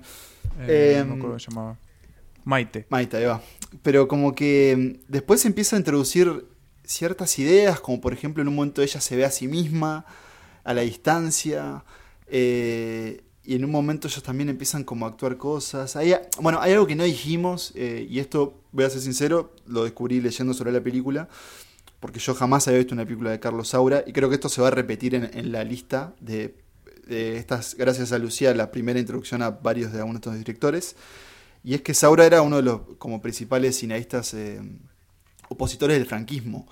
Eh, 0.67 0.97
no 0.99 1.05
me 1.05 1.11
acuerdo 1.13 1.29
cómo 1.29 1.39
se 1.39 1.51
llamaba. 1.51 1.79
Maite. 2.45 2.87
Maite, 2.89 3.17
ahí 3.19 3.25
va. 3.27 3.41
Pero 3.83 4.09
como 4.09 4.35
que 4.35 4.97
mm, 4.99 5.13
después 5.13 5.45
empieza 5.45 5.77
a 5.77 5.79
introducir 5.79 6.47
ciertas 6.85 7.39
ideas, 7.39 7.79
como 7.81 8.01
por 8.01 8.13
ejemplo 8.13 8.43
en 8.43 8.49
un 8.49 8.57
momento 8.57 8.83
ella 8.83 9.01
se 9.01 9.15
ve 9.15 9.25
a 9.25 9.31
sí 9.31 9.47
misma 9.47 10.05
a 10.71 10.75
la 10.75 10.83
distancia, 10.83 11.85
eh, 12.27 13.23
y 13.45 13.55
en 13.55 13.65
un 13.65 13.71
momento 13.71 14.07
ellos 14.09 14.23
también 14.23 14.49
empiezan 14.49 14.85
como 14.85 15.07
a 15.07 15.09
actuar 15.09 15.37
cosas. 15.37 15.97
Hay, 15.97 16.15
bueno, 16.41 16.61
hay 16.61 16.73
algo 16.73 16.87
que 16.87 16.95
no 16.95 17.05
dijimos, 17.05 17.73
eh, 17.75 18.07
y 18.09 18.19
esto, 18.19 18.55
voy 18.73 18.85
a 18.85 18.91
ser 18.91 19.01
sincero, 19.01 19.55
lo 19.67 19.85
descubrí 19.85 20.21
leyendo 20.21 20.55
sobre 20.55 20.73
la 20.73 20.81
película, 20.81 21.29
porque 22.01 22.19
yo 22.19 22.35
jamás 22.35 22.67
había 22.69 22.79
visto 22.79 22.95
una 22.95 23.05
película 23.05 23.31
de 23.31 23.41
Carlos 23.41 23.69
Saura, 23.69 24.05
y 24.07 24.13
creo 24.13 24.29
que 24.29 24.37
esto 24.37 24.49
se 24.49 24.63
va 24.63 24.69
a 24.69 24.71
repetir 24.71 25.15
en, 25.15 25.31
en 25.33 25.53
la 25.53 25.65
lista 25.65 26.15
de, 26.21 26.55
de 27.07 27.37
estas, 27.37 27.75
gracias 27.75 28.13
a 28.13 28.19
Lucía, 28.19 28.55
la 28.55 28.71
primera 28.71 29.01
introducción 29.01 29.43
a 29.43 29.51
varios 29.51 29.93
de 29.93 29.99
algunos 29.99 30.21
de 30.21 30.29
estos 30.29 30.39
directores. 30.39 30.97
Y 31.63 31.75
es 31.75 31.83
que 31.83 31.93
Saura 31.93 32.25
era 32.25 32.41
uno 32.41 32.57
de 32.57 32.63
los 32.63 32.81
como 32.99 33.21
principales 33.21 33.77
cineastas 33.77 34.33
eh, 34.33 34.63
opositores 35.49 35.99
del 35.99 36.07
franquismo. 36.07 36.67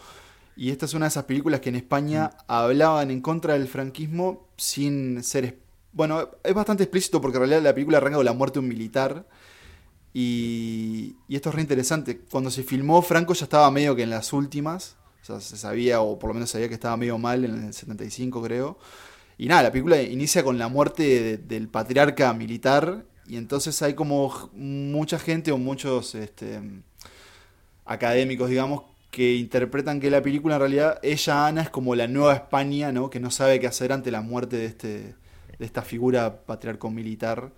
Y 0.58 0.70
esta 0.72 0.86
es 0.86 0.94
una 0.94 1.06
de 1.06 1.10
esas 1.10 1.22
películas 1.24 1.60
que 1.60 1.68
en 1.68 1.76
España 1.76 2.30
hablaban 2.48 3.12
en 3.12 3.20
contra 3.20 3.54
del 3.54 3.68
franquismo 3.68 4.48
sin 4.56 5.22
ser... 5.22 5.60
Bueno, 5.92 6.28
es 6.42 6.52
bastante 6.52 6.82
explícito 6.82 7.20
porque 7.20 7.36
en 7.36 7.42
realidad 7.42 7.62
la 7.62 7.72
película 7.74 7.98
arranca 7.98 8.16
con 8.16 8.24
la 8.26 8.32
muerte 8.32 8.54
de 8.54 8.64
un 8.64 8.68
militar. 8.68 9.24
Y, 10.12 11.14
y 11.28 11.36
esto 11.36 11.50
es 11.50 11.54
re 11.54 11.60
interesante. 11.60 12.18
Cuando 12.30 12.50
se 12.50 12.64
filmó, 12.64 13.02
Franco 13.02 13.34
ya 13.34 13.44
estaba 13.44 13.70
medio 13.70 13.94
que 13.94 14.02
en 14.02 14.10
las 14.10 14.32
últimas. 14.32 14.96
O 15.22 15.24
sea, 15.24 15.40
se 15.40 15.56
sabía, 15.56 16.00
o 16.00 16.18
por 16.18 16.28
lo 16.28 16.34
menos 16.34 16.50
sabía 16.50 16.68
que 16.68 16.74
estaba 16.74 16.96
medio 16.96 17.18
mal 17.18 17.44
en 17.44 17.66
el 17.66 17.72
75, 17.72 18.42
creo. 18.42 18.78
Y 19.36 19.46
nada, 19.46 19.62
la 19.62 19.70
película 19.70 20.02
inicia 20.02 20.42
con 20.42 20.58
la 20.58 20.68
muerte 20.68 21.02
de- 21.04 21.36
del 21.38 21.68
patriarca 21.68 22.32
militar. 22.32 23.04
Y 23.28 23.36
entonces 23.36 23.80
hay 23.82 23.94
como 23.94 24.50
mucha 24.54 25.20
gente 25.20 25.52
o 25.52 25.58
muchos 25.58 26.16
este, 26.16 26.60
académicos, 27.84 28.50
digamos, 28.50 28.82
que 29.10 29.36
interpretan 29.36 30.00
que 30.00 30.10
la 30.10 30.22
película 30.22 30.56
en 30.56 30.60
realidad, 30.60 30.98
ella, 31.02 31.46
Ana, 31.46 31.62
es 31.62 31.70
como 31.70 31.94
la 31.94 32.06
nueva 32.06 32.34
España, 32.34 32.92
¿no? 32.92 33.10
Que 33.10 33.20
no 33.20 33.30
sabe 33.30 33.58
qué 33.58 33.66
hacer 33.66 33.92
ante 33.92 34.10
la 34.10 34.20
muerte 34.20 34.56
de, 34.56 34.66
este, 34.66 34.88
de 35.58 35.64
esta 35.64 35.82
figura 35.82 36.44
patriarco 36.44 36.90
militar. 36.90 37.52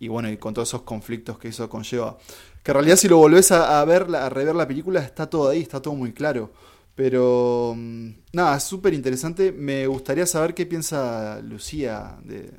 Y 0.00 0.08
bueno, 0.08 0.30
y 0.30 0.36
con 0.36 0.54
todos 0.54 0.68
esos 0.68 0.82
conflictos 0.82 1.38
que 1.38 1.48
eso 1.48 1.68
conlleva. 1.68 2.18
Que 2.62 2.72
en 2.72 2.74
realidad 2.74 2.96
si 2.96 3.08
lo 3.08 3.18
volvés 3.18 3.50
a, 3.52 3.84
ver, 3.84 4.06
a 4.14 4.28
rever 4.28 4.54
la 4.54 4.66
película, 4.66 5.00
está 5.00 5.28
todo 5.28 5.48
ahí, 5.48 5.60
está 5.60 5.80
todo 5.80 5.94
muy 5.94 6.12
claro. 6.12 6.52
Pero 6.94 7.74
mm, 7.76 8.10
nada, 8.32 8.58
súper 8.60 8.94
interesante. 8.94 9.52
Me 9.52 9.86
gustaría 9.86 10.26
saber 10.26 10.54
qué 10.54 10.66
piensa 10.66 11.40
Lucía 11.42 12.18
de, 12.24 12.50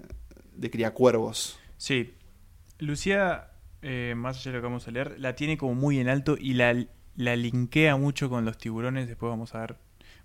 de 0.53 0.69
Criacuervos. 0.69 1.59
Sí. 1.77 2.13
Lucía, 2.77 3.51
eh, 3.81 4.13
más 4.15 4.37
allá 4.37 4.51
de 4.51 4.57
lo 4.57 4.61
que 4.61 4.67
vamos 4.67 4.87
a 4.87 4.91
leer, 4.91 5.19
la 5.19 5.35
tiene 5.35 5.57
como 5.57 5.75
muy 5.75 5.99
en 5.99 6.07
alto 6.07 6.37
y 6.39 6.53
la, 6.53 6.85
la 7.19 7.35
linkea 7.35 7.97
mucho 7.97 8.29
con 8.29 8.45
los 8.45 8.57
tiburones, 8.57 9.07
después 9.07 9.29
vamos 9.29 9.53
a 9.53 9.59
ver 9.59 9.75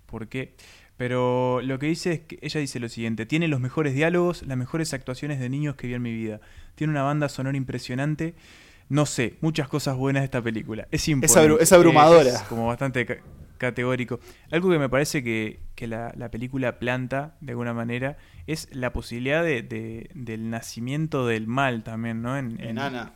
por 0.05 0.27
qué. 0.29 0.55
Pero 0.95 1.59
lo 1.61 1.77
que 1.77 1.87
dice 1.87 2.13
es 2.13 2.19
que 2.21 2.39
ella 2.41 2.61
dice 2.61 2.79
lo 2.79 2.87
siguiente, 2.87 3.25
tiene 3.25 3.49
los 3.49 3.59
mejores 3.59 3.93
diálogos, 3.93 4.43
las 4.43 4.57
mejores 4.57 4.93
actuaciones 4.93 5.41
de 5.41 5.49
niños 5.49 5.75
que 5.75 5.87
vi 5.87 5.93
en 5.93 6.01
mi 6.01 6.13
vida. 6.13 6.39
Tiene 6.75 6.91
una 6.91 7.03
banda 7.03 7.27
sonora 7.27 7.57
impresionante. 7.57 8.33
No 8.87 9.05
sé, 9.05 9.35
muchas 9.41 9.67
cosas 9.67 9.97
buenas 9.97 10.21
de 10.21 10.25
esta 10.25 10.41
película. 10.41 10.87
Es 10.91 11.05
imponente. 11.09 11.37
abru- 11.53 11.57
es 11.59 11.73
abrumadora. 11.73 12.29
Es 12.29 12.41
como 12.43 12.67
bastante 12.67 13.05
categórico. 13.57 14.19
Algo 14.51 14.69
que 14.69 14.79
me 14.79 14.89
parece 14.89 15.23
que, 15.23 15.59
que 15.75 15.87
la, 15.87 16.13
la 16.15 16.29
película 16.31 16.79
planta, 16.79 17.35
de 17.41 17.51
alguna 17.51 17.73
manera, 17.73 18.17
es 18.47 18.67
la 18.71 18.93
posibilidad 18.93 19.43
de, 19.43 19.61
de- 19.63 20.09
del 20.13 20.49
nacimiento 20.49 21.25
del 21.25 21.47
mal 21.47 21.83
también, 21.83 22.21
¿no? 22.21 22.37
En, 22.37 22.57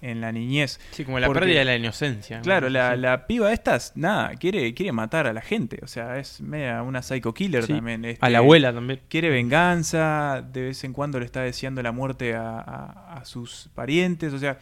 En 0.01 0.21
la 0.21 0.31
niñez. 0.31 0.79
Sí, 0.91 1.05
como 1.05 1.19
la 1.19 1.27
Porque- 1.27 1.41
pérdida 1.41 1.59
de 1.59 1.65
la 1.65 1.75
inocencia. 1.75 2.41
Claro, 2.41 2.67
¿no? 2.67 2.73
la, 2.73 2.95
Sí. 2.95 3.01
la 3.01 3.27
piba 3.27 3.53
estas, 3.53 3.93
nada, 3.95 4.31
quiere, 4.35 4.73
quiere 4.73 4.91
matar 4.91 5.27
a 5.27 5.33
la 5.33 5.41
gente. 5.41 5.79
O 5.83 5.87
sea, 5.87 6.17
es 6.17 6.41
media 6.41 6.81
una 6.83 7.01
psycho 7.01 7.33
killer 7.33 7.63
Sí, 7.65 7.73
también. 7.73 8.03
A 8.05 8.09
este, 8.09 8.29
la 8.29 8.39
abuela 8.39 8.73
también. 8.73 9.01
Quiere 9.07 9.29
venganza, 9.29 10.43
de 10.51 10.63
vez 10.63 10.83
en 10.83 10.93
cuando 10.93 11.19
le 11.19 11.25
está 11.25 11.41
deseando 11.41 11.81
la 11.83 11.91
muerte 11.91 12.35
a, 12.35 12.59
a- 12.59 13.13
a 13.19 13.25
sus 13.25 13.69
parientes. 13.75 14.33
O 14.33 14.39
sea, 14.39 14.57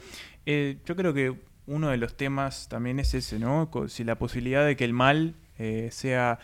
eh, 0.46 0.78
yo 0.86 0.96
creo 0.96 1.14
que 1.14 1.34
uno 1.66 1.90
de 1.90 1.98
los 1.98 2.16
temas 2.16 2.68
también 2.70 3.00
es 3.00 3.14
ese, 3.14 3.40
¿no? 3.40 3.70
Si 3.88 4.04
la 4.04 4.18
posibilidad 4.18 4.66
de 4.66 4.76
que 4.76 4.86
el 4.86 4.94
mal 4.94 5.36
eh, 5.58 5.90
sea, 5.92 6.40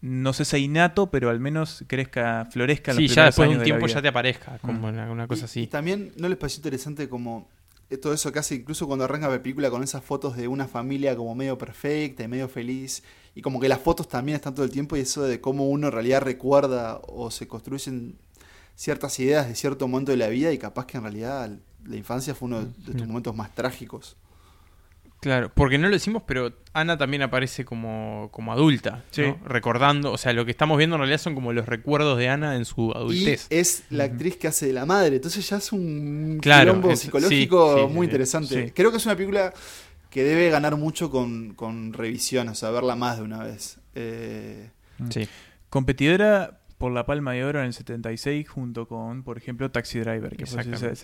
no 0.00 0.32
sé 0.32 0.44
si 0.44 0.56
innato, 0.58 1.10
pero 1.10 1.30
al 1.30 1.40
menos 1.40 1.84
crezca, 1.86 2.46
florezca 2.50 2.92
los 2.92 2.98
Sí, 2.98 3.08
ya 3.08 3.24
después 3.26 3.48
de 3.50 3.56
un 3.56 3.62
tiempo 3.64 3.86
ya 3.86 4.02
te 4.02 4.08
aparezca, 4.08 4.58
como 4.58 4.88
Mm. 4.88 5.10
una, 5.10 5.26
cosa 5.26 5.42
Y- 5.42 5.44
así. 5.44 5.60
Y 5.62 5.66
también, 5.66 6.12
¿no 6.16 6.28
les 6.28 6.38
pareció 6.38 6.58
interesante 6.60 7.08
como 7.08 7.48
todo 8.02 8.12
eso 8.12 8.32
que 8.32 8.38
hace, 8.40 8.56
incluso 8.56 8.86
cuando 8.86 9.04
arranca 9.04 9.28
la 9.28 9.40
película 9.42 9.70
con 9.70 9.82
esas 9.82 10.02
fotos 10.04 10.36
de 10.36 10.48
una 10.48 10.66
familia 10.68 11.16
como 11.16 11.34
medio 11.34 11.56
perfecta 11.56 12.24
y 12.24 12.28
medio 12.28 12.48
feliz? 12.48 13.02
Y 13.34 13.42
como 13.42 13.60
que 13.60 13.68
las 13.68 13.80
fotos 13.80 14.08
también 14.08 14.36
están 14.36 14.54
todo 14.54 14.64
el 14.64 14.70
tiempo 14.72 14.96
y 14.96 15.00
eso 15.00 15.22
de 15.22 15.40
cómo 15.40 15.68
uno 15.68 15.88
en 15.88 15.92
realidad 15.92 16.22
recuerda 16.22 17.00
o 17.06 17.30
se 17.30 17.46
construyen 17.46 18.16
ciertas 18.74 19.18
ideas 19.20 19.48
de 19.48 19.54
cierto 19.54 19.88
momento 19.88 20.10
de 20.12 20.18
la 20.18 20.28
vida 20.28 20.52
y 20.52 20.58
capaz 20.58 20.86
que 20.86 20.96
en 20.98 21.02
realidad 21.04 21.50
la 21.84 21.96
infancia 21.96 22.34
fue 22.34 22.46
uno 22.46 22.60
de 22.64 22.92
tus 22.92 23.04
Mm. 23.04 23.08
momentos 23.08 23.34
más 23.36 23.54
trágicos. 23.54 24.16
Claro, 25.26 25.50
porque 25.52 25.76
no 25.76 25.88
lo 25.88 25.94
decimos, 25.94 26.22
pero 26.24 26.52
Ana 26.72 26.96
también 26.96 27.20
aparece 27.22 27.64
como, 27.64 28.28
como 28.30 28.52
adulta, 28.52 29.02
Sí. 29.10 29.22
¿no? 29.22 29.40
recordando, 29.44 30.12
o 30.12 30.18
sea, 30.18 30.32
lo 30.32 30.44
que 30.44 30.52
estamos 30.52 30.78
viendo 30.78 30.94
en 30.94 31.00
realidad 31.00 31.18
son 31.18 31.34
como 31.34 31.52
los 31.52 31.66
recuerdos 31.66 32.16
de 32.16 32.28
Ana 32.28 32.54
en 32.54 32.64
su 32.64 32.92
Y 32.94 32.96
adultez. 32.96 33.46
es 33.50 33.82
la 33.90 34.04
actriz 34.04 34.36
que 34.36 34.46
hace 34.46 34.66
de 34.68 34.72
la 34.72 34.86
madre, 34.86 35.16
entonces 35.16 35.48
ya 35.48 35.56
es 35.56 35.72
un 35.72 36.38
Claro, 36.40 36.70
quilombo 36.74 36.90
es- 36.92 37.00
psicológico 37.00 37.74
sí, 37.74 37.80
sí, 37.82 37.86
sí, 37.88 37.92
muy 37.92 38.04
interesante. 38.06 38.66
Sí. 38.66 38.70
Creo 38.70 38.92
que 38.92 38.98
es 38.98 39.06
una 39.06 39.16
película 39.16 39.52
que 40.10 40.22
debe 40.22 40.48
ganar 40.48 40.76
mucho 40.76 41.10
con, 41.10 41.54
con 41.54 41.92
revisión, 41.92 42.48
o 42.48 42.54
sea, 42.54 42.70
verla 42.70 42.94
más 42.94 43.16
de 43.18 43.24
una 43.24 43.42
vez. 43.42 43.78
Eh, 43.96 44.70
Sí. 45.10 45.26
Competidora 45.70 46.60
por 46.78 46.92
la 46.92 47.06
Palma 47.06 47.32
de 47.32 47.44
Oro 47.44 47.60
en 47.60 47.66
el 47.66 47.72
76 47.72 48.48
junto 48.48 48.86
con, 48.86 49.22
por 49.22 49.38
ejemplo, 49.38 49.70
Taxi 49.70 49.98
Driver, 50.00 50.36
que 50.36 50.46
se, 50.46 50.56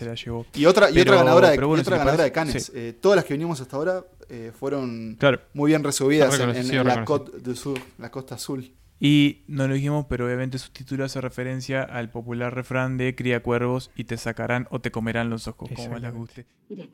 la 0.05 0.13
llevó. 0.15 0.45
y 0.53 0.65
otra, 0.65 0.89
y 0.91 0.93
Pero- 0.93 1.11
otra 1.13 1.23
ganadora 1.23 1.49
de, 1.49 1.57
bueno, 1.57 1.77
y 1.77 1.81
otra 1.81 1.95
si 1.95 1.99
ganadora 1.99 2.23
de 2.23 2.31
Cannes. 2.31 2.65
sí. 2.65 2.71
Eh, 2.75 2.93
todas 2.99 3.15
las 3.15 3.25
que 3.25 3.33
venimos 3.33 3.59
hasta 3.61 3.75
ahora 3.77 4.05
eh, 4.29 4.51
fueron 4.57 5.15
Claro. 5.19 5.39
muy 5.53 5.69
bien 5.71 5.83
resubidas 5.83 6.33
en, 6.35 6.41
en- 6.41 6.47
Reconocido, 6.55 6.81
en 6.81 6.87
la. 6.87 7.05
Côte 7.05 7.39
du 7.39 7.55
Sur, 7.55 7.79
la 7.97 8.11
costa 8.11 8.35
azul. 8.35 8.71
Y 8.99 9.41
no 9.47 9.67
lo 9.67 9.73
dijimos, 9.73 10.05
pero 10.07 10.25
obviamente 10.25 10.57
su 10.57 10.71
título 10.71 11.03
hace 11.03 11.19
referencia 11.19 11.83
al 11.83 12.09
popular 12.09 12.53
refrán 12.55 12.97
de 12.97 13.15
cría 13.15 13.41
cuervos 13.43 13.91
y 13.97 14.05
te 14.05 14.15
sacarán 14.15 14.67
o 14.69 14.79
te 14.79 14.91
comerán 14.91 15.29
los 15.29 15.47
ojos, 15.47 15.69
como 15.75 15.89
más 15.89 16.01
les 16.01 16.13
guste. 16.13 16.45
Irene, 16.69 16.91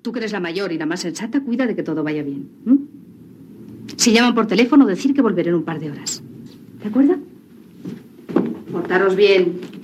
tú 0.00 0.12
que 0.12 0.20
eres 0.20 0.32
la 0.32 0.40
mayor 0.40 0.72
y 0.72 0.78
la 0.78 0.86
más 0.86 1.00
sensata, 1.00 1.42
cuida 1.42 1.66
de 1.66 1.74
que 1.76 1.82
todo 1.82 2.02
vaya 2.02 2.22
bien. 2.22 2.48
Si 3.96 4.12
llaman 4.12 4.34
por 4.34 4.46
teléfono, 4.46 4.86
decir 4.86 5.12
que 5.12 5.20
volveré 5.20 5.50
en 5.50 5.56
un 5.56 5.64
par 5.64 5.78
de 5.80 5.90
horas. 5.90 6.22
¿De 6.82 6.88
acuerdo? 6.88 7.16
Portaros 8.72 9.16
bien. 9.16 9.79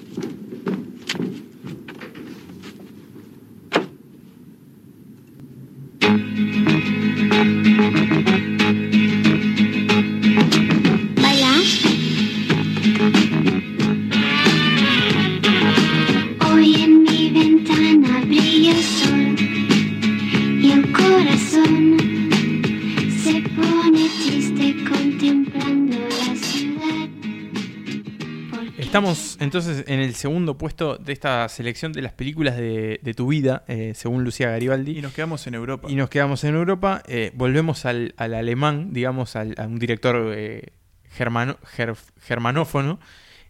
Segundo 30.16 30.59
puesto 30.59 30.96
de 30.96 31.12
esta 31.12 31.48
selección 31.48 31.92
de 31.92 32.02
las 32.02 32.12
películas 32.12 32.57
de, 32.57 32.98
de 33.02 33.14
tu 33.14 33.29
vida, 33.29 33.64
eh, 33.68 33.92
según 33.94 34.24
Lucía 34.24 34.50
Garibaldi. 34.50 34.98
Y 34.98 35.02
nos 35.02 35.12
quedamos 35.12 35.46
en 35.46 35.55
Europa. 35.55 35.88
Y 35.90 35.94
nos 35.94 36.11
quedamos 36.11 36.42
en 36.44 36.55
Europa. 36.55 37.02
eh, 37.07 37.31
volvemos 37.35 37.85
al, 37.87 38.14
al 38.16 38.35
alemán, 38.35 38.92
digamos, 38.92 39.37
al- 39.37 39.55
a 39.59 39.66
un 39.66 39.79
director 39.79 40.33
eh, 40.37 40.70
germano- 41.11 41.57
ger- 41.76 41.96
germanófono. 42.20 42.98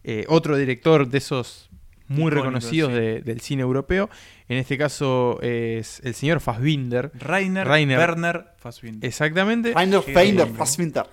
eh, 0.03 0.25
otro 0.29 0.55
director 0.55 1.07
de 1.09 1.17
esos 1.17 1.69
muy 2.07 2.31
reconocidos 2.31 2.91
sí. 2.93 2.97
de- 2.99 3.21
del 3.21 3.41
cine 3.41 3.63
europeo. 3.63 4.09
En 4.47 4.57
este 4.57 4.77
caso 4.77 5.39
es 5.41 5.99
el 6.05 6.13
señor 6.13 6.39
Fassbinder. 6.39 7.11
Rainer, 7.15 7.67
Rainer. 7.67 7.97
Werner 7.99 8.45
Fassbinder. 8.57 9.05
Exactamente. 9.05 9.73
Rainer. 9.73 10.47
Fassbinder. 10.55 11.05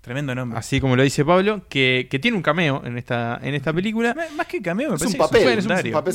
Tremendo 0.00 0.34
nombre. 0.34 0.58
Así 0.58 0.80
como 0.80 0.96
lo 0.96 1.02
dice 1.02 1.24
Pablo, 1.24 1.62
que, 1.68 2.06
que 2.10 2.18
tiene 2.18 2.36
un 2.36 2.42
cameo 2.42 2.82
en 2.84 2.96
esta, 2.96 3.38
en 3.42 3.54
esta 3.54 3.72
película. 3.72 4.12
M- 4.12 4.36
Más 4.36 4.46
que 4.46 4.62
cameo, 4.62 4.90
me 4.90 4.94
Es 4.94 5.00
parece 5.02 5.06
un 5.08 5.12
que 5.12 5.18
papel, 5.18 5.42
un 5.42 5.48
es 5.58 5.64
un 5.64 5.68
papel 5.92 6.12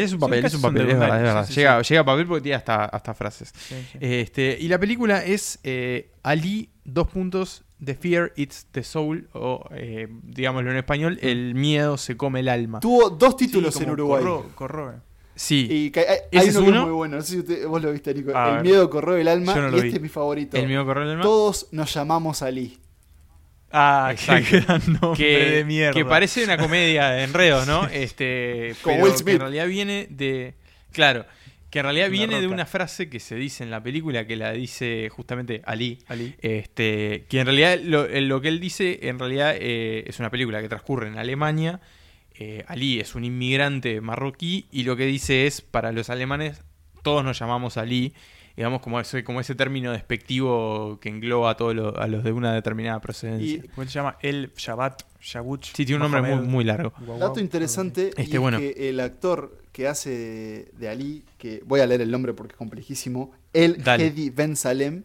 es 0.00 0.12
un 0.12 0.18
papel, 0.18 0.38
es 0.38 0.42
casi 0.44 0.56
un 0.56 0.62
papel, 0.62 0.90
es 0.90 0.98
verdad, 0.98 1.16
es 1.18 1.22
verdad. 1.22 1.46
sí, 1.46 1.52
sí, 1.52 1.60
llega, 1.60 1.84
sí. 1.84 1.94
llega 1.94 2.04
papel 2.04 2.26
porque 2.26 2.42
tiene 2.42 2.56
hasta, 2.56 2.84
hasta 2.86 3.14
frases. 3.14 3.52
Sí, 3.56 3.74
sí. 3.92 3.98
Este, 4.00 4.56
y 4.58 4.68
la 4.68 4.78
película 4.78 5.22
es 5.24 5.58
eh, 5.64 6.10
Ali, 6.22 6.70
dos 6.84 7.08
puntos, 7.08 7.62
The 7.84 7.94
Fear 7.94 8.32
It's 8.36 8.66
the 8.72 8.82
Soul, 8.82 9.28
o 9.34 9.68
eh, 9.72 10.08
digámoslo 10.22 10.70
en 10.70 10.78
español, 10.78 11.18
El 11.20 11.54
miedo 11.54 11.98
se 11.98 12.16
come 12.16 12.40
el 12.40 12.48
alma. 12.48 12.80
Tuvo 12.80 13.10
dos 13.10 13.36
títulos 13.36 13.78
en 13.80 13.90
Uruguay. 13.90 14.24
corro- 14.24 14.46
corroe. 14.54 14.94
Sí, 15.34 15.68
Y 15.70 15.90
que 15.90 16.00
hay, 16.00 16.16
Ese 16.32 16.40
hay 16.40 16.48
es 16.48 16.56
uno 16.56 16.64
que 16.64 16.70
uno. 16.70 16.80
es 16.80 16.86
muy 16.86 16.94
bueno. 16.94 17.16
No 17.16 17.22
sé 17.22 17.32
si 17.34 17.38
usted- 17.40 17.66
vos 17.66 17.82
lo 17.82 17.92
viste, 17.92 18.14
Nico. 18.14 18.34
A 18.34 18.48
el 18.48 18.54
ver. 18.54 18.62
miedo 18.64 18.88
corroe 18.88 19.20
el 19.20 19.28
alma. 19.28 19.54
Yo 19.54 19.60
no 19.60 19.68
y 19.68 19.74
este 19.76 19.88
vi. 19.90 19.94
es 19.96 20.00
mi 20.00 20.08
favorito. 20.08 20.56
El 20.56 20.66
miedo 20.66 20.86
corre 20.86 21.02
el 21.04 21.10
alma. 21.10 21.22
Todos 21.22 21.68
nos 21.72 21.92
llamamos 21.92 22.40
Ali. 22.40 22.78
Ah, 23.72 24.08
Exacto. 24.12 24.46
qué 24.50 24.60
gran 24.60 24.82
nombre 25.00 25.16
que, 25.16 25.50
de 25.50 25.64
mierda. 25.64 25.92
que 25.92 26.04
parece 26.04 26.44
una 26.44 26.56
comedia 26.56 27.10
de 27.10 27.24
enredos, 27.24 27.66
¿no? 27.66 27.86
Este, 27.92 28.74
Como 28.82 29.02
Will 29.02 29.12
que 29.12 29.18
Smith. 29.18 29.34
en 29.34 29.40
realidad 29.40 29.66
viene 29.66 30.06
de. 30.10 30.54
Claro, 30.92 31.26
que 31.70 31.80
en 31.80 31.84
realidad 31.84 32.06
Una 32.08 32.16
viene 32.16 32.40
de 32.40 32.46
una 32.46 32.64
frase 32.64 33.10
que 33.10 33.20
se 33.20 33.34
dice 33.34 33.64
en 33.64 33.70
la 33.70 33.82
película 33.82 34.26
que 34.26 34.36
la 34.36 34.52
dice 34.52 35.08
justamente 35.10 35.62
Ali. 35.66 35.98
Ali. 36.06 36.34
Este, 36.40 37.24
que 37.28 37.40
en 37.40 37.46
realidad 37.46 37.78
lo, 37.82 38.06
eh, 38.06 38.20
lo 38.22 38.40
que 38.40 38.48
él 38.48 38.60
dice, 38.60 39.00
en 39.02 39.18
realidad 39.18 39.54
eh, 39.58 40.04
es 40.06 40.18
una 40.20 40.30
película 40.30 40.62
que 40.62 40.68
transcurre 40.68 41.08
en 41.08 41.18
Alemania. 41.18 41.80
Eh, 42.38 42.64
Ali 42.68 43.00
es 43.00 43.14
un 43.14 43.24
inmigrante 43.24 44.00
marroquí 44.00 44.66
y 44.70 44.84
lo 44.84 44.96
que 44.96 45.06
dice 45.06 45.46
es, 45.46 45.60
para 45.60 45.90
los 45.92 46.08
alemanes, 46.08 46.62
todos 47.02 47.24
nos 47.24 47.38
llamamos 47.38 47.76
Ali. 47.76 48.14
Digamos, 48.56 48.80
como 48.80 48.98
ese, 48.98 49.22
como 49.22 49.40
ese 49.40 49.54
término 49.54 49.92
despectivo 49.92 50.98
que 51.00 51.10
engloba 51.10 51.50
a, 51.50 51.56
todos 51.56 51.74
los- 51.74 51.94
a 51.96 52.06
los 52.06 52.24
de 52.24 52.32
una 52.32 52.54
determinada 52.54 53.00
procedencia. 53.00 53.62
¿Cómo 53.74 53.86
se 53.86 53.92
llama? 53.92 54.16
El 54.22 54.50
Shabbat, 54.56 55.02
Shabuch. 55.20 55.64
Sí, 55.74 55.84
tiene 55.84 55.96
un 56.04 56.10
nombre 56.10 56.34
muy, 56.34 56.46
muy 56.46 56.64
largo. 56.64 56.92
Guau, 57.04 57.18
Dato 57.18 57.38
interesante 57.40 58.08
Este, 58.16 58.22
y 58.22 58.34
es 58.34 58.40
bueno. 58.40 58.58
que 58.58 58.88
el 58.88 59.00
actor 59.00 59.58
que 59.72 59.86
hace 59.88 60.70
de, 60.72 60.88
Ali, 60.88 61.24
que 61.36 61.62
voy 61.66 61.80
a 61.80 61.86
leer 61.86 62.00
el 62.00 62.10
nombre 62.10 62.32
porque 62.32 62.52
es 62.52 62.56
complejísimo, 62.56 63.32
el 63.52 63.82
Dale. 63.84 64.06
Hedi 64.06 64.30
Ben 64.30 64.56
Salem, 64.56 65.04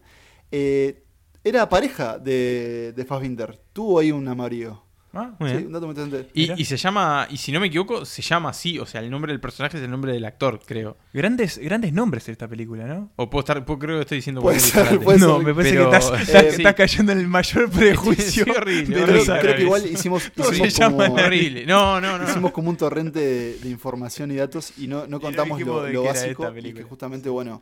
eh, 0.50 1.02
era 1.44 1.68
pareja 1.68 2.18
de, 2.18 2.92
de 2.96 3.04
Fassbinder. 3.04 3.60
Tuvo 3.74 3.98
ahí 3.98 4.12
un 4.12 4.26
amorío. 4.28 4.82
Ah, 5.14 5.30
Muy 5.38 5.50
Sí, 5.50 5.56
bien. 5.56 5.66
un 5.66 5.72
dato 5.74 5.86
muy 5.86 5.94
interesante. 5.94 6.30
Y, 6.34 6.64
se 6.64 6.76
llama, 6.78 7.26
y 7.30 7.36
si 7.36 7.52
no 7.52 7.60
me 7.60 7.66
equivoco, 7.66 8.06
se 8.06 8.22
llama 8.22 8.48
así, 8.48 8.78
o 8.78 8.86
sea, 8.86 9.02
el 9.02 9.10
nombre 9.10 9.30
del 9.32 9.40
personaje 9.40 9.76
es 9.76 9.82
el 9.84 9.90
nombre 9.90 10.12
del 10.14 10.24
actor, 10.24 10.58
creo. 10.64 10.96
Grandes, 11.12 11.58
grandes 11.58 11.92
nombres 11.92 12.28
esta 12.30 12.48
película, 12.48 12.86
¿no? 12.86 13.10
O 13.16 13.28
puedo 13.28 13.40
estar, 13.40 13.62
puedo- 13.64 13.78
creo 13.78 13.96
que 13.96 14.00
estoy 14.02 14.18
diciendo 14.18 14.40
Puede 14.40 14.58
ser, 14.60 14.98
puede 15.00 15.18
no, 15.18 15.36
ser. 15.36 15.44
me 15.46 15.54
parece 15.54 15.74
pero- 15.74 15.90
que 15.90 15.96
estás, 15.98 16.18
eh, 16.18 16.22
estás- 16.22 16.42
sí. 16.54 16.62
estás 16.62 16.74
cayendo 16.74 17.12
en 17.12 17.18
el 17.18 17.28
mayor 17.28 17.70
prejuicio. 17.70 18.44
Horrible, 18.56 18.96
de 18.96 19.02
horrible. 19.02 19.38
creo 19.40 19.56
que 19.56 19.62
igual 19.62 19.86
hicimos, 19.86 20.32
Todo 20.34 20.50
hicimos 20.50 20.72
se 20.72 20.82
como, 20.84 20.98
Horrible. 21.14 21.66
No, 21.66 22.00
no, 22.00 22.18
no. 22.18 22.24
hicimos 22.24 22.52
como 22.52 22.70
un 22.70 22.76
torrente 22.78 23.18
de, 23.20 23.58
de 23.58 23.68
información 23.68 24.30
y 24.30 24.36
datos 24.36 24.72
y 24.78 24.86
no, 24.88 25.06
no 25.06 25.20
contamos 25.20 25.60
lo, 25.60 25.86
lo 25.88 26.02
básico 26.04 26.50
y 26.56 26.72
que 26.72 26.82
justamente, 26.84 27.28
bueno, 27.28 27.60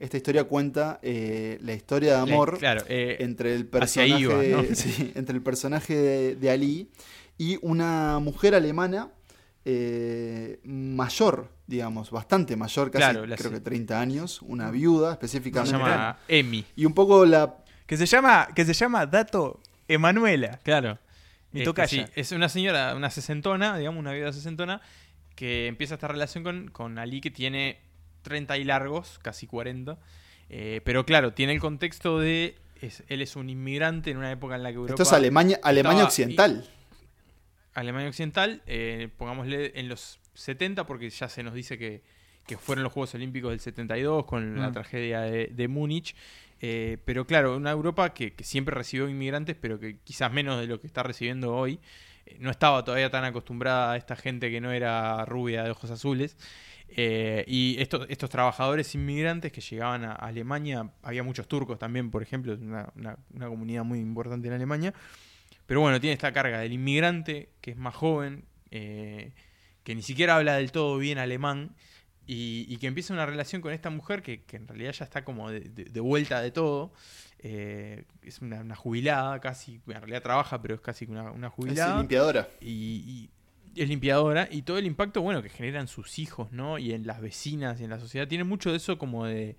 esta 0.00 0.16
historia 0.16 0.42
cuenta 0.44 0.98
eh, 1.02 1.58
la 1.62 1.74
historia 1.74 2.18
de 2.18 2.26
Le- 2.26 2.32
amor 2.32 2.58
claro, 2.58 2.82
eh, 2.88 3.18
entre 3.20 3.54
el 3.54 3.68
hacia 3.80 4.02
personaje, 4.02 4.12
ahí 4.12 4.22
iba, 4.22 4.62
¿no? 4.62 4.64
sí, 4.74 5.12
entre 5.14 5.36
el 5.36 5.42
personaje 5.42 5.94
de, 5.94 6.34
de 6.36 6.50
Ali 6.50 6.90
y 7.38 7.58
una 7.62 8.18
mujer 8.18 8.54
alemana 8.56 9.10
eh, 9.64 10.58
mayor, 10.64 11.50
digamos, 11.66 12.10
bastante 12.10 12.56
mayor, 12.56 12.90
casi 12.90 13.02
Claro, 13.04 13.26
la- 13.26 13.36
creo 13.36 13.50
que 13.50 13.60
30 13.60 14.00
años, 14.00 14.40
una 14.42 14.70
viuda 14.70 15.08
se 15.10 15.12
específicamente. 15.14 15.78
llama 15.78 16.18
Emi. 16.28 16.64
Y 16.76 16.84
un 16.86 16.94
poco 16.94 17.24
la 17.26 17.56
Que 17.86 17.96
se 17.96 18.06
llama, 18.06 18.48
que 18.54 18.64
se 18.64 18.72
llama 18.72 19.04
Dato 19.06 19.60
Emanuela. 19.86 20.58
Claro. 20.62 20.98
Mi 21.52 21.62
tocaya. 21.64 21.88
sí, 22.06 22.12
es 22.14 22.32
una 22.32 22.48
señora, 22.48 22.94
una 22.94 23.10
sesentona, 23.10 23.76
digamos, 23.76 23.98
una 24.00 24.12
vida 24.12 24.32
sesentona, 24.32 24.80
que 25.34 25.66
empieza 25.66 25.94
esta 25.94 26.06
relación 26.08 26.44
con, 26.44 26.68
con 26.68 26.98
Ali 26.98 27.20
que 27.20 27.30
tiene 27.30 27.80
30 28.22 28.58
y 28.58 28.64
largos, 28.64 29.18
casi 29.22 29.46
40. 29.46 29.98
eh, 30.48 30.80
pero 30.84 31.06
claro, 31.06 31.32
tiene 31.32 31.52
el 31.52 31.60
contexto 31.60 32.18
de. 32.18 32.56
es- 32.80 33.04
él 33.08 33.22
es 33.22 33.36
un 33.36 33.48
inmigrante 33.50 34.10
en 34.10 34.16
una 34.16 34.30
época 34.32 34.56
en 34.56 34.62
la 34.62 34.70
que 34.70 34.76
Europa. 34.76 34.94
Esto 34.94 35.02
es 35.04 35.12
Alemania, 35.12 35.60
Alemania 35.62 36.04
Occidental. 36.04 36.64
Alemania 37.74 38.08
Occidental, 38.08 38.62
eh, 38.66 39.08
pongámosle 39.16 39.72
en 39.78 39.88
los 39.88 40.18
70, 40.34 40.86
porque 40.86 41.08
ya 41.10 41.28
se 41.28 41.42
nos 41.42 41.54
dice 41.54 41.78
que, 41.78 42.02
que 42.46 42.56
fueron 42.58 42.82
los 42.82 42.92
Juegos 42.92 43.14
Olímpicos 43.14 43.50
del 43.50 43.60
72 43.60 44.24
con 44.24 44.58
la 44.60 44.70
Mm. 44.70 44.72
tragedia 44.72 45.20
de, 45.20 45.46
de 45.48 45.68
Múnich. 45.68 46.16
Eh, 46.62 46.98
pero 47.04 47.26
claro, 47.26 47.56
una 47.56 47.70
Europa 47.70 48.12
que, 48.12 48.32
que 48.34 48.44
siempre 48.44 48.74
recibió 48.74 49.08
inmigrantes, 49.08 49.56
pero 49.58 49.78
que 49.78 49.98
quizás 50.04 50.32
menos 50.32 50.60
de 50.60 50.66
lo 50.66 50.80
que 50.80 50.86
está 50.86 51.02
recibiendo 51.02 51.54
hoy. 51.54 51.78
Eh, 52.26 52.36
no 52.40 52.50
estaba 52.50 52.84
todavía 52.84 53.10
tan 53.10 53.24
acostumbrada 53.24 53.92
a 53.92 53.96
esta 53.96 54.16
gente 54.16 54.50
que 54.50 54.60
no 54.60 54.72
era 54.72 55.24
rubia 55.24 55.62
de 55.62 55.70
ojos 55.70 55.90
azules. 55.90 56.36
Eh, 56.88 57.44
y 57.46 57.76
estos, 57.80 58.06
estos 58.08 58.30
trabajadores 58.30 58.94
inmigrantes 58.94 59.52
que 59.52 59.60
llegaban 59.60 60.04
a 60.04 60.12
Alemania, 60.12 60.90
había 61.02 61.22
muchos 61.22 61.46
turcos 61.46 61.78
también, 61.78 62.10
por 62.10 62.22
ejemplo, 62.22 62.54
una, 62.54 62.92
una- 62.96 63.46
comunidad 63.48 63.84
muy 63.84 64.00
importante 64.00 64.48
en 64.48 64.54
Alemania. 64.54 64.92
Pero 65.66 65.80
bueno, 65.80 66.00
tiene 66.00 66.14
esta 66.14 66.32
carga 66.32 66.58
del 66.60 66.72
inmigrante, 66.72 67.50
que 67.60 67.72
es 67.72 67.76
más 67.76 67.94
joven, 67.94 68.44
eh, 68.72 69.32
que 69.84 69.94
ni 69.94 70.02
siquiera 70.02 70.36
habla 70.36 70.56
del 70.56 70.72
todo 70.72 70.98
bien 70.98 71.18
alemán, 71.18 71.76
y, 72.32 72.76
que 72.76 72.86
empieza 72.86 73.12
una 73.12 73.26
relación 73.26 73.60
con 73.60 73.72
esta 73.72 73.90
mujer 73.90 74.22
que, 74.22 74.44
en 74.52 74.68
realidad 74.68 74.92
ya 74.92 75.04
está 75.04 75.24
como 75.24 75.50
de 75.50 76.00
vuelta 76.00 76.40
de 76.40 76.52
todo. 76.52 76.92
Eh, 77.42 78.04
es 78.22 78.40
una, 78.40 78.60
una 78.60 78.76
jubilada 78.76 79.40
casi, 79.40 79.80
en 79.86 79.94
realidad 79.94 80.22
trabaja, 80.22 80.60
pero 80.60 80.74
es 80.74 80.80
casi 80.80 81.06
una, 81.06 81.30
una 81.30 81.48
jubilada. 81.50 81.96
limpiadora. 81.98 82.48
Y, 82.60 83.30
y 83.74 83.80
es 83.82 83.88
limpiadora. 83.88 84.48
Y 84.50 84.62
todo 84.62 84.78
el 84.78 84.86
impacto, 84.86 85.22
bueno, 85.22 85.42
que 85.42 85.48
generan 85.48 85.88
sus 85.88 86.18
hijos, 86.18 86.52
¿no? 86.52 86.78
Y 86.78 86.92
en 86.92 87.06
las 87.06 87.20
vecinas 87.20 87.80
y 87.80 87.84
en 87.84 87.90
la 87.90 87.98
sociedad. 87.98 88.28
Tiene 88.28 88.44
mucho 88.44 88.70
de 88.70 88.76
eso 88.76 88.98
como 88.98 89.24
de, 89.26 89.56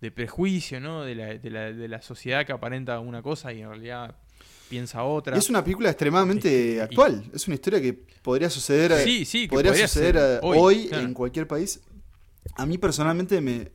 de 0.00 0.10
prejuicio, 0.10 0.78
¿no? 0.80 1.02
De 1.02 1.14
la, 1.14 1.26
de, 1.38 1.50
la, 1.50 1.72
de 1.72 1.88
la 1.88 2.02
sociedad 2.02 2.44
que 2.44 2.52
aparenta 2.52 2.98
una 3.00 3.22
cosa 3.22 3.52
y 3.52 3.62
en 3.62 3.68
realidad 3.68 4.16
piensa 4.68 5.02
otra. 5.04 5.36
Y 5.36 5.38
es 5.38 5.48
una 5.48 5.62
película 5.62 5.88
extremadamente 5.90 6.74
y- 6.76 6.78
actual. 6.80 7.24
Es 7.32 7.46
una 7.46 7.54
historia 7.54 7.80
que 7.80 7.92
podría 8.22 8.50
suceder, 8.50 8.92
eh, 8.92 9.04
Sí, 9.04 9.24
sí, 9.24 9.42
que 9.42 9.54
podría 9.54 9.70
podría 9.70 9.88
suceder 9.88 10.16
eh, 10.16 10.38
hoy, 10.42 10.58
hoy, 10.58 10.88
claro. 10.88 11.04
en 11.04 11.14
cualquier 11.14 11.46
país. 11.46 11.80
A 12.56 12.66
mí 12.66 12.76
personalmente 12.76 13.40
me, 13.40 13.70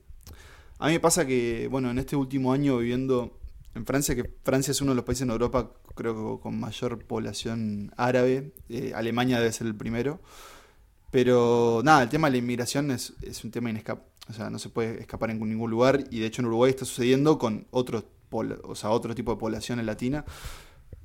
a 0.79 0.87
mí 0.87 0.93
me 0.93 0.99
pasa 0.99 1.25
que, 1.25 1.67
bueno, 1.71 1.89
en 1.89 1.97
este 1.99 2.15
último 2.15 2.51
año 2.51 2.77
viviendo 2.77 3.36
en 3.77 3.85
Francia, 3.85 4.15
que 4.15 4.29
Francia 4.43 4.71
es 4.71 4.81
uno 4.81 4.91
de 4.91 4.95
los 4.95 5.05
países 5.05 5.21
en 5.23 5.29
Europa, 5.29 5.71
creo 5.95 6.37
que 6.37 6.41
con 6.43 6.59
mayor 6.59 7.03
población 7.05 7.91
árabe. 7.97 8.51
eh, 8.69 8.91
Alemania 8.95 9.37
debe 9.39 9.51
ser 9.51 9.67
el 9.67 9.75
primero. 9.75 10.19
Pero 11.11 11.81
nada, 11.83 12.03
el 12.03 12.09
tema 12.09 12.27
de 12.27 12.31
la 12.33 12.37
inmigración 12.39 12.91
es, 12.91 13.13
es 13.21 13.43
un 13.43 13.51
tema 13.51 13.69
inescapable. 13.69 14.11
O 14.29 14.33
sea, 14.33 14.49
no 14.49 14.59
se 14.59 14.67
puede 14.69 14.99
escapar 14.99 15.29
en 15.31 15.39
ningún 15.39 15.71
lugar. 15.71 16.03
Y 16.11 16.19
de 16.19 16.25
hecho 16.27 16.41
en 16.41 16.47
Uruguay 16.47 16.69
está 16.71 16.83
sucediendo 16.83 17.37
con 17.37 17.65
otros 17.71 18.03
pobla- 18.29 18.59
o 18.63 18.75
sea, 18.75 18.89
otro 18.89 19.15
tipo 19.15 19.31
de 19.31 19.37
población 19.39 19.83
latina. 19.85 20.25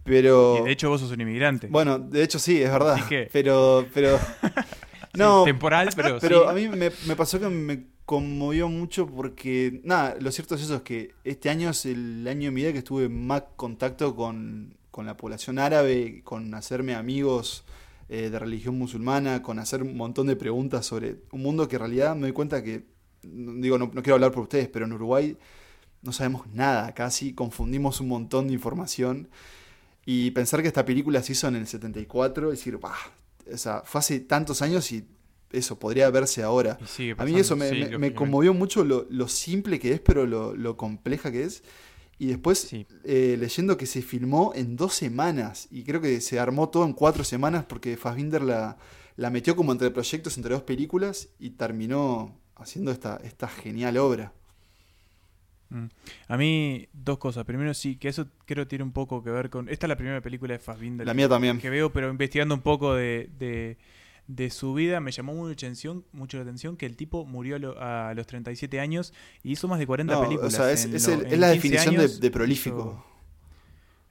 Pero. 0.02 0.56
Y 0.60 0.64
de 0.64 0.72
hecho 0.72 0.88
vos 0.88 1.00
sos 1.00 1.12
un 1.12 1.20
inmigrante. 1.20 1.68
Bueno, 1.68 2.00
de 2.00 2.24
hecho 2.24 2.40
sí, 2.40 2.60
es 2.60 2.70
verdad. 2.70 2.94
Así 2.94 3.04
que- 3.08 3.28
Pero, 3.32 3.86
pero. 3.94 4.18
no. 5.14 5.44
temporal, 5.44 5.90
pero 5.94 6.18
Pero 6.20 6.42
sí. 6.42 6.48
a 6.48 6.52
mí 6.52 6.68
me, 6.68 6.90
me 7.06 7.14
pasó 7.16 7.38
que 7.38 7.48
me 7.48 7.84
conmovió 8.04 8.68
mucho 8.68 9.06
porque. 9.06 9.80
Nada, 9.84 10.16
lo 10.20 10.30
cierto 10.32 10.54
es 10.54 10.62
eso: 10.62 10.76
es 10.76 10.82
que 10.82 11.14
este 11.24 11.50
año 11.50 11.70
es 11.70 11.86
el 11.86 12.26
año 12.28 12.46
de 12.46 12.50
mi 12.50 12.62
vida 12.62 12.72
que 12.72 12.78
estuve 12.78 13.08
más 13.08 13.44
contacto 13.56 14.14
con, 14.14 14.76
con 14.90 15.06
la 15.06 15.16
población 15.16 15.58
árabe, 15.58 16.22
con 16.24 16.54
hacerme 16.54 16.94
amigos 16.94 17.64
eh, 18.08 18.30
de 18.30 18.38
religión 18.38 18.78
musulmana, 18.78 19.42
con 19.42 19.58
hacer 19.58 19.82
un 19.82 19.96
montón 19.96 20.26
de 20.26 20.36
preguntas 20.36 20.86
sobre 20.86 21.18
un 21.32 21.42
mundo 21.42 21.68
que 21.68 21.76
en 21.76 21.80
realidad 21.80 22.14
me 22.14 22.22
doy 22.22 22.32
cuenta 22.32 22.62
que. 22.62 22.84
Digo, 23.22 23.78
no, 23.78 23.90
no 23.92 24.02
quiero 24.02 24.14
hablar 24.14 24.32
por 24.32 24.42
ustedes, 24.42 24.68
pero 24.68 24.84
en 24.84 24.92
Uruguay 24.92 25.36
no 26.02 26.12
sabemos 26.12 26.46
nada 26.48 26.92
casi, 26.94 27.32
confundimos 27.32 28.00
un 28.00 28.08
montón 28.08 28.48
de 28.48 28.54
información. 28.54 29.28
Y 30.04 30.32
pensar 30.32 30.62
que 30.62 30.68
esta 30.68 30.84
película 30.84 31.22
se 31.22 31.32
hizo 31.32 31.46
en 31.48 31.56
el 31.56 31.66
74, 31.66 32.50
decir, 32.50 32.78
bah, 32.78 32.96
o 33.52 33.56
sea, 33.56 33.82
fue 33.84 34.00
hace 34.00 34.20
tantos 34.20 34.60
años 34.62 34.90
y 34.92 35.06
eso 35.52 35.78
podría 35.78 36.10
verse 36.10 36.42
ahora. 36.42 36.78
A 37.16 37.24
mí 37.24 37.38
eso 37.38 37.56
me, 37.56 37.66
sí, 37.68 37.74
me- 37.74 37.76
me 37.76 37.80
lógicamente. 37.80 38.14
conmovió 38.14 38.54
mucho 38.54 38.84
lo, 38.84 39.06
lo 39.10 39.28
simple 39.28 39.78
que 39.78 39.92
es, 39.92 40.00
pero 40.00 40.26
lo, 40.26 40.54
lo 40.56 40.76
compleja 40.76 41.30
que 41.30 41.44
es. 41.44 41.62
Y 42.18 42.26
después 42.26 42.68
eh, 43.04 43.36
leyendo 43.38 43.76
que 43.76 43.86
se 43.86 44.00
filmó 44.02 44.52
en 44.54 44.76
dos 44.76 44.94
semanas 44.94 45.66
y 45.70 45.82
creo 45.82 46.00
que 46.00 46.20
se 46.20 46.38
armó 46.38 46.68
todo 46.68 46.84
en 46.84 46.92
cuatro 46.92 47.24
semanas 47.24 47.64
porque 47.68 47.96
Fassbinder 47.96 48.42
la, 48.42 48.76
la 49.16 49.30
metió 49.30 49.56
como 49.56 49.72
entre 49.72 49.90
proyectos, 49.90 50.36
entre 50.36 50.54
dos 50.54 50.62
películas 50.62 51.30
y 51.40 51.50
terminó 51.50 52.38
haciendo 52.56 52.92
esta, 52.92 53.16
esta 53.24 53.48
genial 53.48 53.96
obra. 53.96 54.32
Mm. 55.70 55.86
A 56.28 56.36
mí, 56.36 56.86
dos 56.92 57.18
cosas. 57.18 57.44
Primero, 57.44 57.72
sí, 57.74 57.96
que 57.96 58.08
eso 58.08 58.26
creo 58.44 58.66
tiene 58.68 58.84
un 58.84 58.92
poco 58.92 59.22
que 59.24 59.30
ver 59.30 59.48
con. 59.50 59.68
Esta 59.68 59.86
es 59.86 59.88
la 59.88 59.96
primera 59.96 60.20
película 60.20 60.52
de 60.52 60.58
Fassbinder. 60.58 61.06
La 61.06 61.14
mía 61.14 61.28
también. 61.28 61.58
Que 61.58 61.70
veo, 61.70 61.92
pero 61.92 62.10
investigando 62.10 62.54
un 62.54 62.60
poco 62.60 62.94
de, 62.94 63.30
de, 63.38 63.78
de 64.28 64.50
su 64.50 64.72
vida, 64.74 65.00
me 65.00 65.10
llamó 65.10 65.34
mucho, 65.34 65.52
atención, 65.52 66.04
mucho 66.12 66.36
la 66.38 66.44
atención 66.44 66.76
que 66.76 66.86
el 66.86 66.96
tipo 66.96 67.24
murió 67.26 67.56
a, 67.56 67.58
lo- 67.58 67.80
a 67.80 68.14
los 68.14 68.26
37 68.26 68.80
años 68.80 69.12
y 69.42 69.52
hizo 69.52 69.68
más 69.68 69.78
de 69.78 69.86
40 69.86 70.14
No, 70.14 70.20
o 70.20 70.22
películas. 70.24 70.52
sea, 70.54 70.70
es- 70.70 70.84
es 70.86 71.08
el- 71.08 71.26
es 71.26 71.38
la 71.38 71.52
15 71.52 71.68
definición 71.68 72.20
de- 72.20 72.30
prolífico. 72.30 72.78
hizo- 73.04 73.12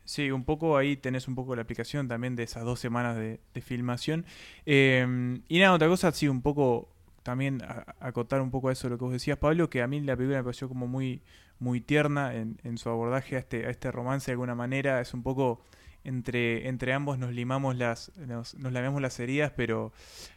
Sí, 0.03 0.30
un 0.32 0.43
poco 0.43 0.76
ahí 0.78 0.97
tenés 0.97 1.28
un 1.28 1.36
poco 1.36 1.55
la 1.55 1.62
aplicación 1.62 2.07
también 2.07 2.36
de 2.36 2.43
esas 2.43 2.64
dos 2.66 2.80
semanas 2.80 3.16
de, 3.16 3.39
de 3.53 3.62
filmación. 3.62 4.26
Eh, 4.66 5.39
y 5.47 5.59
nada, 5.59 5.74
otra 5.74 5.88
cosa, 5.88 6.12
sí, 6.12 6.28
un 6.28 6.41
poco 6.41 6.89
también 7.24 7.62
a- 7.64 7.95
acotar 7.99 8.41
un 8.41 8.51
poco 8.51 8.70
a 8.70 8.72
eso 8.74 8.89
lo 8.89 8.97
que 8.97 9.03
vos 9.05 9.14
decías, 9.14 9.38
Pablo, 9.38 9.70
que 9.70 9.82
a 9.82 9.88
mí 9.88 10.01
la 10.01 10.18
película 10.18 10.39
me 10.39 10.43
pareció 10.43 10.68
como 10.68 10.88
muy, 10.88 11.22
muy 11.59 11.80
tierna 11.80 12.34
en, 12.36 12.59
en 12.64 12.78
su 12.78 12.89
abordaje 12.89 13.36
a 13.36 13.39
este, 13.39 13.68
a 13.68 13.70
este 13.70 13.91
romance 13.91 14.26
de 14.26 14.34
alguna 14.34 14.55
manera. 14.55 14.99
Es 14.99 15.14
un 15.14 15.24
poco 15.24 15.62
entre, 16.04 16.68
entre 16.68 16.93
ambos 16.93 17.18
nos 17.18 17.34
limamos 17.34 17.76
las, 17.76 18.12
nos, 18.18 18.56
nos 18.56 18.72
las 18.74 19.20
heridas, 19.20 19.52
pero, 19.56 19.93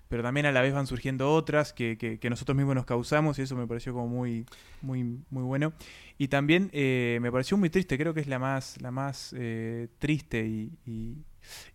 pero 0.08 0.22
también 0.22 0.46
a 0.46 0.52
la 0.52 0.60
vez 0.60 0.74
van 0.74 0.86
surgiendo 0.86 1.32
otras 1.32 1.72
que, 1.72 1.96
que, 1.98 2.30
nosotros 2.30 2.56
mismos 2.56 2.74
nos 2.74 2.84
causamos 2.84 3.38
y 3.38 3.42
eso 3.42 3.56
me 3.56 3.66
pareció 3.66 3.92
como 3.92 4.08
muy, 4.08 4.46
muy, 4.82 5.04
muy 5.30 5.42
bueno. 5.42 5.72
Y 6.18 6.28
también 6.28 6.70
eh, 6.72 7.18
me 7.22 7.32
pareció 7.32 7.56
muy 7.56 7.70
triste, 7.70 7.98
creo 7.98 8.14
que 8.14 8.20
es 8.20 8.28
la 8.28 8.38
más, 8.38 8.80
la 8.80 8.90
más 8.90 9.34
eh, 9.36 9.88
triste 9.98 10.46
y, 10.46 10.72
y, 10.86 11.24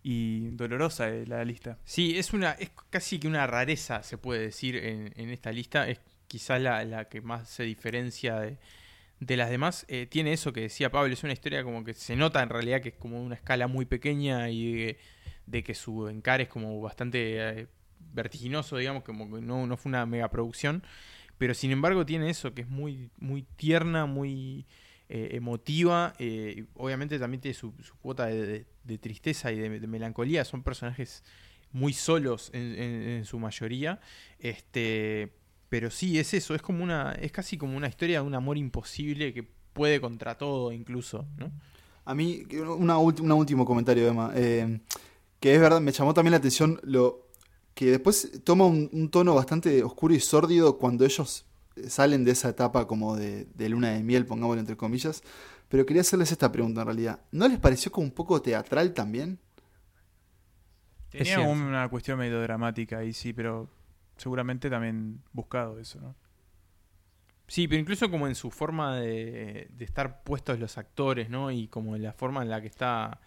y 0.02 0.48
dolorosa 0.50 1.06
de 1.06 1.26
la 1.26 1.44
lista. 1.44 1.78
Sí, 1.84 2.18
es 2.18 2.32
una 2.32 2.52
es 2.52 2.70
casi 2.90 3.18
que 3.18 3.28
una 3.28 3.46
rareza, 3.46 4.02
se 4.02 4.18
puede 4.18 4.42
decir, 4.42 4.76
en, 4.76 5.12
en 5.16 5.30
esta 5.30 5.52
lista. 5.52 5.88
Es 5.88 6.00
quizás 6.28 6.60
la, 6.60 6.84
la 6.84 7.06
que 7.06 7.20
más 7.20 7.48
se 7.48 7.64
diferencia 7.64 8.38
de, 8.38 8.58
de 9.20 9.36
las 9.36 9.50
demás. 9.50 9.84
Eh, 9.88 10.06
tiene 10.06 10.32
eso 10.32 10.52
que 10.52 10.62
decía 10.62 10.90
Pablo, 10.90 11.12
es 11.12 11.22
una 11.24 11.32
historia 11.32 11.62
como 11.62 11.84
que 11.84 11.94
se 11.94 12.16
nota 12.16 12.42
en 12.42 12.48
realidad 12.48 12.80
que 12.82 12.90
es 12.90 12.94
como 12.96 13.22
una 13.22 13.34
escala 13.36 13.66
muy 13.68 13.84
pequeña 13.86 14.50
y 14.50 14.96
de, 15.46 15.62
que 15.64 15.74
su 15.74 16.08
encare 16.08 16.44
es 16.44 16.48
como 16.48 16.80
bastante 16.80 17.60
eh, 17.62 17.66
vertiginoso, 18.12 18.76
digamos, 18.78 19.02
como 19.04 19.32
que 19.34 19.40
no, 19.42 19.66
no 19.66 19.76
fue 19.76 19.90
una 19.90 20.06
megaproducción. 20.06 20.82
Pero 21.38 21.54
sin 21.54 21.70
embargo 21.70 22.04
tiene 22.04 22.28
eso, 22.30 22.54
que 22.54 22.62
es 22.62 22.68
muy, 22.68 23.10
muy 23.18 23.42
tierna, 23.56 24.06
muy 24.06 24.66
eh, 25.08 25.30
emotiva. 25.32 26.12
obviamente 26.74 27.18
también 27.18 27.40
tiene 27.40 27.54
su, 27.54 27.72
su 27.82 27.94
cuota 27.98 28.26
de, 28.26 28.66
de- 28.84 28.98
tristeza 28.98 29.50
y 29.52 29.58
de, 29.58 29.80
de 29.80 29.86
melancolía. 29.86 30.44
Son 30.44 30.62
personajes 30.62 31.24
muy 31.72 31.92
solos 31.94 32.50
en, 32.52 32.62
en- 32.78 33.08
en 33.08 33.24
su 33.24 33.38
mayoría. 33.38 34.00
Este, 34.38 35.32
pero 35.70 35.88
sí, 35.90 36.18
es 36.18 36.34
eso, 36.34 36.54
es 36.54 36.60
como 36.60 36.82
una. 36.82 37.12
Es 37.12 37.32
casi 37.32 37.56
como 37.56 37.76
una 37.76 37.86
historia 37.88 38.20
de 38.20 38.26
un 38.26 38.34
amor 38.34 38.58
imposible 38.58 39.32
que 39.32 39.44
puede 39.72 40.00
contra 40.00 40.36
todo, 40.36 40.72
incluso, 40.72 41.26
¿no? 41.38 41.50
A 42.04 42.14
mí, 42.14 42.42
una, 42.76 42.98
un 42.98 43.32
último 43.32 43.64
comentario, 43.64 44.08
Emma. 44.08 44.32
eh, 44.34 44.80
que 45.38 45.54
es 45.54 45.60
verdad, 45.60 45.80
me 45.80 45.92
llamó 45.92 46.12
también 46.12 46.32
la 46.32 46.38
atención 46.38 46.80
lo 46.82 47.28
que 47.74 47.86
después 47.92 48.42
toma 48.42 48.66
un, 48.66 48.90
un 48.92 49.10
tono 49.10 49.34
bastante 49.34 49.84
oscuro 49.84 50.12
y 50.12 50.18
sórdido 50.18 50.76
cuando 50.76 51.04
ellos 51.04 51.46
eh, 51.76 51.88
salen 51.88 52.24
de 52.24 52.32
esa 52.32 52.48
etapa 52.48 52.88
como 52.88 53.16
de, 53.16 53.46
de 53.54 53.68
luna 53.68 53.90
de 53.90 54.02
miel, 54.02 54.26
pongámoslo 54.26 54.60
entre 54.60 54.76
comillas. 54.76 55.22
Pero 55.68 55.86
quería 55.86 56.00
hacerles 56.00 56.32
esta 56.32 56.50
pregunta 56.50 56.80
en 56.80 56.86
realidad. 56.88 57.20
¿No 57.30 57.46
les 57.46 57.60
pareció 57.60 57.92
como 57.92 58.08
un 58.08 58.12
poco 58.12 58.42
teatral 58.42 58.92
también? 58.92 59.38
Tenía 61.10 61.38
una 61.40 61.88
cuestión 61.88 62.18
medio 62.18 62.42
dramática 62.42 62.98
ahí, 62.98 63.12
sí, 63.12 63.32
pero 63.32 63.68
seguramente 64.20 64.68
también 64.70 65.22
buscado 65.32 65.78
eso, 65.78 66.00
¿no? 66.00 66.14
Sí, 67.46 67.66
pero 67.66 67.80
incluso 67.80 68.08
como 68.10 68.28
en 68.28 68.36
su 68.36 68.50
forma 68.50 68.96
de, 69.00 69.66
de 69.70 69.84
estar 69.84 70.22
puestos 70.22 70.58
los 70.60 70.78
actores, 70.78 71.28
¿no? 71.30 71.50
Y 71.50 71.66
como 71.66 71.96
en 71.96 72.02
la 72.04 72.12
forma 72.12 72.42
en 72.42 72.48
la 72.50 72.60
que 72.60 72.68
está. 72.68 73.20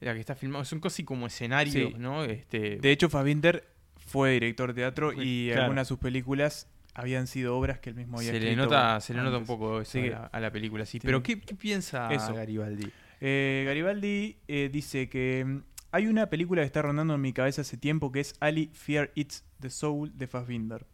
la 0.00 0.14
que 0.14 0.20
está 0.20 0.36
filmado. 0.36 0.64
Son 0.64 0.78
casi 0.80 1.02
como 1.04 1.26
escenarios, 1.26 1.74
Sí. 1.74 1.94
¿no? 1.98 2.22
Este, 2.24 2.76
De 2.76 2.90
hecho, 2.92 3.08
Fassbinder 3.08 3.64
fue 3.96 4.32
director 4.32 4.72
de 4.72 4.82
teatro 4.82 5.12
y 5.12 5.46
claro. 5.48 5.62
algunas 5.62 5.86
de 5.86 5.88
sus 5.88 5.98
películas 5.98 6.68
habían 6.94 7.26
sido 7.26 7.56
obras 7.58 7.80
que 7.80 7.90
él 7.90 7.96
mismo 7.96 8.18
había 8.18 8.30
Se 8.30 8.38
le 8.40 8.54
nota, 8.54 9.00
se 9.00 9.12
le 9.14 9.20
nota 9.22 9.36
un 9.38 9.44
poco 9.46 9.80
eso 9.80 9.98
Así 9.98 10.08
a 10.08 10.10
la, 10.12 10.26
a 10.26 10.40
la 10.40 10.50
película, 10.52 10.86
sí. 10.86 10.98
Sí. 10.98 11.00
Pero 11.06 11.22
¿qué, 11.24 11.40
qué 11.40 11.54
piensa 11.56 12.12
Eso. 12.12 12.34
Garibaldi? 12.34 12.88
Eh, 13.20 13.64
Garibaldi 13.66 14.36
eh, 14.46 14.70
dice 14.72 15.08
que 15.08 15.44
mm, 15.44 15.62
hay 15.92 16.06
una 16.06 16.28
película 16.28 16.62
que 16.62 16.66
está 16.66 16.82
rondando 16.82 17.14
en 17.14 17.20
mi 17.20 17.32
cabeza 17.32 17.62
hace 17.62 17.76
tiempo 17.76 18.12
que 18.12 18.20
es 18.20 18.34
Ali 18.40 18.70
Fear 18.72 19.12
It's 19.14 19.44
the 19.60 19.70
Soul 19.70 20.16
de 20.16 20.26
Fassbinder. 20.26 20.86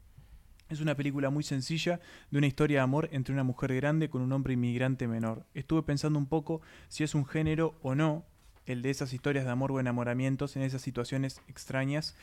Es 0.68 0.80
una 0.80 0.94
película 0.94 1.28
muy 1.28 1.42
sencilla 1.42 2.00
de 2.30 2.38
una 2.38 2.46
historia 2.46 2.78
de 2.78 2.84
amor 2.84 3.08
entre 3.12 3.34
una 3.34 3.44
mujer 3.44 3.74
grande 3.74 4.08
con 4.08 4.22
un 4.22 4.32
hombre 4.32 4.54
inmigrante 4.54 5.06
menor. 5.06 5.44
Estuve 5.54 5.82
pensando 5.82 6.18
un 6.18 6.26
poco 6.26 6.62
si 6.88 7.04
es 7.04 7.14
un 7.14 7.26
género 7.26 7.74
o 7.82 7.94
no 7.94 8.24
el 8.64 8.80
de 8.80 8.90
esas 8.90 9.12
historias 9.12 9.44
de 9.44 9.50
amor 9.50 9.72
o 9.72 9.80
enamoramientos 9.80 10.56
en 10.56 10.62
esas 10.62 10.82
situaciones 10.82 11.42
extrañas, 11.48 12.16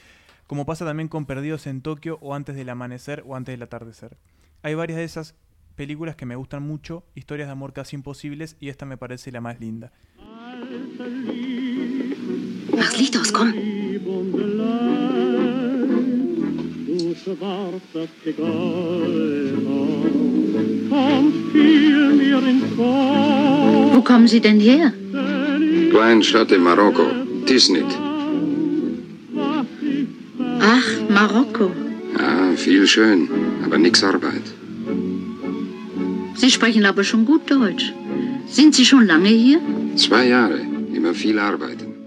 como 0.48 0.66
pasa 0.66 0.86
también 0.86 1.10
con 1.10 1.26
Perdidos 1.26 1.68
en 1.68 1.82
Tokio 1.82 2.18
o 2.22 2.34
Antes 2.34 2.56
del 2.56 2.70
Amanecer 2.70 3.24
o 3.28 3.36
Antes 3.36 3.54
del 3.54 3.64
Atardecer. 3.64 4.18
Hay 4.64 4.74
varias 4.74 4.98
de 4.98 5.04
esas 5.04 5.36
películas 5.76 6.16
que 6.16 6.26
me 6.26 6.36
gustan 6.36 6.64
mucho, 6.64 7.06
historias 7.14 7.48
de 7.48 7.54
amor 7.54 7.74
casi 7.74 7.96
imposibles, 7.96 8.58
y 8.60 8.70
esta 8.70 8.86
me 8.86 8.98
parece 8.98 9.32
la 9.32 9.42
más 9.42 9.60
linda. 9.60 9.92
Licht 13.00 13.18
aus, 13.18 13.32
komm. 13.32 13.54
Wo 23.94 24.02
kommen 24.02 24.28
Sie 24.28 24.42
denn 24.42 24.60
her? 24.60 24.92
Kleine 25.92 26.24
Stadt 26.24 26.52
in 26.52 26.62
Marokko, 26.62 27.06
Tisnit. 27.46 27.86
Ach, 30.60 30.88
Marokko. 31.10 31.72
Ja, 32.18 32.52
viel 32.58 32.86
schön, 32.86 33.30
aber 33.66 33.78
nix 33.78 34.04
Arbeit. 34.04 34.46
Sie 36.36 36.52
sprechen 36.52 36.86
aber 36.86 37.04
schon 37.06 37.24
gut 37.26 37.50
Deutsch. 37.50 37.94
Sind 38.48 38.76
Sie 38.76 38.86
schon 38.86 39.06
lange 39.06 39.30
hier? 39.30 39.60
Zwei 39.96 40.28
Jahre, 40.28 40.60
immer 40.94 41.14
viel 41.14 41.40
arbeiten. 41.40 41.99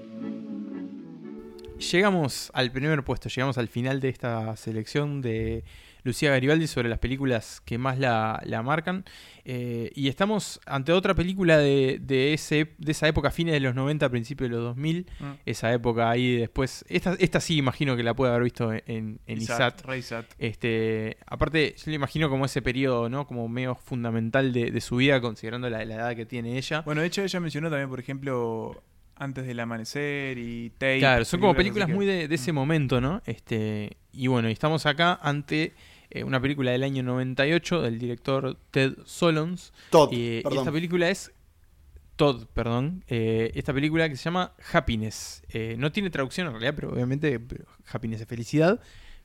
Llegamos 1.91 2.51
al 2.55 2.71
primer 2.71 3.03
puesto, 3.03 3.29
llegamos 3.29 3.59
al 3.59 3.69
final 3.69 4.01
de 4.01 4.09
esta 4.09 4.55
selección 4.57 5.21
de 5.21 5.65
Lucía 6.05 6.31
Garibaldi 6.31 6.67
sobre 6.67 6.89
las 6.89 6.99
películas 6.99 7.61
que 7.65 7.79
más 7.79 7.99
la, 7.99 8.41
la 8.45 8.63
marcan. 8.63 9.05
Eh, 9.45 9.91
y 9.95 10.09
estamos 10.09 10.61
ante 10.67 10.93
otra 10.93 11.15
película 11.15 11.59
de, 11.59 11.99
de, 12.01 12.33
ese, 12.35 12.75
de 12.79 12.93
esa 12.93 13.09
época, 13.09 13.31
fines 13.31 13.55
de 13.55 13.61
los 13.61 13.75
90, 13.75 14.09
principios 14.11 14.51
de 14.51 14.57
los 14.57 14.65
2000. 14.65 15.07
Mm. 15.19 15.25
Esa 15.45 15.73
época 15.73 16.11
ahí 16.11 16.37
después. 16.37 16.85
Esta, 16.89 17.15
esta 17.19 17.41
sí 17.41 17.57
imagino 17.57 17.97
que 17.97 18.03
la 18.03 18.15
puede 18.15 18.31
haber 18.33 18.45
visto 18.45 18.73
en, 18.73 19.21
en 19.27 19.39
Isat. 19.39 19.83
Este, 20.39 21.17
aparte, 21.27 21.75
yo 21.77 21.85
le 21.87 21.95
imagino 21.95 22.31
como 22.31 22.45
ese 22.45 22.63
periodo, 22.63 23.09
¿no? 23.09 23.27
Como 23.27 23.49
medio 23.49 23.75
fundamental 23.75 24.53
de, 24.53 24.71
de 24.71 24.81
su 24.81 24.97
vida, 24.97 25.21
considerando 25.21 25.69
la, 25.69 25.85
la 25.85 25.95
edad 25.95 26.17
que 26.17 26.27
tiene 26.27 26.57
ella. 26.59 26.83
Bueno, 26.83 27.01
de 27.01 27.09
hecho 27.09 27.23
ella 27.23 27.41
mencionó 27.41 27.71
también, 27.71 27.89
por 27.89 28.01
ejemplo, 28.01 28.83
Antes 29.23 29.47
del 29.47 29.61
Amanecer 29.61 30.37
y 30.39 30.71
Tape. 30.71 30.99
Claro, 30.99 31.25
son 31.25 31.41
como 31.41 31.55
películas 31.55 31.87
que- 31.89 31.95
muy 31.95 32.07
de, 32.07 32.29
de 32.29 32.35
ese 32.35 32.53
momento, 32.53 33.01
¿no? 33.01 33.23
Este, 33.27 33.97
y 34.13 34.27
bueno, 34.27 34.49
y 34.49 34.53
estamos 34.53 34.85
acá 34.87 35.19
ante 35.23 35.75
eh, 36.11 36.25
una 36.25 36.41
película 36.41 36.71
del 36.73 36.83
año 36.83 37.03
98 37.03 37.83
del 37.83 37.99
director 37.99 38.59
Ted 38.71 38.95
Solons. 39.05 39.73
Todd, 39.91 40.11
Eh, 40.13 40.39
y 40.41 40.43
perdón. 40.43 40.59
esta 40.59 40.73
película 40.73 41.09
es 41.09 41.33
Todd, 42.17 42.47
perdón. 42.53 43.05
eh, 43.09 43.51
esta 43.55 43.73
película 43.73 44.09
que 44.09 44.17
se 44.17 44.25
llama 44.25 44.53
Happiness. 44.73 45.43
Eh, 45.49 45.77
no 45.79 45.91
tiene 45.93 46.11
traducción 46.11 46.47
en 46.47 46.53
realidad, 46.53 46.75
pero 46.77 46.93
obviamente 46.93 47.39
pero 47.41 47.65
Happiness 47.91 48.21
es 48.21 48.27
felicidad. 48.29 48.81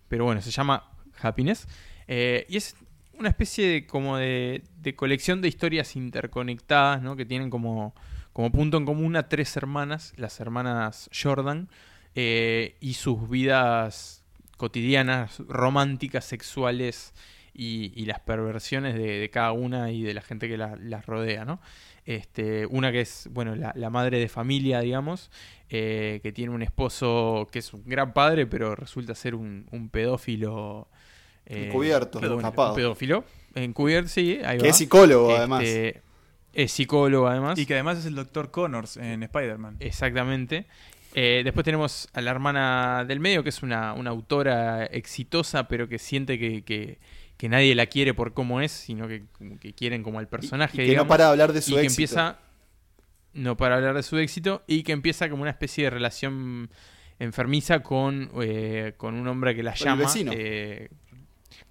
Pero 0.07 0.23
bueno, 0.25 0.41
se 0.41 0.51
llama 0.51 0.89
Happiness. 1.21 1.67
Eh, 2.07 2.45
y 2.49 2.55
es 2.57 2.75
una 3.19 3.29
especie 3.29 3.67
de, 3.67 3.85
como 3.87 4.15
de, 4.17 4.63
de 4.79 4.95
colección 4.95 5.41
de 5.41 5.47
historias 5.49 5.95
interconectadas, 5.95 7.01
¿no? 7.01 7.15
Que 7.17 7.25
tienen 7.25 7.49
como, 7.49 7.93
como 8.37 8.51
punto 8.51 8.77
en 8.77 8.85
común 8.85 9.15
a 9.15 9.29
tres 9.29 9.57
hermanas, 9.57 10.13
las 10.15 10.39
hermanas 10.39 11.09
Jordan, 11.11 11.69
eh, 12.13 12.75
y 12.79 12.93
sus 12.93 13.27
vidas 13.29 14.23
cotidianas, 14.57 15.39
románticas, 15.47 16.25
sexuales 16.25 17.13
y, 17.55 17.91
y 17.99 18.05
las 18.05 18.19
perversiones 18.19 18.93
de, 18.93 19.17
de 19.19 19.29
cada 19.31 19.53
una 19.53 19.91
y 19.91 20.03
de 20.03 20.13
la 20.13 20.21
gente 20.21 20.47
que 20.47 20.55
la- 20.57 20.75
las 20.75 21.07
rodea, 21.07 21.45
¿no? 21.45 21.59
Este, 22.05 22.67
una 22.67 22.91
que 22.91 23.01
es, 23.01 23.27
bueno, 23.31 23.55
la, 23.55 23.73
la 23.75 23.89
madre 23.89 24.19
de 24.19 24.29
familia, 24.29 24.81
digamos, 24.81 25.31
eh, 25.69 26.19
que 26.21 26.31
tiene 26.31 26.51
un 26.53 26.61
esposo 26.61 27.47
que 27.51 27.59
es 27.59 27.73
un 27.73 27.83
gran 27.85 28.13
padre, 28.13 28.45
pero 28.45 28.75
resulta 28.75 29.15
ser 29.15 29.33
un, 29.33 29.65
un 29.71 29.89
pedófilo. 29.89 30.87
eh, 31.47 31.65
Encubierto, 31.67 32.19
bueno, 32.19 32.35
un 32.35 32.75
pedófilo. 32.75 33.23
Encubierto, 33.55 34.09
sí, 34.09 34.39
ahí 34.45 34.57
Que 34.57 34.63
va. 34.65 34.69
es 34.69 34.75
psicólogo, 34.77 35.31
Este, 35.31 35.39
además. 35.39 35.63
Es 36.57 36.71
psicólogo, 36.71 37.27
además. 37.27 37.59
Y 37.59 37.65
que 37.67 37.75
además 37.75 37.99
es 37.99 38.05
el 38.07 38.15
Dr. 38.15 38.49
Connors 38.49 38.97
en 38.97 39.21
Spider-Man. 39.23 39.77
Exactamente. 39.79 40.65
Eh, 41.13 41.41
después 41.43 41.63
tenemos 41.63 42.09
a 42.13 42.21
la 42.21 42.31
hermana 42.31 43.05
del 43.07 43.19
medio, 43.19 43.43
que 43.43 43.49
es 43.49 43.61
una, 43.61 43.93
una 43.93 44.09
autora 44.09 44.85
exitosa, 44.85 45.67
pero 45.67 45.87
que 45.87 45.99
siente 45.99 46.39
que, 46.39 46.63
que- 46.63 46.97
que 47.37 47.47
nadie 47.49 47.75
la 47.75 47.85
quiere 47.85 48.15
por 48.15 48.33
cómo 48.33 48.61
es, 48.61 48.71
sino 48.71 49.07
que, 49.07 49.23
quieren 49.75 50.01
como 50.01 50.17
al 50.17 50.27
personaje. 50.27 50.83
y 50.83 50.87
que 50.89 50.95
no 50.95 51.05
para 51.07 51.25
de 51.25 51.29
hablar 51.31 51.53
de 51.53 51.61
su 51.61 51.73
y 51.73 51.75
que 51.75 51.81
éxito. 51.81 52.01
empieza 52.01 52.39
no 53.33 53.55
para 53.55 53.75
hablar 53.75 53.95
de 53.95 54.01
su 54.01 54.17
éxito 54.17 54.63
y 54.65 54.81
que 54.81 54.91
empieza 54.93 55.29
como 55.29 55.43
una 55.43 55.51
especie 55.51 55.83
de 55.83 55.89
relación 55.91 56.71
enfermiza 57.19 57.81
con, 57.83 58.31
eh, 58.41 58.93
con 58.97 59.13
un 59.13 59.27
hombre 59.27 59.55
que 59.55 59.61
la 59.61 59.75
llama. 59.75 60.01
vecino. 60.05 60.31
eh, 60.35 60.89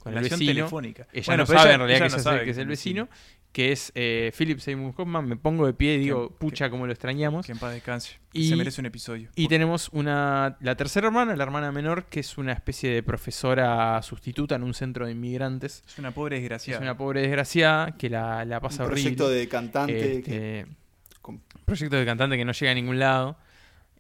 con 0.07 0.12
el 0.14 0.18
Relación 0.18 0.40
vecino. 0.40 0.54
telefónica. 0.54 1.07
Ella 1.12 1.24
Bueno, 1.26 1.42
no 1.42 1.46
sabe 1.46 1.61
ella- 1.61 1.72
en 1.74 1.78
realidad 1.80 1.98
que, 2.07 2.11
no 2.11 2.16
es- 2.16 2.22
sabe 2.22 2.44
que 2.44 2.50
es 2.50 2.57
el 2.57 2.61
es 2.62 2.62
el 2.62 2.68
vecino, 2.68 3.09
que 3.52 3.72
es 3.72 3.90
eh, 3.94 4.32
Philip 4.36 4.59
Seymour 4.59 4.92
Hoffman. 4.96 5.26
Me 5.26 5.36
pongo 5.36 5.66
de 5.66 5.72
pie 5.72 5.94
y 5.94 5.98
digo, 5.98 6.30
pucha, 6.30 6.68
como 6.68 6.86
lo 6.86 6.92
extrañamos. 6.92 7.46
Que 7.46 7.52
en 7.52 7.59
paz 7.59 7.72
descanse. 7.72 8.18
Y- 8.34 8.48
Se 8.50 8.57
merece 8.57 8.80
un 8.82 8.86
episodio. 8.86 9.30
Y 9.34 9.48
tenemos 9.48 9.88
una 9.92 10.59
la 10.61 10.76
tercera 10.76 11.07
hermana, 11.07 11.34
la 11.36 11.42
hermana 11.42 11.72
menor, 11.72 12.04
que 12.04 12.20
es 12.20 12.36
una 12.36 12.52
especie 12.52 12.90
de 12.90 13.02
profesora 13.02 14.00
sustituta 14.02 14.57
en 14.57 14.62
un 14.62 14.74
centro 14.74 15.07
de 15.07 15.12
inmigrantes. 15.12 15.82
Es 15.86 15.98
una 15.98 16.11
pobre 16.12 16.38
desgraciada. 16.38 16.78
Es 16.78 16.82
una 16.82 16.96
pobre 16.98 17.22
desgraciada 17.22 17.96
que 17.96 18.11
la, 18.11 18.44
la 18.44 18.61
pasa 18.61 18.82
Un 18.84 18.90
horrible. 18.90 19.02
proyecto 19.16 19.28
de 19.30 19.48
cantante 19.48 20.18
Este, 20.18 20.66
proyecto 21.64 21.96
de 21.96 22.04
cantante 22.04 22.36
que 22.36 22.44
no 22.44 22.52
llega 22.52 22.72
a 22.72 22.74
ningún 22.74 22.98
lado. 22.98 23.38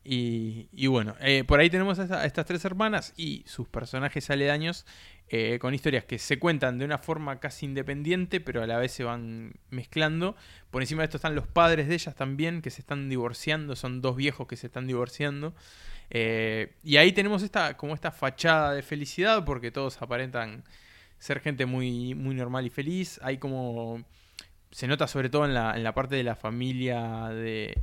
Y, 0.04 0.68
y 0.72 0.86
bueno, 0.86 1.16
eh, 1.20 1.42
por 1.44 1.58
ahí 1.58 1.68
tenemos 1.68 1.98
a, 1.98 2.04
esta- 2.04 2.20
a 2.20 2.26
estas 2.26 2.46
tres 2.46 2.64
hermanas 2.64 3.12
y 3.16 3.42
sus 3.48 3.66
personajes 3.68 4.30
aledaños 4.30 4.86
eh, 5.28 5.58
con 5.60 5.74
historias 5.74 6.04
que 6.04 6.18
se 6.18 6.38
cuentan 6.38 6.78
de 6.78 6.84
una 6.84 6.98
forma 6.98 7.40
casi 7.40 7.66
independiente, 7.66 8.40
pero 8.40 8.62
a 8.62 8.66
la 8.66 8.78
vez 8.78 8.92
se 8.92 9.02
van 9.04 9.54
mezclando. 9.70 10.36
Por 10.70 10.82
encima 10.82 11.02
de 11.02 11.06
esto 11.06 11.16
están 11.16 11.34
los 11.34 11.46
padres 11.48 11.88
de 11.88 11.94
ellas 11.94 12.14
también, 12.14 12.62
que 12.62 12.70
se 12.70 12.80
están 12.80 13.08
divorciando, 13.08 13.74
son 13.76 14.00
dos 14.00 14.16
viejos 14.16 14.46
que 14.46 14.56
se 14.56 14.66
están 14.68 14.86
divorciando. 14.86 15.54
Eh, 16.10 16.74
y 16.84 16.98
ahí 16.98 17.10
tenemos 17.12 17.42
esta, 17.42 17.76
como 17.76 17.94
esta 17.94 18.12
fachada 18.12 18.72
de 18.74 18.82
felicidad, 18.82 19.44
porque 19.44 19.72
todos 19.72 20.00
aparentan 20.00 20.62
ser 21.18 21.40
gente 21.40 21.66
muy, 21.66 22.14
muy 22.14 22.34
normal 22.34 22.66
y 22.66 22.70
feliz. 22.70 23.18
Hay 23.22 23.38
como. 23.38 24.04
Se 24.70 24.86
nota 24.86 25.06
sobre 25.08 25.30
todo 25.30 25.44
en 25.46 25.54
la, 25.54 25.74
en 25.76 25.82
la 25.82 25.94
parte 25.94 26.14
de 26.16 26.22
la 26.22 26.36
familia 26.36 27.28
de, 27.30 27.80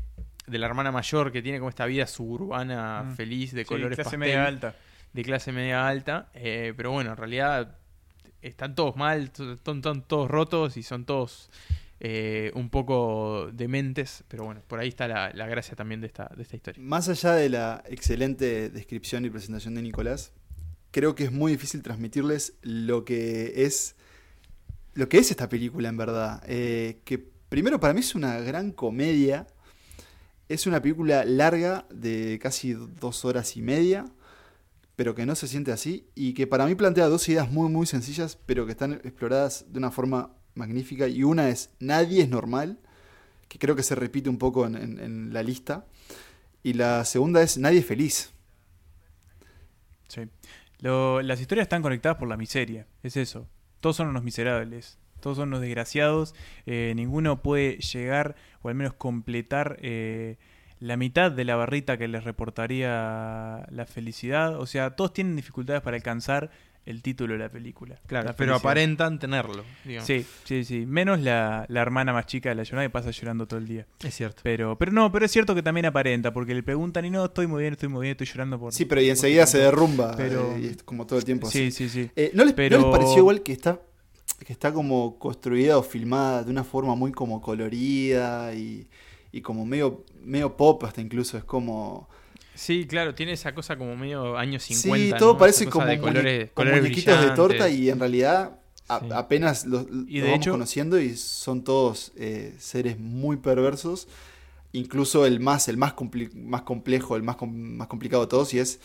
de 0.48 0.58
la 0.58 0.68
hermana 0.68 0.91
mayor 0.91 1.32
que 1.32 1.41
tiene 1.41 1.58
como 1.58 1.70
esta 1.70 1.86
vida 1.86 2.06
suburbana 2.08 3.04
Mm. 3.04 3.16
feliz 3.16 3.52
de 3.54 3.64
Sí, 3.64 3.68
colores 3.68 3.96
clase 3.96 4.04
pastel, 4.04 4.20
media 4.20 4.46
alta. 4.46 4.76
De 5.14 5.24
clase 5.24 5.51
media 5.51 5.88
alta 5.88 6.30
eh, 6.34 6.74
pero 6.76 6.91
bueno 6.91 7.11
en 7.11 7.18
realidad 7.18 7.78
están 8.41 8.76
todos 8.76 8.95
mal 8.95 9.32
son 9.36 10.03
todos 10.03 10.30
rotos 10.30 10.78
y 10.78 10.84
son 10.84 11.05
todos 11.05 11.49
eh, 11.99 12.51
un 12.55 12.70
poco 12.70 13.49
dementes 13.53 14.24
pero 14.28 14.43
bueno 14.43 14.61
por 14.68 14.80
ahí 14.80 14.89
está 14.89 15.07
la, 15.07 15.32
la 15.34 15.47
gracia 15.47 15.76
también 15.76 16.01
de 16.01 16.07
esta, 16.07 16.30
de 16.36 16.43
esta 16.43 16.55
historia 16.55 16.82
Más 16.84 17.07
allá 17.07 17.34
de 17.34 17.49
la 17.49 17.84
excelente 17.88 18.70
descripción 18.70 19.24
y 19.26 19.30
presentación 19.30 19.76
de 19.76 19.82
Nicolás, 19.82 20.34
creo 20.91 21.16
que 21.16 21.24
es 21.24 21.32
muy 21.32 21.53
difícil 21.53 21.82
transmitirles 21.82 22.53
lo 22.61 23.05
que 23.05 23.64
es 23.64 23.95
lo 24.93 25.09
que 25.09 25.18
es 25.18 25.32
esta 25.32 25.49
película 25.49 25.89
en 25.89 25.97
verdad. 25.97 26.43
Eh, 26.47 26.99
que 27.03 27.18
primero 27.18 27.80
para 27.80 27.93
mí 27.93 28.01
es 28.01 28.16
una 28.16 28.39
gran 28.39 28.72
comedia. 28.72 29.47
Es 30.49 30.68
una 30.68 30.82
película 30.82 31.26
larga 31.26 31.86
de 31.89 32.38
casi 32.41 32.74
dos 32.74 33.26
horas 33.26 33.57
y 33.57 33.61
media, 33.61 34.05
pero 34.96 35.16
que 35.16 35.26
no 35.26 35.36
se 35.36 35.48
siente 35.48 35.72
así 35.72 36.08
y 36.16 36.34
que 36.34 36.46
para 36.48 36.66
mí 36.66 36.76
plantea 36.76 37.08
dos 37.08 37.28
ideas 37.30 37.52
muy 37.52 37.70
muy 37.70 37.86
sencillas, 37.88 38.38
pero 38.46 38.66
que 38.66 38.72
están 38.74 38.94
exploradas 38.94 39.66
de 39.72 39.80
una 39.80 39.91
forma 39.91 40.32
magnífica. 40.56 41.08
Y 41.08 41.24
una 41.24 41.50
es 41.50 41.72
nadie 41.80 42.22
es 42.24 42.30
normal, 42.30 42.80
que 43.48 43.58
creo 43.60 43.76
que 43.76 43.84
se 43.84 43.96
repite 43.96 44.30
un 44.30 44.38
poco 44.38 44.66
en- 44.68 45.34
la 45.34 45.41
lista. 45.44 45.86
Y 46.64 46.74
la 46.74 47.04
segunda 47.06 47.41
es 47.41 47.58
Nadie 47.58 47.80
es 47.80 47.86
feliz. 47.86 48.32
Sí. 50.08 50.22
Lo- 50.80 51.22
las 51.22 51.39
historias 51.41 51.66
están 51.66 51.82
conectadas 51.82 52.18
por 52.18 52.28
la 52.28 52.38
miseria, 52.38 52.88
es 53.04 53.18
eso. 53.18 53.48
Todos 53.80 53.96
son 53.96 54.08
unos 54.08 54.24
miserables, 54.24 54.98
todos 55.20 55.38
son 55.38 55.50
unos 55.50 55.62
desgraciados, 55.62 56.36
eh, 56.66 56.94
ninguno 56.96 57.41
puede 57.41 57.78
llegar 57.78 58.36
o 58.62 58.70
al 58.70 58.76
menos 58.76 58.94
completar 58.94 59.78
eh, 59.82 60.38
la 60.84 60.97
mitad 60.97 61.31
de 61.31 61.45
la 61.45 61.55
barrita 61.55 61.97
que 61.97 62.07
les 62.09 62.23
reportaría 62.25 63.65
la 63.69 63.86
felicidad. 63.86 64.59
O 64.59 64.65
sea, 64.65 64.91
todos 64.95 65.13
tienen 65.13 65.36
dificultades 65.36 65.81
para 65.81 65.95
alcanzar 65.95 66.51
el 66.86 67.01
título 67.01 67.34
de 67.34 67.39
la 67.39 67.47
película. 67.49 67.95
Claro, 68.07 68.27
La 68.27 68.36
pero 68.36 68.55
aparentan 68.55 69.17
tenerlo. 69.17 69.63
digamos. 69.86 70.05
Sí, 70.05 70.25
sí, 70.43 70.65
sí. 70.65 70.86
Menos 70.86 71.21
la, 71.21 71.65
la 71.69 71.81
hermana 71.81 72.11
más 72.11 72.25
chica 72.25 72.49
de 72.49 72.55
la 72.55 72.63
llorona 72.63 72.84
que 72.84 72.89
pasa 72.89 73.11
llorando 73.11 73.47
todo 73.47 73.59
el 73.59 73.67
día. 73.67 73.88
Es 74.03 74.13
cierto. 74.15 74.41
Pero, 74.43 74.77
pero 74.77 74.91
no, 74.91 75.09
pero 75.09 75.25
es 75.25 75.31
cierto 75.31 75.55
que 75.55 75.63
también 75.63 75.86
aparenta, 75.86 76.34
porque 76.34 76.53
le 76.53 76.61
preguntan 76.63 77.05
y 77.05 77.09
no, 77.09 77.23
estoy 77.23 77.47
muy 77.47 77.61
bien, 77.61 77.73
estoy 77.73 77.88
muy 77.88 78.01
bien, 78.01 78.11
estoy 78.11 78.27
llorando 78.27 78.59
por. 78.59 78.73
Sí, 78.73 78.84
pero 78.84 78.99
y 78.99 79.09
enseguida 79.09 79.45
tu 79.45 79.51
se 79.51 79.59
tonto". 79.59 79.71
derrumba. 79.71 80.15
Pero, 80.17 80.55
eh, 80.57 80.59
y 80.61 80.65
es 80.67 80.84
como 80.84 81.07
todo 81.07 81.17
el 81.19 81.23
tiempo 81.23 81.49
sí, 81.49 81.67
así. 81.67 81.71
sí, 81.71 81.88
sí. 81.89 82.11
Eh, 82.17 82.31
¿no, 82.34 82.43
les, 82.43 82.53
pero... 82.53 82.77
¿No 82.79 82.88
les 82.88 82.97
pareció 82.97 83.19
igual 83.19 83.41
que 83.43 83.53
está, 83.53 83.79
que 84.45 84.51
está 84.51 84.73
como 84.73 85.17
construida 85.17 85.77
o 85.77 85.84
filmada 85.84 86.43
de 86.43 86.51
una 86.51 86.65
forma 86.65 86.95
muy 86.95 87.13
como 87.13 87.41
colorida 87.41 88.53
y, 88.53 88.89
y 89.34 89.41
como 89.41 89.65
medio, 89.65 90.05
medio 90.23 90.55
pop 90.55 90.81
hasta 90.86 91.01
incluso? 91.01 91.38
Es 91.38 91.43
como... 91.43 92.07
Sí, 92.55 92.86
claro, 92.88 93.13
tiene 93.15 93.34
esa 93.34 93.53
cosa 93.53 93.75
como 93.77 93.95
medio 93.97 94.38
años 94.38 94.63
50. 94.63 95.15
sí, 95.15 95.19
todo 95.19 95.34
¿no? 95.34 95.39
parece 95.39 95.65
como 95.65 95.86
de 95.88 95.99
colores, 95.99 96.51
muñequitos 96.55 97.19
de 97.21 97.31
torta 97.31 97.67
y 97.69 97.89
en 97.89 97.99
realidad 97.99 98.59
a- 98.88 98.99
Sí. 98.99 99.07
apenas 99.11 99.65
los, 99.65 99.89
los 99.89 100.05
de 100.07 100.21
vamos 100.21 100.38
hecho- 100.38 100.51
conociendo 100.51 100.99
y 100.99 101.15
son 101.17 101.63
todos 101.63 102.11
eh, 102.15 102.53
seres 102.59 102.99
muy 102.99 103.38
perversos. 103.38 104.07
Incluso 104.71 105.25
el 105.25 105.39
más, 105.39 105.67
el 105.67 105.77
más, 105.77 105.93
más 106.36 106.61
complejo, 106.63 107.15
el 107.15 107.23
más, 107.23 107.36
com- 107.38 107.53
más 107.77 107.88
complicado 107.88 108.23
de 108.23 108.29
todos, 108.29 108.53
y 108.53 108.59
es 108.59 108.79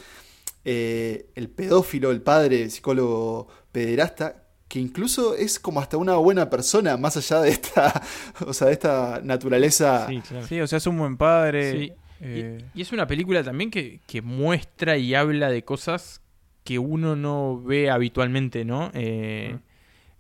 eh, 0.65 1.27
el 1.35 1.49
pedófilo, 1.49 2.11
el 2.11 2.21
padre, 2.23 2.63
el 2.63 2.71
psicólogo 2.71 3.49
pederasta, 3.73 4.45
que 4.69 4.79
incluso 4.79 5.35
es 5.35 5.59
como 5.59 5.81
hasta 5.81 5.97
una 5.97 6.15
buena 6.17 6.51
persona, 6.51 6.97
más 6.97 7.17
allá 7.17 7.41
de 7.41 7.51
esta, 7.51 8.03
o 8.47 8.53
sea, 8.53 8.67
de 8.69 8.75
esta 8.75 9.21
naturaleza. 9.25 10.07
Sí, 10.09 10.21
claro. 10.21 10.47
Sí, 10.47 10.61
o 10.61 10.67
sea, 10.67 10.77
es 10.79 10.87
un 10.87 10.99
buen 10.99 11.17
padre. 11.17 11.73
Sí. 11.73 11.93
eh, 12.21 12.61
Y, 12.75 12.79
y 12.79 12.83
es 12.83 12.93
una 12.93 13.07
película 13.07 13.43
también 13.43 13.71
que, 13.71 14.01
que 14.07 14.21
muestra 14.23 14.97
y 14.99 15.15
habla 15.15 15.49
de 15.51 15.65
cosas 15.65 16.21
que 16.65 16.79
uno 16.79 17.17
no 17.17 17.63
ve 17.63 17.89
habitualmente, 17.91 18.65
¿no? 18.65 18.91
Eh. 18.95 19.57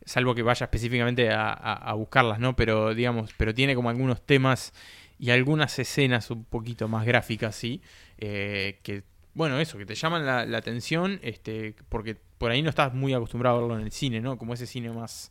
Salvo 0.07 0.35
que 0.35 0.41
vaya 0.43 0.65
específicamente 0.65 1.29
a, 1.31 1.51
a- 1.53 1.75
a 1.75 1.93
buscarlas, 1.93 2.39
¿no? 2.41 2.57
Pero 2.57 2.95
digamos, 2.95 3.35
pero 3.37 3.53
tiene 3.53 3.75
como 3.75 3.91
algunos 3.91 4.23
temas 4.25 4.73
y 5.19 5.31
algunas 5.31 5.79
escenas 5.79 6.31
un 6.31 6.45
poquito 6.45 6.89
más 6.89 7.05
gráficas, 7.05 7.55
sí. 7.55 7.83
eh, 8.17 8.79
que, 8.83 9.03
bueno, 9.39 9.59
eso, 9.61 9.79
que 9.79 9.87
te 9.87 9.95
llaman 9.95 10.27
la, 10.27 10.45
la 10.45 10.59
atención, 10.59 11.21
este, 11.23 11.75
porque 11.89 12.17
por 12.39 12.51
ahí 12.51 12.61
no 12.61 12.69
estás 12.69 12.93
muy 12.93 13.15
acostumbrado 13.15 13.57
a 13.57 13.61
verlo 13.61 13.79
en 13.79 13.85
el 13.87 13.93
cine, 13.93 14.21
¿no? 14.21 14.37
Como 14.37 14.53
ese 14.53 14.67
cine 14.67 14.91
más, 14.91 15.31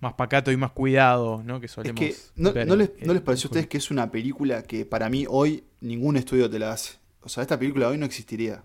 más 0.00 0.12
pacato 0.14 0.52
y 0.52 0.56
más 0.56 0.72
cuidado, 0.72 1.42
¿no? 1.44 1.60
Que 1.60 1.66
Es 1.66 1.72
solemos 1.72 1.98
que, 2.00 2.14
¿no, 2.36 2.52
ver 2.52 2.66
no 2.66 2.76
les, 2.76 2.90
¿no 3.02 3.14
les 3.14 3.22
pareció 3.22 3.46
a 3.46 3.50
ustedes 3.50 3.66
que 3.68 3.78
es 3.78 3.90
una 3.90 4.10
película 4.10 4.62
que 4.64 4.84
para 4.84 5.08
mí 5.08 5.24
hoy 5.28 5.64
ningún 5.80 6.16
estudio 6.16 6.50
te 6.50 6.58
la 6.58 6.72
hace? 6.72 6.98
O 7.22 7.28
sea, 7.30 7.42
esta 7.42 7.58
película 7.58 7.88
hoy 7.88 7.96
no 7.96 8.04
existiría. 8.06 8.62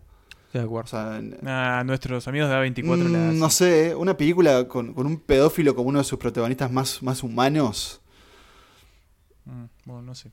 Estoy 0.47 0.61
de 0.61 0.65
O 0.65 0.65
acuerdo. 0.65 0.87
sea, 0.89 1.17
en- 1.17 1.47
a 1.47 1.83
nuestros 1.83 2.27
amigos 2.27 2.49
de 2.49 2.55
A24 2.55 2.83
Mm, 3.09 3.11
la 3.13 3.31
no 3.31 3.49
sé, 3.51 3.89
¿eh? 3.91 3.95
una 3.95 4.17
película 4.17 4.67
con, 4.67 4.93
con 4.95 5.05
un 5.05 5.19
pedófilo 5.19 5.75
como 5.75 5.89
uno 5.89 5.99
de 5.99 6.03
sus 6.05 6.17
protagonistas 6.17 6.71
más, 6.71 7.03
más 7.03 7.21
humanos. 7.21 8.01
Mm, 9.45 9.65
Bueno, 9.85 10.01
no 10.01 10.15
sé. 10.15 10.31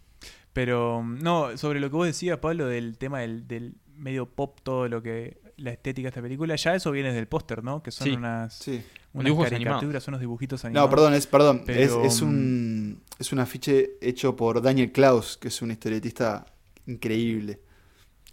Pero 0.52 1.02
mm, 1.02 1.18
no, 1.22 1.56
sobre 1.58 1.80
lo 1.80 1.90
que 1.90 1.96
vos 1.96 2.06
decías, 2.06 2.38
Pablo, 2.38 2.66
del 2.66 2.96
tema 2.98 3.20
del, 3.20 3.46
del 3.46 3.74
medio 3.96 4.26
pop, 4.26 4.58
todo 4.62 4.88
lo 4.88 5.02
que. 5.02 5.38
la 5.58 5.70
estética 5.70 6.04
de 6.06 6.08
esta 6.10 6.20
película, 6.20 6.54
ya 6.54 6.74
eso 6.74 6.90
viene 6.90 7.14
del 7.14 7.28
póster, 7.28 7.64
¿no? 7.64 7.82
Que 7.82 7.90
son 7.90 8.06
Sí. 8.06 8.12
unas, 8.12 8.54
Sí. 8.58 8.82
unas 9.14 9.24
Dibujos 9.24 9.48
caricaturas, 9.48 9.80
animados. 9.84 10.08
unos 10.08 10.20
dibujitos 10.20 10.64
animados. 10.66 10.90
No, 10.90 10.94
perdón, 10.94 11.14
es, 11.14 11.26
perdón, 11.26 11.62
Pero, 11.64 12.04
es, 12.04 12.14
es 12.14 12.20
un 12.20 13.00
es 13.18 13.32
un 13.32 13.38
afiche 13.38 13.92
hecho 14.02 14.36
por 14.36 14.60
Daniel 14.60 14.92
Klaus, 14.92 15.38
que 15.38 15.48
es 15.48 15.62
un 15.62 15.70
historietista 15.70 16.44
increíble. 16.86 17.60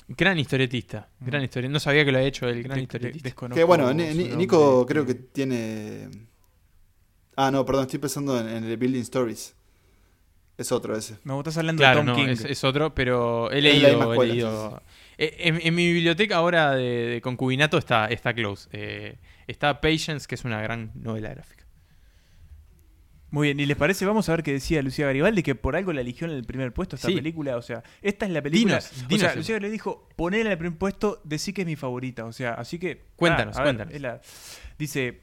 Gran 0.09 0.37
historietista, 0.37 1.07
gran 1.21 1.41
Mm. 1.41 1.45
historietista. 1.45 1.71
No 1.73 1.79
sabía 1.79 2.03
que 2.03 2.11
lo 2.11 2.17
había 2.17 2.27
hecho 2.27 2.45
el 2.49 2.61
gran 2.61 2.71
De- 2.71 2.75
de- 2.75 2.83
historietista. 2.83 3.27
desconozco 3.29 3.55
Que 3.57 3.63
bueno, 3.63 3.93
Nico 3.93 4.85
creo 4.85 5.05
que 5.05 5.13
este, 5.13 5.23
tiene... 5.31 6.09
Ah, 7.37 7.51
no, 7.51 7.65
perdón, 7.65 7.83
estoy 7.83 7.99
pensando 7.99 8.37
en, 8.39 8.47
en 8.49 8.63
el 8.65 8.77
Building 8.77 9.01
Stories. 9.01 9.55
Es 10.57 10.71
otro 10.71 10.95
ese. 10.95 11.17
No, 11.23 11.35
vos 11.35 11.41
estás 11.43 11.57
hablando 11.57 11.79
Claro, 11.79 12.01
de 12.01 12.05
Tom 12.05 12.15
no, 12.17 12.21
King. 12.21 12.31
es, 12.33 12.45
es 12.45 12.63
otro, 12.63 12.93
pero 12.93 13.49
he 13.51 13.57
Es 13.59 13.63
la 13.63 13.69
leído. 13.89 14.13
he 14.13 14.27
leído- 14.27 14.69
sí, 14.85 14.93
En, 15.17 15.59
en 15.61 15.75
mi 15.75 15.91
biblioteca 15.93 16.35
ahora 16.37 16.71
de, 16.71 16.83
de 17.07 17.21
concubinato 17.21 17.77
está, 17.77 18.07
está 18.07 18.33
Close. 18.33 18.67
Eh, 18.71 19.17
está 19.47 19.79
Patience, 19.81 20.27
que 20.27 20.35
es 20.35 20.43
una 20.45 20.61
gran 20.61 20.91
novela 20.95 21.29
gráfica. 21.29 21.63
Muy 23.29 23.47
bien, 23.47 23.59
¿y 23.59 23.65
les 23.65 23.75
parece? 23.77 24.05
Vamos 24.05 24.29
a 24.29 24.33
ver 24.33 24.43
qué 24.43 24.53
decía 24.53 24.81
Lucía 24.83 25.07
Garibaldi, 25.07 25.41
que 25.41 25.55
por 25.55 25.75
algo 25.75 25.91
la 25.91 26.01
eligió 26.01 26.27
en 26.27 26.33
el 26.33 26.43
primer 26.43 26.71
puesto 26.71 26.95
esta 26.97 27.07
Sí. 27.07 27.15
película. 27.15 27.57
O 27.57 27.63
sea, 27.63 27.81
esta 28.03 28.27
es 28.27 28.31
la 28.31 28.43
película. 28.43 28.75
Dinos, 28.79 28.91
o 29.03 29.07
dinos, 29.07 29.21
sea. 29.21 29.35
Lucía 29.35 29.59
le 29.59 29.71
dijo, 29.71 30.07
ponela 30.15 30.45
en 30.45 30.51
el 30.51 30.57
primer 30.59 30.77
puesto, 30.77 31.19
decí 31.23 31.51
que 31.51 31.61
es 31.61 31.67
mi 31.67 31.75
favorita. 31.75 32.25
O 32.25 32.31
sea, 32.31 32.53
así 32.53 32.77
que. 32.77 33.05
Cuéntanos, 33.15 33.57
ah, 33.57 33.63
ver, 33.63 33.75
cuéntanos. 33.75 34.01
la- 34.01 34.21
dice. 34.77 35.21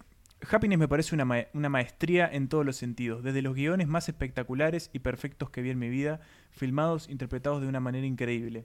Happiness 0.51 0.78
me 0.78 0.88
parece 0.88 1.14
una, 1.14 1.26
ma- 1.26 1.45
una 1.53 1.68
maestría 1.68 2.26
en 2.32 2.49
todos 2.49 2.64
los 2.64 2.74
sentidos, 2.76 3.22
desde 3.22 3.43
los 3.43 3.55
guiones 3.55 3.86
más 3.88 4.09
espectaculares 4.09 4.88
y 4.95 5.01
perfectos 5.01 5.51
que 5.51 5.61
vi 5.61 5.68
en 5.68 5.78
mi 5.78 5.91
vida, 5.91 6.20
filmados, 6.51 7.11
interpretados 7.11 7.61
de 7.61 7.68
una 7.68 7.78
manera 7.78 8.07
increíble. 8.07 8.64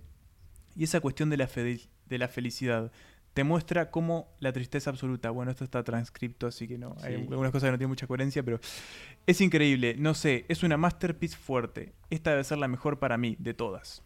Y 0.75 0.83
esa 0.83 0.99
cuestión 0.99 1.29
de 1.29 1.37
la, 1.37 1.47
fe- 1.47 1.79
de 2.05 2.17
la 2.17 2.27
felicidad 2.27 2.91
te 3.33 3.43
muestra 3.43 3.91
cómo 3.91 4.29
la 4.39 4.53
tristeza 4.53 4.89
absoluta, 4.89 5.29
bueno, 5.29 5.51
esto 5.51 5.63
está 5.65 5.83
transcripto, 5.83 6.47
así 6.47 6.67
que 6.69 6.77
no, 6.77 6.95
hay 7.01 7.15
algunas 7.33 7.51
cosas 7.51 7.67
que 7.67 7.71
no 7.71 7.77
tienen 7.77 7.89
mucha 7.89 8.07
coherencia, 8.07 8.43
pero 8.43 8.59
es 9.27 9.41
increíble, 9.41 9.95
no 9.97 10.13
sé, 10.13 10.45
es 10.47 10.63
una 10.63 10.77
masterpiece 10.77 11.35
fuerte. 11.35 11.93
Esta 12.09 12.31
debe 12.31 12.43
ser 12.45 12.59
la 12.59 12.67
mejor 12.69 12.97
para 12.99 13.17
mí, 13.17 13.35
de 13.39 13.53
todas. 13.53 14.03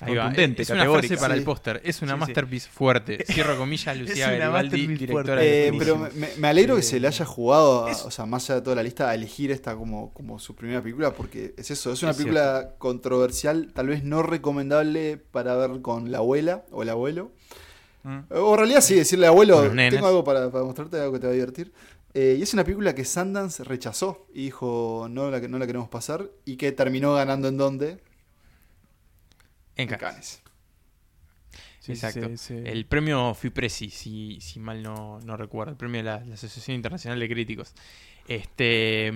Ahí 0.00 0.14
va. 0.14 0.24
Contundente, 0.24 0.62
Es 0.62 0.70
una 0.70 0.84
frase 0.90 1.16
para 1.16 1.34
Sí. 1.34 1.38
el 1.40 1.44
póster. 1.44 1.80
Es 1.84 2.02
una 2.02 2.12
Sí, 2.12 2.14
sí. 2.16 2.20
masterpiece 2.20 2.68
fuerte. 2.70 3.24
Cierro 3.26 3.56
comillas, 3.56 3.96
Lucía 3.96 4.30
Garibaldi, 4.30 4.86
directora 4.86 5.40
de 5.40 5.68
Eh, 5.68 5.72
pero 5.78 5.96
me, 5.98 6.28
me 6.38 6.48
alegro 6.48 6.74
que 6.74 6.80
Eh, 6.80 6.84
se 6.84 7.00
le 7.00 7.08
haya 7.08 7.24
jugado, 7.24 7.86
a- 7.86 7.90
o 7.92 8.10
sea, 8.10 8.26
más 8.26 8.44
allá 8.50 8.56
de 8.60 8.62
toda 8.62 8.76
la 8.76 8.82
lista, 8.82 9.08
a 9.08 9.14
elegir 9.14 9.50
esta 9.50 9.74
como, 9.76 10.12
como 10.12 10.38
su 10.38 10.54
primera 10.54 10.80
película, 10.82 11.12
porque 11.12 11.54
es 11.56 11.70
eso, 11.70 11.92
es 11.92 12.02
una 12.02 12.10
Es 12.12 12.16
película 12.18 12.74
controversial, 12.78 13.70
tal 13.74 13.88
vez 13.88 14.04
no 14.04 14.22
recomendable 14.22 15.16
para 15.30 15.54
ver 15.56 15.80
con 15.82 16.10
la 16.12 16.18
abuela 16.18 16.64
o 16.70 16.82
el 16.82 16.88
abuelo. 16.90 17.30
Mm. 18.04 18.18
O 18.30 18.52
en 18.54 18.58
realidad 18.58 18.80
sí, 18.80 18.94
decirle 18.96 19.26
abuelo, 19.26 19.62
tengo 19.70 20.06
algo 20.06 20.24
para, 20.24 20.50
para 20.50 20.64
mostrarte, 20.64 20.98
algo 21.00 21.12
que 21.12 21.18
te 21.20 21.26
va 21.26 21.32
a 21.32 21.34
divertir. 21.34 21.72
Eh, 22.14 22.36
y 22.38 22.42
es 22.42 22.52
una 22.52 22.62
película 22.62 22.94
que 22.94 23.04
Sundance 23.06 23.64
rechazó 23.64 24.26
y 24.34 24.44
dijo 24.44 25.06
no 25.08 25.30
la, 25.30 25.40
no 25.40 25.58
la 25.58 25.66
queremos 25.66 25.88
pasar 25.88 26.28
y 26.44 26.56
que 26.56 26.70
terminó 26.72 27.14
ganando 27.14 27.48
en 27.48 27.56
dónde? 27.56 27.98
En 29.82 29.88
En 29.92 29.98
Cannes. 29.98 30.40
Cannes. 30.42 30.42
Sí, 31.80 31.92
Exacto. 31.92 32.28
sí, 32.28 32.36
sí. 32.36 32.54
El 32.64 32.86
premio 32.86 33.34
FIPRESI, 33.34 33.90
si, 33.90 34.40
si 34.40 34.60
mal 34.60 34.82
no, 34.82 35.18
no 35.20 35.36
recuerdo. 35.36 35.72
El 35.72 35.76
premio 35.76 35.98
de 35.98 36.04
la, 36.04 36.24
la 36.24 36.34
Asociación 36.34 36.76
Internacional 36.76 37.18
de 37.18 37.28
Críticos. 37.28 37.74
Este. 38.28 39.12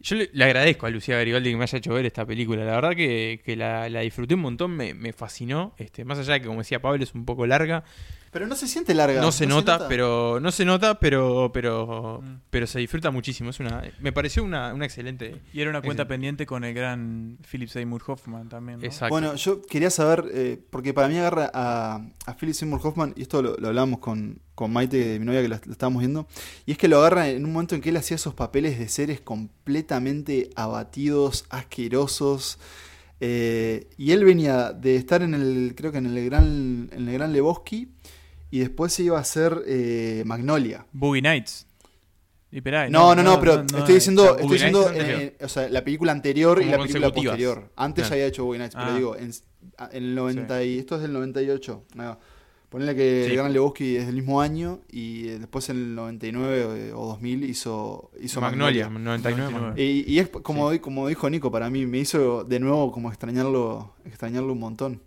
Yo 0.00 0.16
le, 0.16 0.30
le 0.32 0.44
agradezco 0.44 0.86
a 0.86 0.90
Lucía 0.90 1.16
Garibaldi 1.16 1.50
que 1.50 1.56
me 1.56 1.64
haya 1.64 1.78
hecho 1.78 1.92
ver 1.92 2.06
esta 2.06 2.24
película. 2.24 2.64
La 2.64 2.72
verdad 2.72 2.90
que, 2.96 3.42
que 3.44 3.54
la, 3.54 3.88
la 3.90 4.00
disfruté 4.00 4.34
un 4.34 4.40
montón, 4.40 4.70
me, 4.70 4.94
me 4.94 5.12
fascinó. 5.12 5.74
Este, 5.76 6.04
más 6.04 6.18
allá 6.18 6.34
de 6.34 6.40
que, 6.40 6.46
como 6.46 6.60
decía 6.60 6.80
Pablo, 6.80 7.02
es 7.04 7.14
un 7.14 7.26
poco 7.26 7.46
larga. 7.46 7.84
Pero 8.30 8.46
no 8.46 8.54
se 8.54 8.68
siente 8.68 8.94
larga. 8.94 9.20
No 9.20 9.32
se 9.32 9.46
nota, 9.46 9.88
pero. 9.88 10.38
No 10.40 10.52
se 10.52 10.64
nota, 10.64 11.00
pero. 11.00 11.50
pero. 11.52 12.20
Mm. 12.22 12.36
pero 12.48 12.66
se 12.66 12.78
disfruta 12.78 13.10
muchísimo. 13.10 13.50
Es 13.50 13.58
una. 13.58 13.82
Me 14.00 14.12
pareció 14.12 14.44
una, 14.44 14.72
una 14.72 14.84
excelente. 14.84 15.42
Y 15.52 15.60
era 15.60 15.70
una 15.70 15.82
cuenta 15.82 16.06
pendiente 16.06 16.46
con 16.46 16.62
el 16.64 16.72
gran 16.72 17.38
Philip 17.50 17.68
Seymour 17.68 18.02
Hoffman 18.06 18.48
también. 18.48 18.78
¿no? 18.78 18.86
Exacto. 18.86 19.12
Bueno, 19.12 19.34
yo 19.34 19.62
quería 19.62 19.90
saber, 19.90 20.26
eh, 20.32 20.60
porque 20.70 20.94
para 20.94 21.08
mí 21.08 21.18
agarra 21.18 21.50
a, 21.52 22.06
a 22.26 22.36
Philip 22.36 22.54
Seymour 22.54 22.80
Hoffman, 22.84 23.14
y 23.16 23.22
esto 23.22 23.42
lo, 23.42 23.56
lo 23.56 23.68
hablábamos 23.68 23.98
con, 23.98 24.40
con 24.60 24.74
Maite, 24.74 25.18
mi 25.18 25.24
novia, 25.24 25.40
que 25.40 25.48
la, 25.48 25.58
la 25.64 25.72
estábamos 25.72 26.00
viendo, 26.00 26.26
y 26.66 26.72
es 26.72 26.76
que 26.76 26.86
lo 26.86 26.98
agarra 26.98 27.30
en 27.30 27.46
un 27.46 27.52
momento 27.54 27.74
en 27.74 27.80
que 27.80 27.88
él 27.88 27.96
hacía 27.96 28.16
esos 28.16 28.34
papeles 28.34 28.78
de 28.78 28.88
seres 28.88 29.18
completamente 29.22 30.50
abatidos, 30.54 31.46
asquerosos, 31.48 32.58
eh, 33.20 33.88
y 33.96 34.12
él 34.12 34.22
venía 34.26 34.72
de 34.74 34.96
estar 34.96 35.22
en 35.22 35.32
el, 35.32 35.72
creo 35.74 35.92
que 35.92 35.98
en 35.98 36.06
el 36.14 36.22
Gran, 36.26 36.90
en 36.92 37.08
el 37.08 37.14
gran 37.14 37.32
Lebowski, 37.32 37.88
y 38.50 38.58
después 38.58 38.92
se 38.92 39.04
iba 39.04 39.16
a 39.16 39.22
hacer 39.22 39.62
eh, 39.66 40.24
Magnolia. 40.26 40.84
Boogie 40.92 41.22
Nights. 41.22 41.66
Y 42.52 42.60
No, 42.90 43.14
no, 43.14 43.22
no, 43.22 43.40
pero 43.40 43.62
estoy 43.62 43.94
diciendo, 43.94 44.36
estoy 44.36 44.52
diciendo 44.54 44.90
eh, 44.92 45.36
o 45.40 45.48
sea, 45.48 45.70
la 45.70 45.82
película 45.82 46.12
anterior 46.12 46.60
y 46.60 46.66
la 46.66 46.76
película 46.78 47.10
posterior. 47.10 47.72
Antes 47.76 48.02
Claro. 48.02 48.08
ya 48.10 48.14
había 48.16 48.26
hecho 48.26 48.44
Boogie 48.44 48.58
Nights, 48.58 48.74
pero 48.74 48.90
Ah. 48.90 48.94
digo, 48.96 49.16
en, 49.16 49.30
en 49.92 50.04
el 50.04 50.14
90 50.14 50.64
y 50.64 50.78
esto 50.80 50.96
es 50.96 51.02
del 51.02 51.14
98. 51.14 51.84
No, 51.94 52.18
ponele 52.70 52.94
que 52.94 53.24
Sí. 53.26 53.30
el 53.32 53.36
Gran 53.36 53.52
Lebowski 53.52 53.96
es 53.96 54.06
del 54.06 54.14
mismo 54.16 54.40
año 54.40 54.80
y 54.90 55.28
eh, 55.28 55.38
después 55.38 55.68
en 55.68 55.76
el 55.76 55.94
99 55.94 56.88
eh, 56.88 56.92
o 56.94 57.06
2000 57.08 57.44
hizo 57.44 58.10
hizo 58.20 58.40
Magnolia, 58.40 58.88
Magnolia. 58.88 59.18
99. 59.18 59.52
99. 59.52 59.82
Y, 59.82 60.10
y 60.14 60.18
es 60.20 60.28
como, 60.30 60.70
como 60.80 61.08
dijo 61.08 61.28
Nico, 61.28 61.50
para 61.50 61.68
mí 61.68 61.84
me 61.84 61.98
hizo 61.98 62.44
de 62.44 62.58
nuevo 62.60 62.90
como 62.92 63.10
extrañarlo, 63.10 63.92
extrañarlo 64.06 64.52
un 64.54 64.60
montón. 64.60 65.02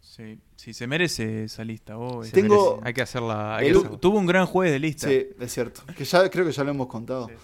Sí, 0.00 0.38
sí, 0.56 0.74
se 0.74 0.86
merece 0.86 1.44
esa 1.44 1.64
lista. 1.64 1.96
oh, 1.98 2.22
Se 2.22 2.32
Tengo- 2.32 2.72
merece. 2.76 2.86
Hay 2.88 2.94
que 2.94 3.02
hacerla. 3.02 3.56
Hay 3.56 3.64
que 3.66 3.70
el- 3.70 3.76
hacerla. 3.78 3.98
Tuvo 3.98 4.18
un 4.18 4.26
gran 4.26 4.46
juez 4.46 4.70
de 4.70 4.78
lista. 4.78 5.08
Sí, 5.08 5.26
es 5.40 5.52
cierto. 5.52 5.82
Que 5.96 6.04
ya 6.04 6.28
creo 6.30 6.44
que 6.44 6.52
ya 6.52 6.64
lo 6.64 6.70
hemos 6.70 6.86
contado. 6.86 7.28
Sí. 7.28 7.34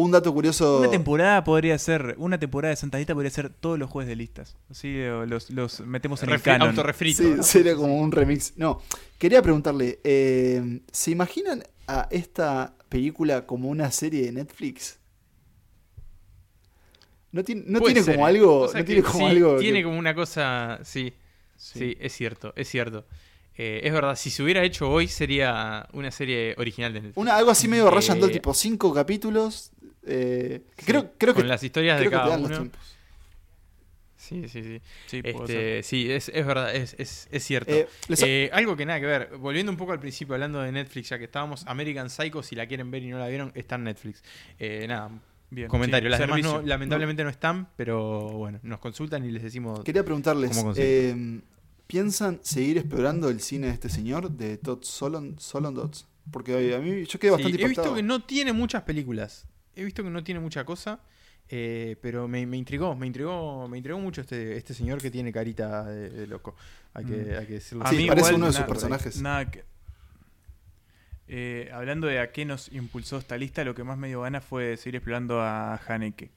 Un 0.00 0.12
dato 0.12 0.32
curioso. 0.32 0.78
Una 0.78 0.90
temporada 0.90 1.42
podría 1.42 1.76
ser, 1.76 2.14
una 2.18 2.38
temporada 2.38 2.70
de 2.70 2.76
Santa 2.76 2.98
Lista 2.98 3.14
podría 3.14 3.32
ser 3.32 3.48
todos 3.50 3.76
los 3.80 3.90
jueves 3.90 4.08
de 4.08 4.14
listas. 4.14 4.56
Así 4.70 4.86
eh, 4.96 5.24
los, 5.26 5.50
los 5.50 5.80
metemos 5.80 6.22
en 6.22 6.30
el 6.30 6.36
Refri- 6.38 6.42
canon. 6.44 6.68
autorrefrito. 6.68 7.20
Sí, 7.20 7.34
sería 7.42 7.74
como 7.74 7.98
un 7.98 8.12
remix. 8.12 8.52
No, 8.56 8.80
quería 9.18 9.42
preguntarle, 9.42 9.98
eh, 10.04 10.82
¿se 10.92 11.10
imaginan 11.10 11.64
a 11.88 12.06
esta 12.12 12.74
película 12.88 13.44
como 13.44 13.70
una 13.70 13.90
serie 13.90 14.22
de 14.26 14.30
Netflix? 14.30 15.00
¿No 17.32 17.42
tiene, 17.42 17.64
no 17.66 17.80
tiene 17.80 18.04
como 18.04 18.26
¿eh? 18.26 18.30
algo? 18.30 18.60
O 18.60 18.68
sea 18.68 18.78
¿No 18.80 18.86
tiene 18.86 19.02
como 19.02 19.18
sí, 19.18 19.24
algo? 19.24 19.56
Tiene 19.58 19.78
que- 19.78 19.84
como 19.84 19.98
una 19.98 20.14
cosa. 20.14 20.78
Sí, 20.84 21.12
sí, 21.56 21.78
Sí. 21.80 21.96
es 22.00 22.12
cierto, 22.12 22.52
es 22.54 22.68
cierto. 22.68 23.04
Eh, 23.60 23.80
es 23.82 23.92
verdad, 23.92 24.14
si 24.14 24.30
se 24.30 24.40
hubiera 24.44 24.62
hecho 24.62 24.88
hoy 24.88 25.08
sería 25.08 25.88
una 25.92 26.12
serie 26.12 26.54
original 26.58 26.92
de 26.92 27.00
Netflix. 27.00 27.16
Una, 27.20 27.36
algo 27.36 27.50
así 27.50 27.66
medio 27.66 27.90
Ryan 27.90 28.22
Eh, 28.22 28.28
tipo 28.28 28.54
cinco 28.54 28.94
capítulos. 28.94 29.72
Eh, 30.06 30.62
Sí, 30.78 30.84
creo, 30.86 31.12
creo 31.18 31.34
que. 31.34 31.40
con 31.40 31.48
las 31.48 31.62
historias 31.62 31.98
de 32.00 32.06
creo 32.08 32.20
que 32.20 32.24
cada 32.26 32.38
uno. 32.38 32.48
tiempos. 32.48 32.80
Sí, 34.16 34.48
sí, 34.48 34.62
sí. 34.62 34.80
Sí, 35.06 35.20
Este, 35.24 35.82
sí, 35.84 36.10
es, 36.10 36.28
es 36.34 36.44
verdad, 36.44 36.74
es, 36.74 36.94
es, 36.98 37.28
es 37.30 37.44
cierto. 37.44 37.72
Eh, 37.72 37.88
les- 38.08 38.22
Eh, 38.22 38.50
algo 38.52 38.76
que 38.76 38.84
nada 38.84 38.98
que 39.00 39.06
ver. 39.06 39.36
Volviendo 39.38 39.70
un 39.70 39.78
poco 39.78 39.92
al 39.92 40.00
principio, 40.00 40.34
hablando 40.34 40.60
de 40.60 40.72
Netflix, 40.72 41.08
ya 41.10 41.18
que 41.18 41.24
estábamos, 41.24 41.64
American 41.66 42.10
Psycho, 42.10 42.42
si 42.42 42.56
la 42.56 42.66
quieren 42.66 42.90
ver 42.90 43.02
y 43.04 43.08
no 43.10 43.18
la 43.18 43.28
vieron, 43.28 43.52
está 43.54 43.76
en 43.76 43.84
Netflix. 43.84 44.22
Eh, 44.58 44.86
nada, 44.88 45.10
Bien, 45.50 45.68
comentario. 45.68 46.08
sí, 46.08 46.10
Las 46.10 46.20
demás 46.20 46.42
no, 46.42 46.60
lamentablemente 46.62 47.22
no. 47.24 47.30
están, 47.30 47.68
pero 47.76 48.28
bueno, 48.32 48.58
nos 48.64 48.80
consultan 48.80 49.24
y 49.24 49.30
les 49.30 49.42
decimos. 49.42 49.82
Quería 49.84 50.04
preguntarles, 50.04 50.50
eh, 50.76 51.40
¿piensan 51.86 52.40
seguir 52.42 52.76
explorando 52.78 53.30
el 53.30 53.40
cine 53.40 53.68
de 53.68 53.72
este 53.72 53.88
señor, 53.88 54.30
de 54.32 54.58
Todd 54.58 54.80
Solon, 54.82 55.36
Solon 55.38 55.74
Dots? 55.74 56.06
Porque 56.30 56.74
a 56.74 56.80
mí 56.80 57.04
yo 57.06 57.18
quedé 57.18 57.30
Sí, 57.30 57.42
bastante 57.42 57.64
he 57.64 57.68
visto 57.68 57.94
que 57.94 58.02
no 58.02 58.22
tiene 58.24 58.52
muchas 58.52 58.82
películas. 58.82 59.46
He 59.78 59.84
visto 59.84 60.02
que 60.02 60.10
no 60.10 60.22
tiene 60.24 60.40
mucha 60.40 60.64
cosa. 60.64 61.00
eh, 61.50 61.96
pero 62.02 62.28
me, 62.28 62.44
me 62.44 62.58
intrigó, 62.58 62.94
me 62.94 63.06
intrigó, 63.06 63.66
me 63.68 63.78
intrigó 63.78 63.98
mucho 63.98 64.20
este, 64.20 64.56
este 64.58 64.74
señor 64.74 65.00
que 65.00 65.10
tiene 65.10 65.32
carita 65.32 65.84
de, 65.84 66.10
de 66.10 66.26
loco. 66.26 66.54
Hay 66.92 67.06
que, 67.06 67.12
Mm. 67.16 67.38
hay 67.38 67.46
que 67.46 67.52
decirlo. 67.54 67.84
A 67.86 67.88
Sí, 67.90 67.96
mí 67.96 68.06
parece 68.06 68.28
igual 68.28 68.34
uno 68.34 68.46
de 68.46 68.52
sus 68.52 68.60
nada- 68.60 68.66
personajes. 68.68 69.22
nada 69.22 69.50
que- 69.50 69.64
Eh, 71.30 71.70
hablando 71.72 72.06
de 72.06 72.20
a 72.20 72.32
qué 72.32 72.44
nos 72.44 72.72
impulsó 72.72 73.18
esta 73.18 73.36
lista, 73.36 73.62
lo 73.64 73.74
que 73.74 73.84
más 73.84 73.98
me 73.98 74.08
dio 74.08 74.22
ganas 74.22 74.44
fue 74.44 74.76
seguir 74.76 74.96
explorando 74.96 75.40
a 75.42 75.76
Haneke. 75.86 76.30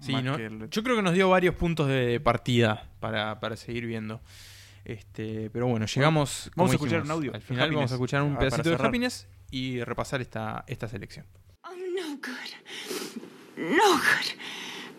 Sí, 0.00 0.12
¿no? 0.22 0.34
el- 0.36 0.68
Yo 0.70 0.82
creo 0.82 0.96
que 0.96 1.02
nos 1.02 1.14
dio 1.14 1.28
varios 1.30 1.54
puntos 1.54 1.88
de 1.88 2.20
partida 2.20 2.88
para, 3.00 3.40
para 3.40 3.56
seguir 3.56 3.86
viendo. 3.86 4.20
Este, 4.84 5.50
pero 5.50 5.66
bueno, 5.66 5.86
llegamos. 5.86 6.50
vamos 6.56 6.70
a 6.72 6.74
escuchar 6.74 7.00
dijimos, 7.00 7.06
un 7.06 7.10
audio 7.24 7.34
Al 7.34 7.42
final 7.42 7.72
vamos 7.74 7.90
a 7.92 7.94
escuchar 7.94 8.22
un 8.22 8.36
Ah, 8.36 8.38
pedacito 8.38 8.70
de. 8.70 8.76
Happiness 8.76 9.26
y 9.50 9.82
repasar 9.84 10.20
esta, 10.20 10.64
esta 10.66 10.88
selección. 10.88 11.26
No 12.08 12.16
good. 12.16 12.34
No 13.58 13.98
good. 13.98 14.32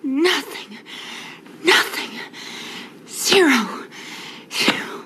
Nothing. 0.03 0.77
Nothing. 1.63 2.19
Zero. 3.07 3.87
Zero. 4.51 5.05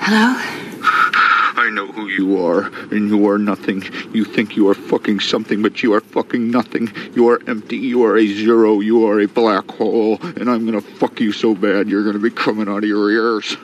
Hello? 0.00 0.43
Who 1.92 2.08
you 2.08 2.44
are, 2.44 2.70
and 2.90 3.08
you 3.08 3.28
are 3.28 3.38
nothing. 3.38 3.82
You 4.12 4.24
think 4.24 4.56
you 4.56 4.68
are 4.68 4.74
fucking 4.74 5.20
something, 5.20 5.62
but 5.62 5.82
you 5.82 5.92
are 5.94 6.00
fucking 6.00 6.50
nothing. 6.50 6.92
You 7.14 7.28
are 7.28 7.40
empty. 7.46 7.76
You 7.76 8.04
are 8.04 8.16
a 8.16 8.26
zero. 8.26 8.80
You 8.80 9.06
are 9.06 9.20
a 9.20 9.28
black 9.28 9.70
hole, 9.70 10.18
and 10.36 10.50
I'm 10.50 10.80
fuck 10.80 11.20
you 11.20 11.32
so 11.32 11.54
bad 11.54 11.88
you're 11.88 12.12
be 12.18 12.30
coming 12.30 12.68
out 12.68 12.84
of 12.84 12.88
your 12.88 13.10
ears. 13.10 13.56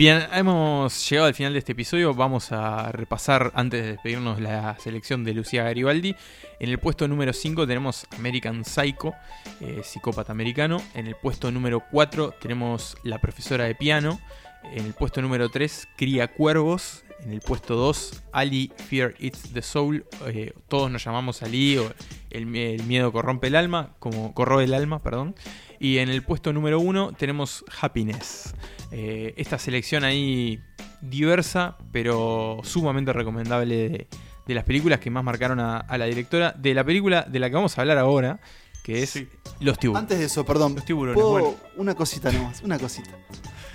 Bien, 0.00 0.26
hemos 0.32 1.10
llegado 1.10 1.28
al 1.28 1.34
final 1.34 1.52
de 1.52 1.58
este 1.58 1.72
episodio. 1.72 2.14
Vamos 2.14 2.52
a 2.52 2.90
repasar, 2.90 3.52
antes 3.54 3.82
de 3.82 3.90
despedirnos, 3.92 4.40
la 4.40 4.74
selección 4.78 5.24
de 5.24 5.34
Lucía 5.34 5.64
Garibaldi. 5.64 6.16
En 6.58 6.70
el 6.70 6.78
puesto 6.78 7.06
número 7.06 7.34
5 7.34 7.66
tenemos 7.66 8.06
American 8.16 8.64
Psycho, 8.64 9.12
eh, 9.60 9.82
psicópata 9.84 10.32
americano. 10.32 10.80
En 10.94 11.06
el 11.06 11.16
puesto 11.16 11.50
número 11.50 11.82
4 11.90 12.34
tenemos 12.40 12.96
La 13.02 13.20
profesora 13.20 13.64
de 13.64 13.74
piano. 13.74 14.18
En 14.64 14.86
el 14.86 14.92
puesto 14.94 15.20
número 15.22 15.48
3, 15.48 15.88
Cría 15.96 16.28
Cuervos. 16.28 17.04
En 17.24 17.32
el 17.32 17.40
puesto 17.40 17.74
2, 17.76 18.22
Ali 18.32 18.72
Fear 18.88 19.14
Eats 19.18 19.52
the 19.52 19.60
Soul. 19.60 20.06
eh, 20.26 20.54
todos 20.68 20.90
nos 20.90 21.04
llamamos 21.04 21.42
Ali 21.42 21.76
o 21.76 21.92
el, 22.30 22.46
mie- 22.46 22.74
el 22.76 22.84
miedo 22.84 23.12
corrompe 23.12 23.48
el 23.48 23.56
alma, 23.56 23.94
como 23.98 24.32
corroe 24.32 24.64
el 24.64 24.72
alma, 24.72 25.00
perdón. 25.02 25.34
Y 25.78 25.98
en 25.98 26.08
el 26.08 26.22
puesto 26.22 26.52
número 26.54 26.80
1 26.80 27.12
tenemos 27.18 27.62
Happiness. 27.80 28.54
Eh, 28.90 29.34
esta 29.36 29.58
selección 29.58 30.04
ahí 30.04 30.60
diversa, 31.02 31.76
pero 31.92 32.60
sumamente 32.64 33.12
recomendable 33.12 34.06
de, 34.46 34.54
las 34.54 34.64
películas 34.64 34.98
que 35.00 35.10
más 35.10 35.22
marcaron 35.22 35.60
a 35.60 35.84
la 35.98 36.04
directora. 36.06 36.52
De 36.56 36.72
la 36.74 36.84
película 36.84 37.22
de 37.28 37.38
la 37.38 37.48
que 37.50 37.54
vamos 37.54 37.76
a 37.76 37.82
hablar 37.82 37.98
ahora, 37.98 38.40
que 38.82 39.02
es 39.02 39.10
Sí. 39.10 39.28
Los 39.60 39.78
Tiburones. 39.78 40.02
Antes 40.04 40.18
de 40.18 40.24
eso, 40.26 40.44
perdón. 40.46 40.74
Los 40.74 40.84
tiburones, 40.84 41.14
¿puedo- 41.14 41.30
bueno. 41.30 41.54
Una 41.76 41.94
cosita 41.94 42.30
nomás, 42.32 42.62
una 42.62 42.78
cosita. 42.78 43.10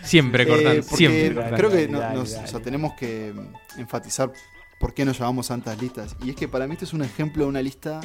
Siempre 0.03 0.43
Eh, 0.43 0.47
cortando, 0.47 0.81
porque 0.89 0.95
siempre. 0.97 1.33
creo 1.55 1.69
que 1.69 1.75
Dale, 1.77 1.87
no- 1.89 1.99
dale, 1.99 2.15
nos- 2.19 2.31
dale. 2.31 2.43
o 2.45 2.47
sea, 2.47 2.59
tenemos 2.59 2.93
que 2.93 3.33
mm, 3.33 3.79
enfatizar 3.79 4.31
por 4.79 4.93
qué 4.93 5.05
nos 5.05 5.17
llamamos 5.19 5.47
tantas 5.47 5.79
listas. 5.81 6.15
Y 6.23 6.29
es 6.31 6.35
que 6.35 6.47
para 6.47 6.67
mí 6.67 6.73
este 6.73 6.85
es 6.85 6.93
un 6.93 7.03
ejemplo 7.03 7.43
de 7.43 7.49
una 7.49 7.61
lista 7.61 8.01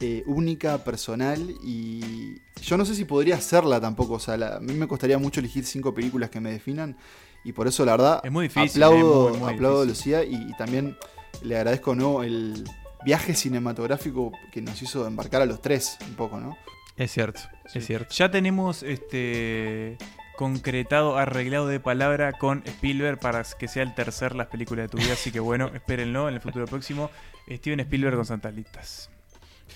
eh, 0.00 0.22
única, 0.26 0.84
personal, 0.84 1.54
y 1.64 2.36
yo 2.60 2.76
no 2.76 2.84
sé 2.84 2.94
si 2.94 3.06
podría 3.06 3.36
hacerla 3.36 3.80
tampoco. 3.80 4.14
O 4.14 4.20
sea, 4.20 4.36
la- 4.36 4.56
a 4.56 4.60
mí 4.60 4.74
me 4.74 4.86
costaría 4.86 5.16
mucho 5.16 5.40
elegir 5.40 5.64
cinco 5.64 5.94
películas 5.94 6.28
que 6.28 6.40
me 6.40 6.50
definan, 6.52 6.94
y 7.42 7.52
por 7.52 7.66
eso 7.66 7.84
la 7.86 7.92
verdad 7.92 8.20
Es 8.22 8.30
muy 8.30 8.48
difícil, 8.48 8.82
aplaudo, 8.82 9.26
es 9.28 9.30
muy, 9.38 9.40
muy 9.46 9.54
aplaudo 9.54 9.82
a. 9.82 9.84
Lucía 9.86 10.24
y, 10.24 10.34
y 10.34 10.52
también 10.58 10.94
le 11.42 11.56
agradezco 11.56 11.94
¿no? 11.94 12.22
el 12.22 12.64
viaje 13.04 13.34
cinematográfico 13.34 14.32
que 14.52 14.60
nos 14.62 14.80
hizo 14.82 15.06
embarcar 15.06 15.42
a 15.42 15.46
los 15.46 15.60
tres 15.62 15.98
un 16.06 16.14
poco, 16.14 16.40
¿no? 16.40 16.56
Es 16.96 17.12
cierto, 17.12 17.40
Sí. 17.66 17.78
es 17.78 17.86
cierto. 17.86 18.14
Ya 18.14 18.30
tenemos 18.30 18.82
este 18.82 19.96
concretado, 20.36 21.16
arreglado 21.16 21.66
de 21.66 21.80
palabra 21.80 22.32
con 22.32 22.62
Spielberg 22.64 23.18
para 23.18 23.42
que 23.58 23.66
sea 23.68 23.82
el 23.82 23.94
tercer 23.94 24.34
las 24.36 24.46
películas 24.48 24.84
de 24.84 24.88
tu 24.88 24.98
vida, 24.98 25.12
así 25.14 25.32
que 25.32 25.40
bueno, 25.40 25.68
espérenlo 25.74 26.28
en 26.28 26.34
el 26.34 26.40
futuro 26.40 26.66
próximo. 26.66 27.10
Steven 27.50 27.80
Spielberg 27.80 28.16
con 28.16 28.24
Santas 28.24 28.54
Listas. 28.54 29.10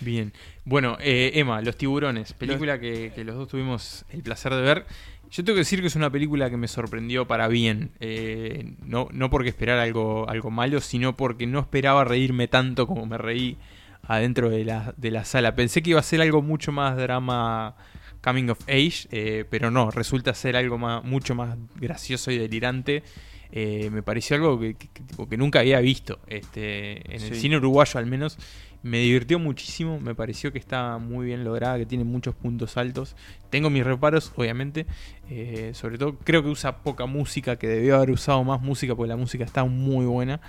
Bien. 0.00 0.32
Bueno, 0.64 0.96
eh, 1.00 1.32
Emma, 1.34 1.60
Los 1.62 1.76
Tiburones, 1.76 2.32
película 2.32 2.78
que, 2.80 3.12
que 3.14 3.24
los 3.24 3.36
dos 3.36 3.48
tuvimos 3.48 4.04
el 4.10 4.22
placer 4.22 4.54
de 4.54 4.62
ver. 4.62 4.86
Yo 5.32 5.42
tengo 5.42 5.54
que 5.54 5.60
decir 5.60 5.80
que 5.80 5.86
es 5.86 5.96
una 5.96 6.10
película 6.10 6.50
que 6.50 6.58
me 6.58 6.68
sorprendió 6.68 7.26
para 7.26 7.48
bien. 7.48 7.92
Eh, 8.00 8.74
no, 8.84 9.08
no 9.12 9.30
porque 9.30 9.48
esperara 9.48 9.82
algo, 9.82 10.28
algo 10.28 10.50
malo, 10.50 10.82
sino 10.82 11.16
porque 11.16 11.46
no 11.46 11.60
esperaba 11.60 12.04
reírme 12.04 12.48
tanto 12.48 12.86
como 12.86 13.06
me 13.06 13.16
reí 13.16 13.56
adentro 14.02 14.50
de 14.50 14.66
la, 14.66 14.92
de 14.98 15.10
la 15.10 15.24
sala. 15.24 15.54
Pensé 15.54 15.82
que 15.82 15.90
iba 15.90 16.00
a 16.00 16.02
ser 16.02 16.20
algo 16.20 16.42
mucho 16.42 16.70
más 16.70 16.98
drama 16.98 17.76
coming 18.22 18.50
of 18.50 18.60
age, 18.68 19.08
eh, 19.10 19.46
pero 19.48 19.70
no, 19.70 19.90
resulta 19.90 20.34
ser 20.34 20.54
algo 20.54 20.76
más, 20.76 21.02
mucho 21.02 21.34
más 21.34 21.56
gracioso 21.76 22.30
y 22.30 22.36
delirante. 22.36 23.02
Eh, 23.52 23.90
me 23.92 24.02
pareció 24.02 24.36
algo 24.36 24.58
que, 24.58 24.76
nunca 25.36 25.60
había 25.60 25.78
visto 25.80 26.18
este, 26.26 27.04
en 27.14 27.20
el 27.22 27.34
cine 27.36 27.56
uruguayo 27.58 27.98
al 28.00 28.06
menos. 28.06 28.38
Me 28.82 28.98
divirtió 28.98 29.38
muchísimo, 29.38 30.00
me 30.00 30.14
pareció 30.14 30.52
que 30.52 30.58
está 30.58 30.98
muy 30.98 31.26
bien 31.26 31.44
lograda, 31.44 31.78
que 31.78 31.86
tiene 31.86 32.02
muchos 32.02 32.34
puntos 32.34 32.76
altos. 32.76 33.14
Tengo 33.50 33.70
mis 33.70 33.84
reparos, 33.84 34.32
obviamente. 34.36 34.86
eh, 35.30 35.70
sobre 35.74 35.98
todo 35.98 36.16
creo 36.18 36.42
que 36.42 36.48
usa 36.48 36.78
poca 36.78 37.06
música, 37.06 37.56
que 37.56 37.68
debió 37.68 37.96
haber 37.96 38.10
usado 38.10 38.42
más 38.42 38.60
música 38.60 38.96
porque 38.96 39.08
la 39.10 39.16
música 39.16 39.44
está 39.44 39.64
muy 39.64 40.04
buena. 40.06 40.40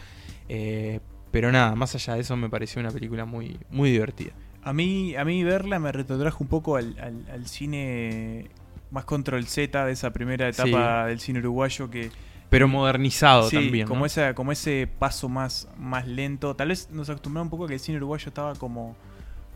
Eh, 0.49 0.99
pero 1.32 1.51
nada, 1.51 1.76
más 1.76 1.93
allá 1.95 2.16
de 2.16 2.22
eso 2.22 2.36
me 2.38 2.49
pareció 2.49 2.80
una 2.80 2.91
película 2.91 3.26
muy, 3.26 3.58
muy 3.70 3.91
divertida. 3.91 4.32
A 4.64 4.72
mí, 4.74 5.16
a 5.16 5.26
mí 5.26 5.43
verla 5.43 5.78
me 5.78 5.91
retrotrajo 5.91 6.43
un 6.43 6.47
poco 6.49 6.78
al, 6.78 6.95
al- 6.99 7.26
al 7.32 7.47
cine 7.47 8.47
más 8.91 9.06
control 9.06 9.45
Z 9.45 9.86
de 9.86 9.91
esa 9.91 10.12
primera 10.14 10.47
etapa 10.47 11.06
del 11.08 11.20
cine 11.20 11.39
uruguayo 11.39 11.89
que 11.89 12.10
Pero 12.54 12.68
modernizado 12.68 13.49
Sí, 13.49 13.56
también. 13.56 13.88
como 13.88 14.01
¿no? 14.01 14.06
esa, 14.06 14.36
como 14.36 14.51
ese 14.51 14.88
paso 14.99 15.28
más, 15.28 15.68
más 15.76 16.08
lento. 16.08 16.56
Tal 16.56 16.68
vez 16.68 16.88
nos 16.91 17.10
acostumbramos 17.10 17.47
un 17.47 17.49
poco 17.49 17.66
a 17.66 17.68
que 17.68 17.74
el 17.74 17.80
cine 17.80 17.97
uruguayo 17.97 18.28
estaba 18.28 18.54
como, 18.54 18.95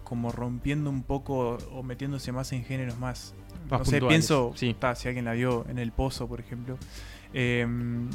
como 0.03 0.31
rompiendo 0.31 0.89
un 0.89 1.03
poco 1.03 1.59
o 1.71 1.83
metiéndose 1.83 2.31
más 2.31 2.51
en 2.53 2.63
géneros 2.65 2.97
más. 2.97 3.35
Más 3.69 3.81
no 3.81 3.85
sé, 3.85 4.01
pienso, 4.01 4.51
sí. 4.55 4.75
ta, 4.79 4.95
si 4.95 5.07
alguien 5.09 5.25
la 5.25 5.33
vio 5.33 5.63
en 5.69 5.77
El 5.77 5.91
Pozo, 5.91 6.27
por 6.27 6.39
ejemplo. 6.39 6.79
Em, 7.33 8.09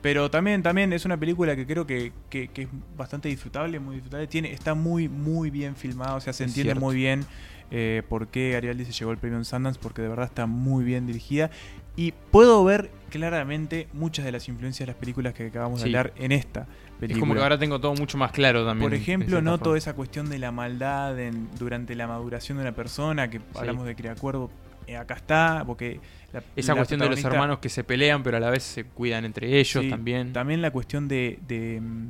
pero 0.00 0.30
también, 0.30 0.62
también 0.62 0.92
es 0.94 1.04
una 1.04 1.18
película 1.18 1.54
que 1.54 1.66
creo 1.66 1.86
que, 1.86 2.12
que- 2.30 2.48
que 2.48 2.62
es 2.62 2.68
bastante 2.96 3.28
disfrutable, 3.28 3.78
muy 3.78 3.96
disfrutable. 3.96 4.26
Tiene, 4.26 4.52
está 4.52 4.74
muy, 4.74 5.06
muy 5.08 5.50
bien 5.50 5.76
filmada, 5.76 6.14
o 6.14 6.20
sea, 6.20 6.32
se 6.32 6.44
Es 6.44 6.50
entiende 6.50 6.72
cierto. 6.72 6.80
muy 6.86 6.96
bien 6.96 7.26
eh, 7.70 8.02
por 8.08 8.28
qué 8.28 8.56
Ariel 8.56 8.84
se 8.86 8.92
llevó 8.92 9.10
el 9.12 9.18
premio 9.18 9.36
en 9.38 9.44
Sundance, 9.44 9.78
porque 9.82 10.00
de 10.02 10.08
verdad 10.08 10.26
está 10.26 10.46
muy 10.46 10.84
bien 10.84 11.06
dirigida. 11.06 11.50
Y 11.96 12.12
puedo 12.30 12.64
ver 12.64 12.90
claramente 13.10 13.86
muchas 13.92 14.24
de 14.24 14.32
las 14.32 14.48
influencias 14.48 14.86
de 14.86 14.92
las 14.92 14.96
películas 15.00 15.34
que 15.34 15.46
acabamos 15.46 15.80
Sí. 15.80 15.90
de 15.90 15.96
hablar 15.98 16.12
en 16.16 16.32
esta 16.32 16.66
película. 16.98 17.12
Es 17.14 17.18
como 17.20 17.34
que 17.34 17.40
ahora 17.40 17.58
tengo 17.58 17.80
todo 17.80 17.94
mucho 17.94 18.18
más 18.18 18.32
claro 18.32 18.64
también. 18.66 18.90
Por 18.90 18.94
ejemplo, 18.98 19.40
noto 19.40 19.64
forma. 19.66 19.78
esa 19.78 19.94
cuestión 19.94 20.28
de 20.28 20.38
la 20.38 20.50
maldad 20.50 21.18
en- 21.20 21.48
durante 21.58 21.94
la 21.94 22.08
maduración 22.08 22.58
de 22.58 22.62
una 22.62 22.72
persona, 22.72 23.30
que 23.30 23.40
hablamos 23.54 23.86
de 23.86 23.94
Criacuerdo, 23.94 24.50
eh, 24.86 24.96
acá 24.96 25.14
está, 25.14 25.62
porque... 25.66 26.00
la- 26.32 26.42
Esa 26.56 26.72
la 26.72 26.78
cuestión 26.78 27.00
de 27.00 27.08
los 27.08 27.22
hermanos 27.24 27.58
que 27.60 27.68
se 27.68 27.84
pelean, 27.84 28.22
pero 28.24 28.36
a 28.36 28.40
la 28.40 28.50
vez 28.50 28.64
se 28.64 28.84
cuidan 28.84 29.24
entre 29.24 29.58
ellos 29.60 29.84
Sí, 29.84 29.88
también. 29.90 30.32
También 30.32 30.60
la 30.60 30.72
cuestión 30.72 31.06
de, 31.06 31.38
de, 31.46 31.80
mm, 31.80 32.08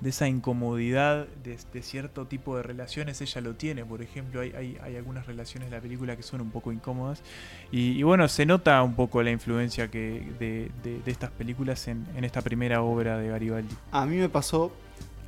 de 0.00 0.10
esa 0.10 0.28
incomodidad 0.28 1.26
de, 1.44 1.82
cierto 1.82 2.26
tipo 2.26 2.56
de 2.56 2.62
relaciones, 2.62 3.20
ella 3.20 3.40
lo 3.40 3.54
tiene. 3.54 3.84
Por 3.84 4.02
ejemplo, 4.02 4.40
hay, 4.40 4.78
algunas 4.96 5.26
relaciones 5.26 5.70
de 5.70 5.76
la 5.76 5.82
película 5.82 6.16
que 6.16 6.22
son 6.22 6.40
un 6.40 6.50
poco 6.50 6.72
incómodas. 6.72 7.22
Y, 7.70 8.02
bueno, 8.02 8.28
se 8.28 8.46
nota 8.46 8.82
un 8.82 8.94
poco 8.94 9.22
la 9.22 9.30
influencia 9.30 9.90
que 9.90 10.22
de, 10.38 11.00
estas 11.06 11.30
películas 11.30 11.88
en, 11.88 12.06
en 12.16 12.24
esta 12.24 12.42
primera 12.42 12.82
obra 12.82 13.18
de 13.18 13.28
Garibaldi. 13.28 13.74
A 13.92 14.06
mí 14.06 14.16
me 14.16 14.28
pasó 14.28 14.72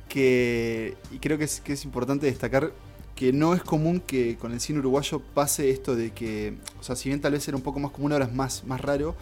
que, 0.09 0.95
y 1.11 1.17
creo 1.17 1.37
que 1.37 1.45
es, 1.45 1.61
que 1.61 1.73
es 1.73 1.85
importante 1.85 2.25
destacar, 2.25 2.71
que 3.15 3.33
no 3.33 3.53
es 3.53 3.63
común 3.63 3.99
que 3.99 4.37
con 4.37 4.51
el 4.51 4.59
cine 4.59 4.79
uruguayo 4.79 5.19
pase 5.19 5.69
esto 5.69 5.95
de 5.95 6.11
que, 6.11 6.55
o 6.79 6.83
sea, 6.83 6.95
si 6.95 7.09
bien 7.09 7.21
tal 7.21 7.33
vez 7.33 7.47
era 7.47 7.57
un 7.57 7.63
poco 7.63 7.79
más 7.79 7.91
común, 7.91 8.11
ahora 8.11 8.25
es 8.25 8.33
más, 8.33 8.63
más 8.65 8.81
raro, 8.81 9.15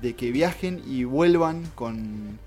de 0.00 0.14
que 0.14 0.30
viajen 0.30 0.82
y 0.86 1.04
vuelvan 1.04 1.64
con, 1.74 2.38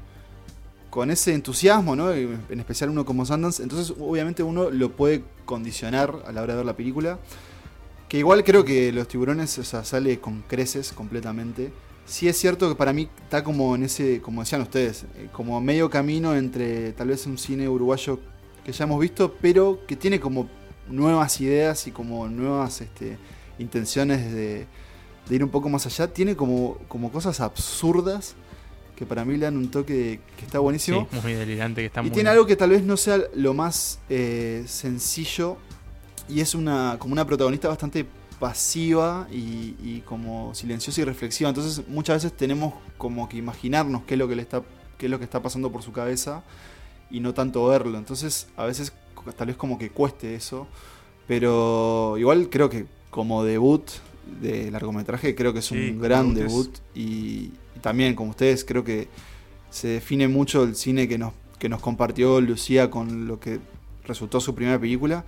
con 0.93 1.09
ese 1.09 1.33
entusiasmo, 1.33 1.95
¿no? 1.95 2.11
En 2.11 2.59
especial 2.59 2.91
uno 2.91 3.03
como 3.03 3.25
Sundance. 3.25 3.63
Entonces, 3.63 3.95
obviamente 3.99 4.43
uno 4.43 4.69
lo 4.69 4.91
puede 4.91 5.23
condicionar 5.43 6.21
a 6.27 6.31
la 6.31 6.43
hora 6.43 6.53
de 6.53 6.57
ver 6.57 6.67
la 6.67 6.75
película. 6.75 7.17
Que 8.07 8.19
igual 8.19 8.43
creo 8.43 8.63
que 8.63 8.91
Los 8.91 9.07
Tiburones, 9.07 9.57
o 9.57 9.63
sea, 9.63 9.83
sale 9.83 10.19
con 10.19 10.43
creces 10.43 10.93
completamente. 10.93 11.73
Sí 12.05 12.27
es 12.27 12.37
cierto 12.37 12.69
que 12.69 12.75
para 12.75 12.93
mí 12.93 13.09
está 13.23 13.43
como 13.43 13.73
en 13.73 13.81
ese, 13.81 14.21
como 14.21 14.41
decían 14.41 14.61
ustedes, 14.61 15.05
eh, 15.15 15.29
como 15.31 15.59
medio 15.61 15.89
camino 15.89 16.35
entre 16.35 16.93
tal 16.93 17.07
vez 17.07 17.25
un 17.25 17.39
cine 17.39 17.67
uruguayo 17.67 18.19
que 18.63 18.71
ya 18.71 18.83
hemos 18.83 18.99
visto, 18.99 19.35
pero 19.41 19.79
que 19.87 19.95
tiene 19.95 20.19
como 20.19 20.47
nuevas 20.87 21.41
ideas 21.41 21.87
y 21.87 21.91
como 21.91 22.27
nuevas 22.27 22.81
este, 22.81 23.17
intenciones 23.57 24.31
de, 24.31 24.67
de 25.27 25.35
ir 25.35 25.43
un 25.43 25.49
poco 25.49 25.69
más 25.69 25.87
allá. 25.87 26.13
Tiene 26.13 26.35
como, 26.35 26.77
como 26.87 27.11
cosas 27.11 27.39
absurdas 27.39 28.35
que 29.03 29.09
para 29.09 29.25
mí 29.25 29.37
le 29.37 29.45
dan 29.45 29.57
un 29.57 29.69
toque 29.69 30.19
que 30.37 30.45
está 30.45 30.59
buenísimo. 30.59 31.07
Sí, 31.11 31.19
muy 31.23 31.33
delirante, 31.33 31.81
que 31.81 31.87
está 31.87 32.01
y 32.03 32.09
muy 32.09 32.11
tiene 32.11 32.29
algo 32.29 32.45
que 32.45 32.55
tal 32.55 32.69
vez 32.71 32.83
no 32.83 32.97
sea 32.97 33.19
lo 33.35 33.53
más 33.53 33.99
eh, 34.09 34.63
sencillo 34.67 35.57
y 36.29 36.39
es 36.41 36.55
una 36.55 36.97
como 36.99 37.13
una 37.13 37.25
protagonista 37.25 37.67
bastante 37.67 38.05
pasiva 38.39 39.27
y, 39.31 39.75
y 39.81 40.01
como 40.05 40.53
silenciosa 40.55 41.01
y 41.01 41.03
reflexiva. 41.05 41.49
Entonces 41.49 41.87
muchas 41.87 42.23
veces 42.23 42.35
tenemos 42.37 42.73
como 42.97 43.29
que 43.29 43.37
imaginarnos 43.37 44.03
qué 44.03 44.15
es 44.15 44.19
lo 44.19 44.27
que 44.27 44.35
le 44.35 44.41
está 44.41 44.63
qué 44.97 45.07
es 45.07 45.11
lo 45.11 45.17
que 45.17 45.25
está 45.25 45.41
pasando 45.41 45.71
por 45.71 45.81
su 45.83 45.91
cabeza 45.91 46.43
y 47.09 47.19
no 47.19 47.33
tanto 47.33 47.65
verlo. 47.67 47.97
Entonces 47.97 48.47
a 48.57 48.65
veces 48.65 48.93
tal 49.37 49.47
vez 49.47 49.55
como 49.57 49.77
que 49.77 49.89
cueste 49.89 50.35
eso, 50.35 50.67
pero 51.27 52.15
igual 52.17 52.49
creo 52.49 52.69
que 52.69 52.85
como 53.09 53.43
debut 53.43 53.83
de 54.41 54.71
largometraje 54.71 55.35
creo 55.35 55.53
que 55.53 55.59
es 55.59 55.71
un 55.71 55.77
Sí, 55.77 55.97
gran 55.99 56.33
debut 56.33 56.77
y 56.95 57.51
también 57.83 58.15
como 58.15 58.31
ustedes 58.31 58.65
creo 58.65 58.83
que 58.83 59.07
se 59.69 59.87
define 59.89 60.27
mucho 60.27 60.63
el 60.63 60.75
cine 60.75 61.07
que 61.07 61.19
nos, 61.19 61.33
que 61.59 61.69
nos 61.69 61.81
compartió 61.81 62.41
Lucía 62.41 62.89
con 62.89 63.27
lo 63.27 63.39
que 63.39 63.59
resultó 64.05 64.39
su 64.39 64.55
primera 64.55 64.79
película. 64.79 65.23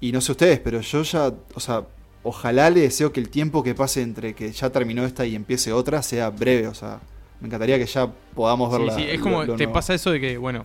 Y 0.00 0.12
no 0.12 0.20
sé 0.20 0.32
ustedes, 0.32 0.60
pero 0.60 0.80
yo 0.80 1.02
ya, 1.02 1.32
o 1.54 1.60
sea, 1.60 1.82
ojalá 2.22 2.70
le 2.70 2.80
deseo 2.82 3.12
que 3.12 3.20
el 3.20 3.28
tiempo 3.30 3.62
que 3.62 3.74
pase 3.74 4.00
entre 4.02 4.32
que 4.34 4.50
ya 4.52 4.70
terminó 4.70 5.04
esta 5.04 5.26
y 5.26 5.34
empiece 5.34 5.72
otra 5.72 6.02
sea 6.02 6.30
breve. 6.30 6.68
O 6.68 6.74
sea, 6.74 7.00
me 7.40 7.48
encantaría 7.48 7.78
que 7.78 7.86
ya 7.86 8.06
podamos 8.34 8.70
verla. 8.70 8.94
sí, 8.94 9.02
es 9.08 9.20
como, 9.20 9.44
te 9.56 9.66
pasa 9.68 9.94
eso 9.94 10.10
de 10.12 10.20
que, 10.20 10.38
bueno, 10.38 10.64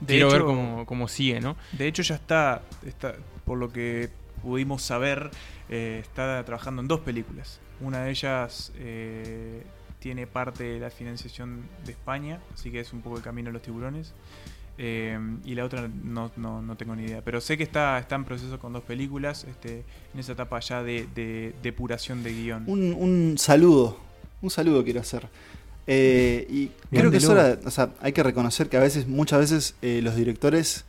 De 0.00 0.14
quiero 0.14 0.26
ver 0.28 0.36
hecho- 0.36 0.46
cómo, 0.46 0.86
cómo 0.86 1.06
sigue, 1.08 1.40
¿no? 1.40 1.56
De 1.72 1.86
hecho, 1.86 2.02
ya 2.02 2.16
está, 2.16 2.62
está 2.84 3.14
por 3.44 3.56
lo 3.58 3.72
que 3.72 4.08
pudimos 4.42 4.82
saber, 4.82 5.30
eh, 5.68 6.00
está 6.02 6.42
trabajando 6.44 6.82
en 6.82 6.88
dos 6.88 7.00
películas. 7.00 7.60
Una 7.80 8.02
de 8.04 8.10
ellas 8.10 8.72
eh, 8.76 9.62
tiene 10.00 10.26
parte 10.26 10.64
de 10.64 10.80
la 10.80 10.90
financiación 10.90 11.62
de 11.84 11.92
España, 11.92 12.40
así 12.52 12.70
que 12.70 12.80
es 12.80 12.92
un 12.92 13.02
poco 13.02 13.18
el 13.18 13.22
camino 13.22 13.48
de 13.48 13.52
los 13.52 13.62
tiburones. 13.62 14.12
Eh, 14.82 15.18
y 15.44 15.54
la 15.54 15.66
otra 15.66 15.88
no, 15.88 16.32
no, 16.36 16.62
no 16.62 16.76
tengo 16.76 16.96
ni 16.96 17.04
idea. 17.04 17.22
Pero 17.22 17.40
sé 17.42 17.58
que 17.58 17.64
está, 17.64 17.98
está 17.98 18.14
en 18.14 18.24
proceso 18.24 18.58
con 18.58 18.72
dos 18.72 18.82
películas, 18.82 19.44
este, 19.44 19.84
en 20.14 20.20
esa 20.20 20.32
etapa 20.32 20.58
ya 20.60 20.82
de, 20.82 21.06
de 21.14 21.54
depuración 21.62 22.22
de 22.22 22.32
guion. 22.32 22.64
Un, 22.66 22.94
un 22.94 23.36
saludo, 23.36 23.98
un 24.40 24.48
saludo 24.48 24.82
quiero 24.82 25.00
hacer. 25.00 25.28
Eh, 25.86 26.46
y 26.48 26.70
creo 26.90 27.10
que 27.10 27.18
es 27.18 27.28
hora, 27.28 27.58
o 27.64 27.70
sea, 27.70 27.90
hay 28.00 28.12
que 28.12 28.22
reconocer 28.22 28.68
que 28.68 28.78
a 28.78 28.80
veces, 28.80 29.06
muchas 29.06 29.40
veces, 29.40 29.74
eh, 29.82 30.00
los 30.02 30.16
directores 30.16 30.84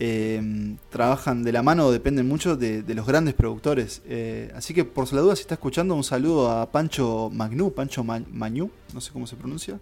eh, 0.00 0.74
trabajan 0.90 1.42
de 1.44 1.52
la 1.52 1.62
mano 1.62 1.86
o 1.86 1.92
dependen 1.92 2.26
mucho 2.28 2.56
de, 2.56 2.82
de 2.82 2.94
los 2.94 3.06
grandes 3.06 3.34
productores. 3.34 4.02
Eh, 4.06 4.50
así 4.56 4.74
que, 4.74 4.84
por 4.84 5.12
la 5.12 5.20
duda, 5.20 5.36
si 5.36 5.42
está 5.42 5.54
escuchando, 5.54 5.94
un 5.94 6.04
saludo 6.04 6.50
a 6.50 6.70
Pancho 6.70 7.30
Magnú, 7.32 7.72
Pancho 7.72 8.02
Ma- 8.04 8.22
Mañú, 8.32 8.70
no 8.92 9.00
sé 9.00 9.12
cómo 9.12 9.26
se 9.26 9.36
pronuncia. 9.36 9.78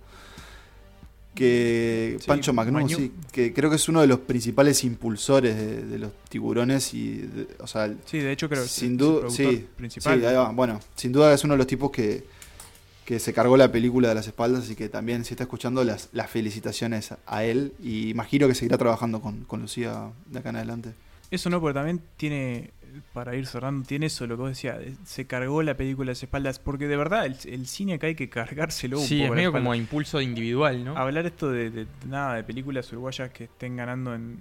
Que 1.35 2.19
Sí, 2.21 2.27
Pancho 2.27 2.53
Magnú, 2.53 2.87
sí, 2.91 3.11
que 3.33 3.55
creo 3.55 3.71
que 3.71 3.77
es 3.77 3.89
uno 3.89 4.03
de 4.03 4.07
los 4.07 4.19
principales 4.19 4.85
impulsores 4.85 5.57
de, 5.57 5.83
de 5.83 5.99
los 5.99 6.11
tiburones 6.29 6.93
y, 6.93 7.17
de- 7.21 7.49
o 7.59 7.67
sea, 7.67 7.91
Sí, 8.05 8.19
de 8.19 8.33
hecho 8.33 8.51
creo 8.51 8.67
sin 8.67 8.99
duda, 8.99 9.31
sí, 9.31 9.67
principal. 9.77 10.21
sí, 10.21 10.27
bueno, 10.55 10.79
sin 10.95 11.11
duda 11.11 11.33
es 11.33 11.43
uno 11.43 11.55
de 11.55 11.59
los 11.59 11.67
tipos 11.67 11.91
que, 11.91 12.25
que 13.05 13.19
se 13.19 13.33
cargó 13.33 13.57
la 13.57 13.73
película 13.73 14.09
de 14.09 14.15
las 14.15 14.27
espaldas, 14.27 14.65
así 14.65 14.77
que 14.77 14.89
también 14.89 15.25
si 15.25 15.35
está 15.35 15.45
escuchando 15.45 15.83
las, 15.85 16.09
las 16.13 16.31
felicitaciones 16.31 17.15
a 17.27 17.45
él 17.45 17.73
y 17.83 18.11
imagino 18.11 18.47
que 18.49 18.55
seguirá 18.55 18.79
trabajando 18.79 19.21
con, 19.21 19.45
con 19.45 19.61
Lucía 19.61 20.11
de 20.27 20.39
acá 20.39 20.51
en 20.51 20.57
adelante. 20.57 20.93
Eso 21.31 21.49
no, 21.51 21.61
porque 21.61 21.75
también 21.75 22.01
tiene, 22.19 22.71
para 23.15 23.35
ir 23.35 23.47
cerrando, 23.47 23.87
tiene 23.87 24.07
eso, 24.07 24.27
lo 24.27 24.37
que 24.37 24.41
vos 24.43 24.51
decías, 24.51 24.79
eh, 24.83 24.95
se 25.05 25.27
cargó 25.27 25.63
la 25.63 25.75
película 25.77 26.11
a 26.11 26.13
las 26.13 26.23
espaldas, 26.23 26.59
porque 26.59 26.87
de 26.89 26.97
verdad 26.97 27.25
el, 27.27 27.37
el 27.47 27.67
cine 27.67 27.95
acá 27.95 28.07
hay 28.07 28.15
que 28.15 28.29
cargárselo 28.29 29.01
un 29.01 29.07
Sí, 29.07 29.17
poco 29.21 29.27
es 29.27 29.33
a 29.33 29.35
medio 29.37 29.53
como 29.53 29.75
impulso 29.75 30.21
individual, 30.21 30.85
¿no? 30.85 30.97
Hablar 30.97 31.25
esto 31.27 31.51
de, 31.51 31.71
de- 31.71 31.85
de 31.87 32.07
nada, 32.07 32.35
de 32.37 32.45
películas 32.45 32.93
uruguayas 32.93 33.31
que 33.33 33.45
estén 33.45 33.77
ganando 33.77 34.15
en 34.15 34.39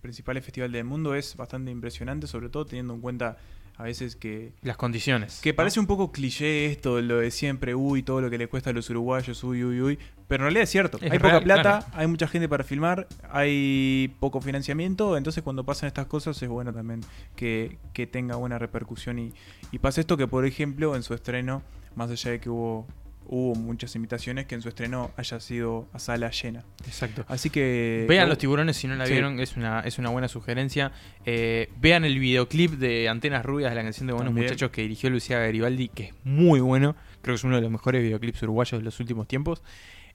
principales 0.00 0.44
festivales 0.44 0.72
del 0.72 0.84
mundo 0.84 1.14
es 1.14 1.36
bastante 1.36 1.70
impresionante, 1.70 2.26
sobre 2.26 2.48
todo 2.48 2.66
teniendo 2.66 2.94
en 2.94 3.00
cuenta 3.00 3.36
a 3.78 3.82
veces 3.82 4.16
que... 4.16 4.52
Las 4.62 4.76
condiciones. 4.76 5.40
Que 5.42 5.50
¿no? 5.50 5.56
parece 5.56 5.78
un 5.78 5.86
poco 5.86 6.10
cliché 6.10 6.66
esto, 6.66 7.00
lo 7.02 7.18
de 7.18 7.30
siempre, 7.30 7.74
uy, 7.74 8.02
todo 8.02 8.20
lo 8.20 8.30
que 8.30 8.38
le 8.38 8.48
cuesta 8.48 8.70
a 8.70 8.72
los 8.72 8.88
uruguayos, 8.88 9.44
uy, 9.44 9.64
uy, 9.64 9.80
uy. 9.82 9.98
Pero 10.28 10.42
en 10.42 10.46
realidad 10.46 10.62
es 10.62 10.70
cierto. 10.70 10.96
Es 10.96 11.04
hay 11.04 11.18
real, 11.18 11.20
poca 11.20 11.40
plata, 11.44 11.62
claro. 11.62 11.86
hay 11.92 12.06
mucha 12.06 12.26
gente 12.26 12.48
para 12.48 12.64
filmar, 12.64 13.06
hay 13.30 14.14
poco 14.18 14.40
financiamiento, 14.40 15.16
entonces 15.16 15.42
cuando 15.44 15.64
pasan 15.64 15.88
estas 15.88 16.06
cosas 16.06 16.40
es 16.42 16.48
bueno 16.48 16.72
también 16.72 17.00
que, 17.36 17.78
que 17.92 18.06
tenga 18.06 18.36
buena 18.36 18.58
repercusión. 18.58 19.18
Y, 19.18 19.34
y 19.70 19.78
pasa 19.78 20.00
esto 20.00 20.16
que, 20.16 20.26
por 20.26 20.46
ejemplo, 20.46 20.96
en 20.96 21.02
su 21.02 21.12
estreno, 21.12 21.62
más 21.94 22.10
allá 22.10 22.30
de 22.30 22.40
que 22.40 22.48
hubo, 22.48 22.86
hubo 23.28 23.54
muchas 23.54 23.94
invitaciones, 23.96 24.46
que 24.46 24.54
en 24.54 24.62
su 24.62 24.68
estreno 24.68 25.10
haya 25.16 25.40
sido 25.40 25.86
a 25.92 25.98
sala 25.98 26.30
llena. 26.30 26.64
Exacto. 26.86 27.24
Así 27.28 27.50
que... 27.50 28.06
Vean 28.08 28.28
Los 28.28 28.38
Tiburones 28.38 28.76
si 28.76 28.86
no 28.88 28.94
la 28.96 29.06
Sí. 29.06 29.12
vieron, 29.12 29.40
es 29.40 29.56
una, 29.56 29.80
es 29.80 29.98
una 29.98 30.10
buena 30.10 30.28
sugerencia. 30.28 30.92
Eh, 31.24 31.70
vean 31.80 32.04
el 32.04 32.18
videoclip 32.18 32.72
de 32.72 33.08
Antenas 33.08 33.44
Rubias 33.44 33.70
de 33.70 33.76
la 33.76 33.82
canción 33.82 34.06
de 34.06 34.12
Buenos 34.12 34.30
También. 34.30 34.46
Muchachos 34.46 34.70
que 34.70 34.82
dirigió 34.82 35.10
Lucía 35.10 35.38
Garibaldi, 35.38 35.88
que 35.88 36.04
es 36.04 36.14
muy 36.24 36.60
bueno. 36.60 36.94
Creo 37.22 37.34
que 37.34 37.38
es 37.38 37.44
uno 37.44 37.56
de 37.56 37.62
los 37.62 37.70
mejores 37.70 38.02
videoclips 38.02 38.42
uruguayos 38.42 38.80
de 38.80 38.84
los 38.84 38.98
últimos 39.00 39.26
tiempos. 39.28 39.62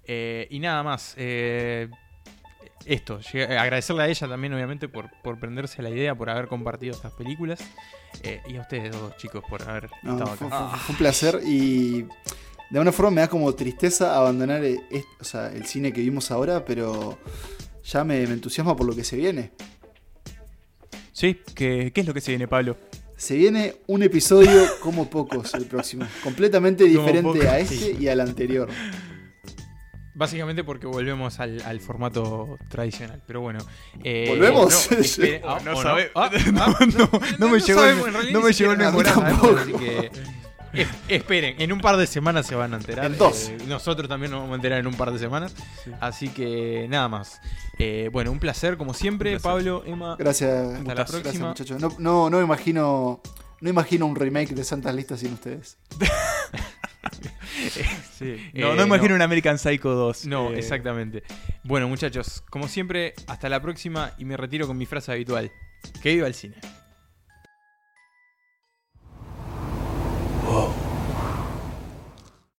Eh, 0.06 0.48
y 0.50 0.60
nada 0.60 0.82
más. 0.84 1.14
eh, 1.18 1.90
esto, 2.86 3.20
agradecerle 3.36 4.02
a 4.04 4.08
ella 4.08 4.28
también, 4.28 4.54
obviamente, 4.56 4.88
por, 4.88 5.08
por 5.22 5.40
prenderse 5.40 5.82
a 5.82 5.84
la 5.84 5.92
idea, 5.92 6.16
por 6.16 6.32
haber 6.32 6.48
compartido 6.48 6.96
estas 6.96 7.12
películas. 7.14 7.60
Eh, 8.24 8.42
y 8.50 8.56
a 8.56 8.62
ustedes 8.62 8.92
dos, 8.92 9.16
chicos, 9.18 9.44
por 9.48 9.62
haber 9.70 9.88
No, 10.02 10.14
estado 10.14 10.36
fue, 10.36 10.48
acá. 10.48 10.68
fue- 10.70 10.80
fue 10.80 10.94
un 10.94 10.98
placer 10.98 11.40
y 11.46 12.06
de 12.72 12.78
alguna 12.80 12.92
forma 12.92 13.12
me 13.12 13.22
da 13.22 13.28
como 13.28 13.54
tristeza 13.54 14.16
abandonar 14.18 14.64
eh, 14.64 14.80
est- 14.90 15.08
o 15.20 15.24
sea, 15.24 15.52
el 15.52 15.66
cine 15.66 15.92
que 15.94 16.02
vimos 16.02 16.32
ahora, 16.32 16.64
pero 16.66 17.18
ya 17.84 18.04
me, 18.04 18.26
me 18.28 18.34
entusiasma 18.34 18.76
por 18.76 18.88
lo 18.88 18.96
que 18.96 19.04
se 19.04 19.18
viene. 19.18 19.52
Sí, 21.12 21.40
¿qué, 21.54 21.92
¿qué 21.94 22.02
es 22.02 22.08
lo 22.08 22.14
que 22.14 22.22
se 22.22 22.32
viene, 22.32 22.48
Pablo? 22.48 22.78
Se 23.18 23.36
viene 23.36 23.76
un 23.88 24.02
episodio 24.02 24.64
como 24.80 25.10
pocos 25.10 25.54
el 25.54 25.66
próximo, 25.66 26.08
completamente 26.24 26.86
diferente 26.86 27.48
a 27.48 27.60
este 27.60 27.76
sí. 27.76 27.98
y 28.00 28.08
al 28.08 28.20
anterior. 28.22 28.68
Básicamente 30.16 30.64
porque 30.64 30.88
volvemos 30.88 31.40
al, 31.40 31.62
al 31.62 31.80
formato 31.80 32.58
tradicional. 32.70 33.22
Pero 33.28 33.42
bueno. 33.42 33.60
eh, 34.04 34.26
¿Volvemos? 34.30 34.90
no, 37.40 37.50
me 37.50 37.60
llegó 37.60 37.84
el- 37.86 38.78
memorando. 38.78 39.58
Así 39.58 39.74
que. 39.74 40.12
Es- 40.74 40.88
esperen, 41.08 41.56
en 41.62 41.72
un 41.72 41.80
par 41.82 41.98
de 41.98 42.08
semanas 42.08 42.46
se 42.48 42.56
van 42.56 42.74
a 42.74 42.78
enterar. 42.78 43.06
En 43.06 43.18
dos. 43.18 43.50
eh, 43.50 43.58
nosotros 43.68 44.08
también 44.10 44.32
nos 44.32 44.42
vamos 44.42 44.54
a 44.54 44.56
enterar 44.56 44.80
en 44.80 44.88
un 44.88 44.94
par 44.96 45.12
de 45.12 45.20
semanas. 45.20 45.54
Así 46.00 46.30
que 46.30 46.88
nada 46.90 47.08
más. 47.10 47.40
Eh, 47.78 48.10
bueno, 48.12 48.32
un 48.32 48.40
placer 48.40 48.78
como 48.78 48.94
siempre, 48.94 49.32
placer. 49.32 49.44
Pablo, 49.52 49.84
Emma. 49.86 50.16
Gracias, 50.20 50.50
Hasta 50.52 50.84
la 50.84 50.94
gracias, 50.94 51.22
próxima. 51.22 51.48
muchachos. 51.50 51.80
No, 51.82 51.90
no, 52.00 52.30
no 52.30 52.38
me 52.38 52.44
imagino. 52.44 53.22
No 53.60 53.70
imagino 53.70 54.08
un 54.08 54.16
remake 54.16 54.56
de 54.56 54.64
Santas 54.64 54.96
Listas 54.96 55.20
sin 55.20 55.34
ustedes. 55.34 55.78
Sí. 58.18 58.26
Eh, 58.54 58.62
No, 58.62 58.76
no 58.76 58.86
imagino 58.86 59.16
un 59.16 59.22
American 59.22 59.58
Psycho 59.58 59.90
2. 59.92 60.26
No, 60.26 60.52
Eh, 60.52 60.60
exactamente. 60.60 61.24
Bueno, 61.64 61.88
muchachos, 61.88 62.44
como 62.50 62.68
siempre, 62.68 63.14
hasta 63.28 63.50
la 63.50 63.62
próxima 63.62 64.14
y 64.18 64.26
me 64.26 64.38
retiro 64.38 64.68
con 64.68 64.78
mi 64.78 64.86
frase 64.86 65.12
habitual. 65.12 65.52
Que 66.02 66.14
viva 66.16 66.28
el 66.28 66.34
cine. 66.34 66.56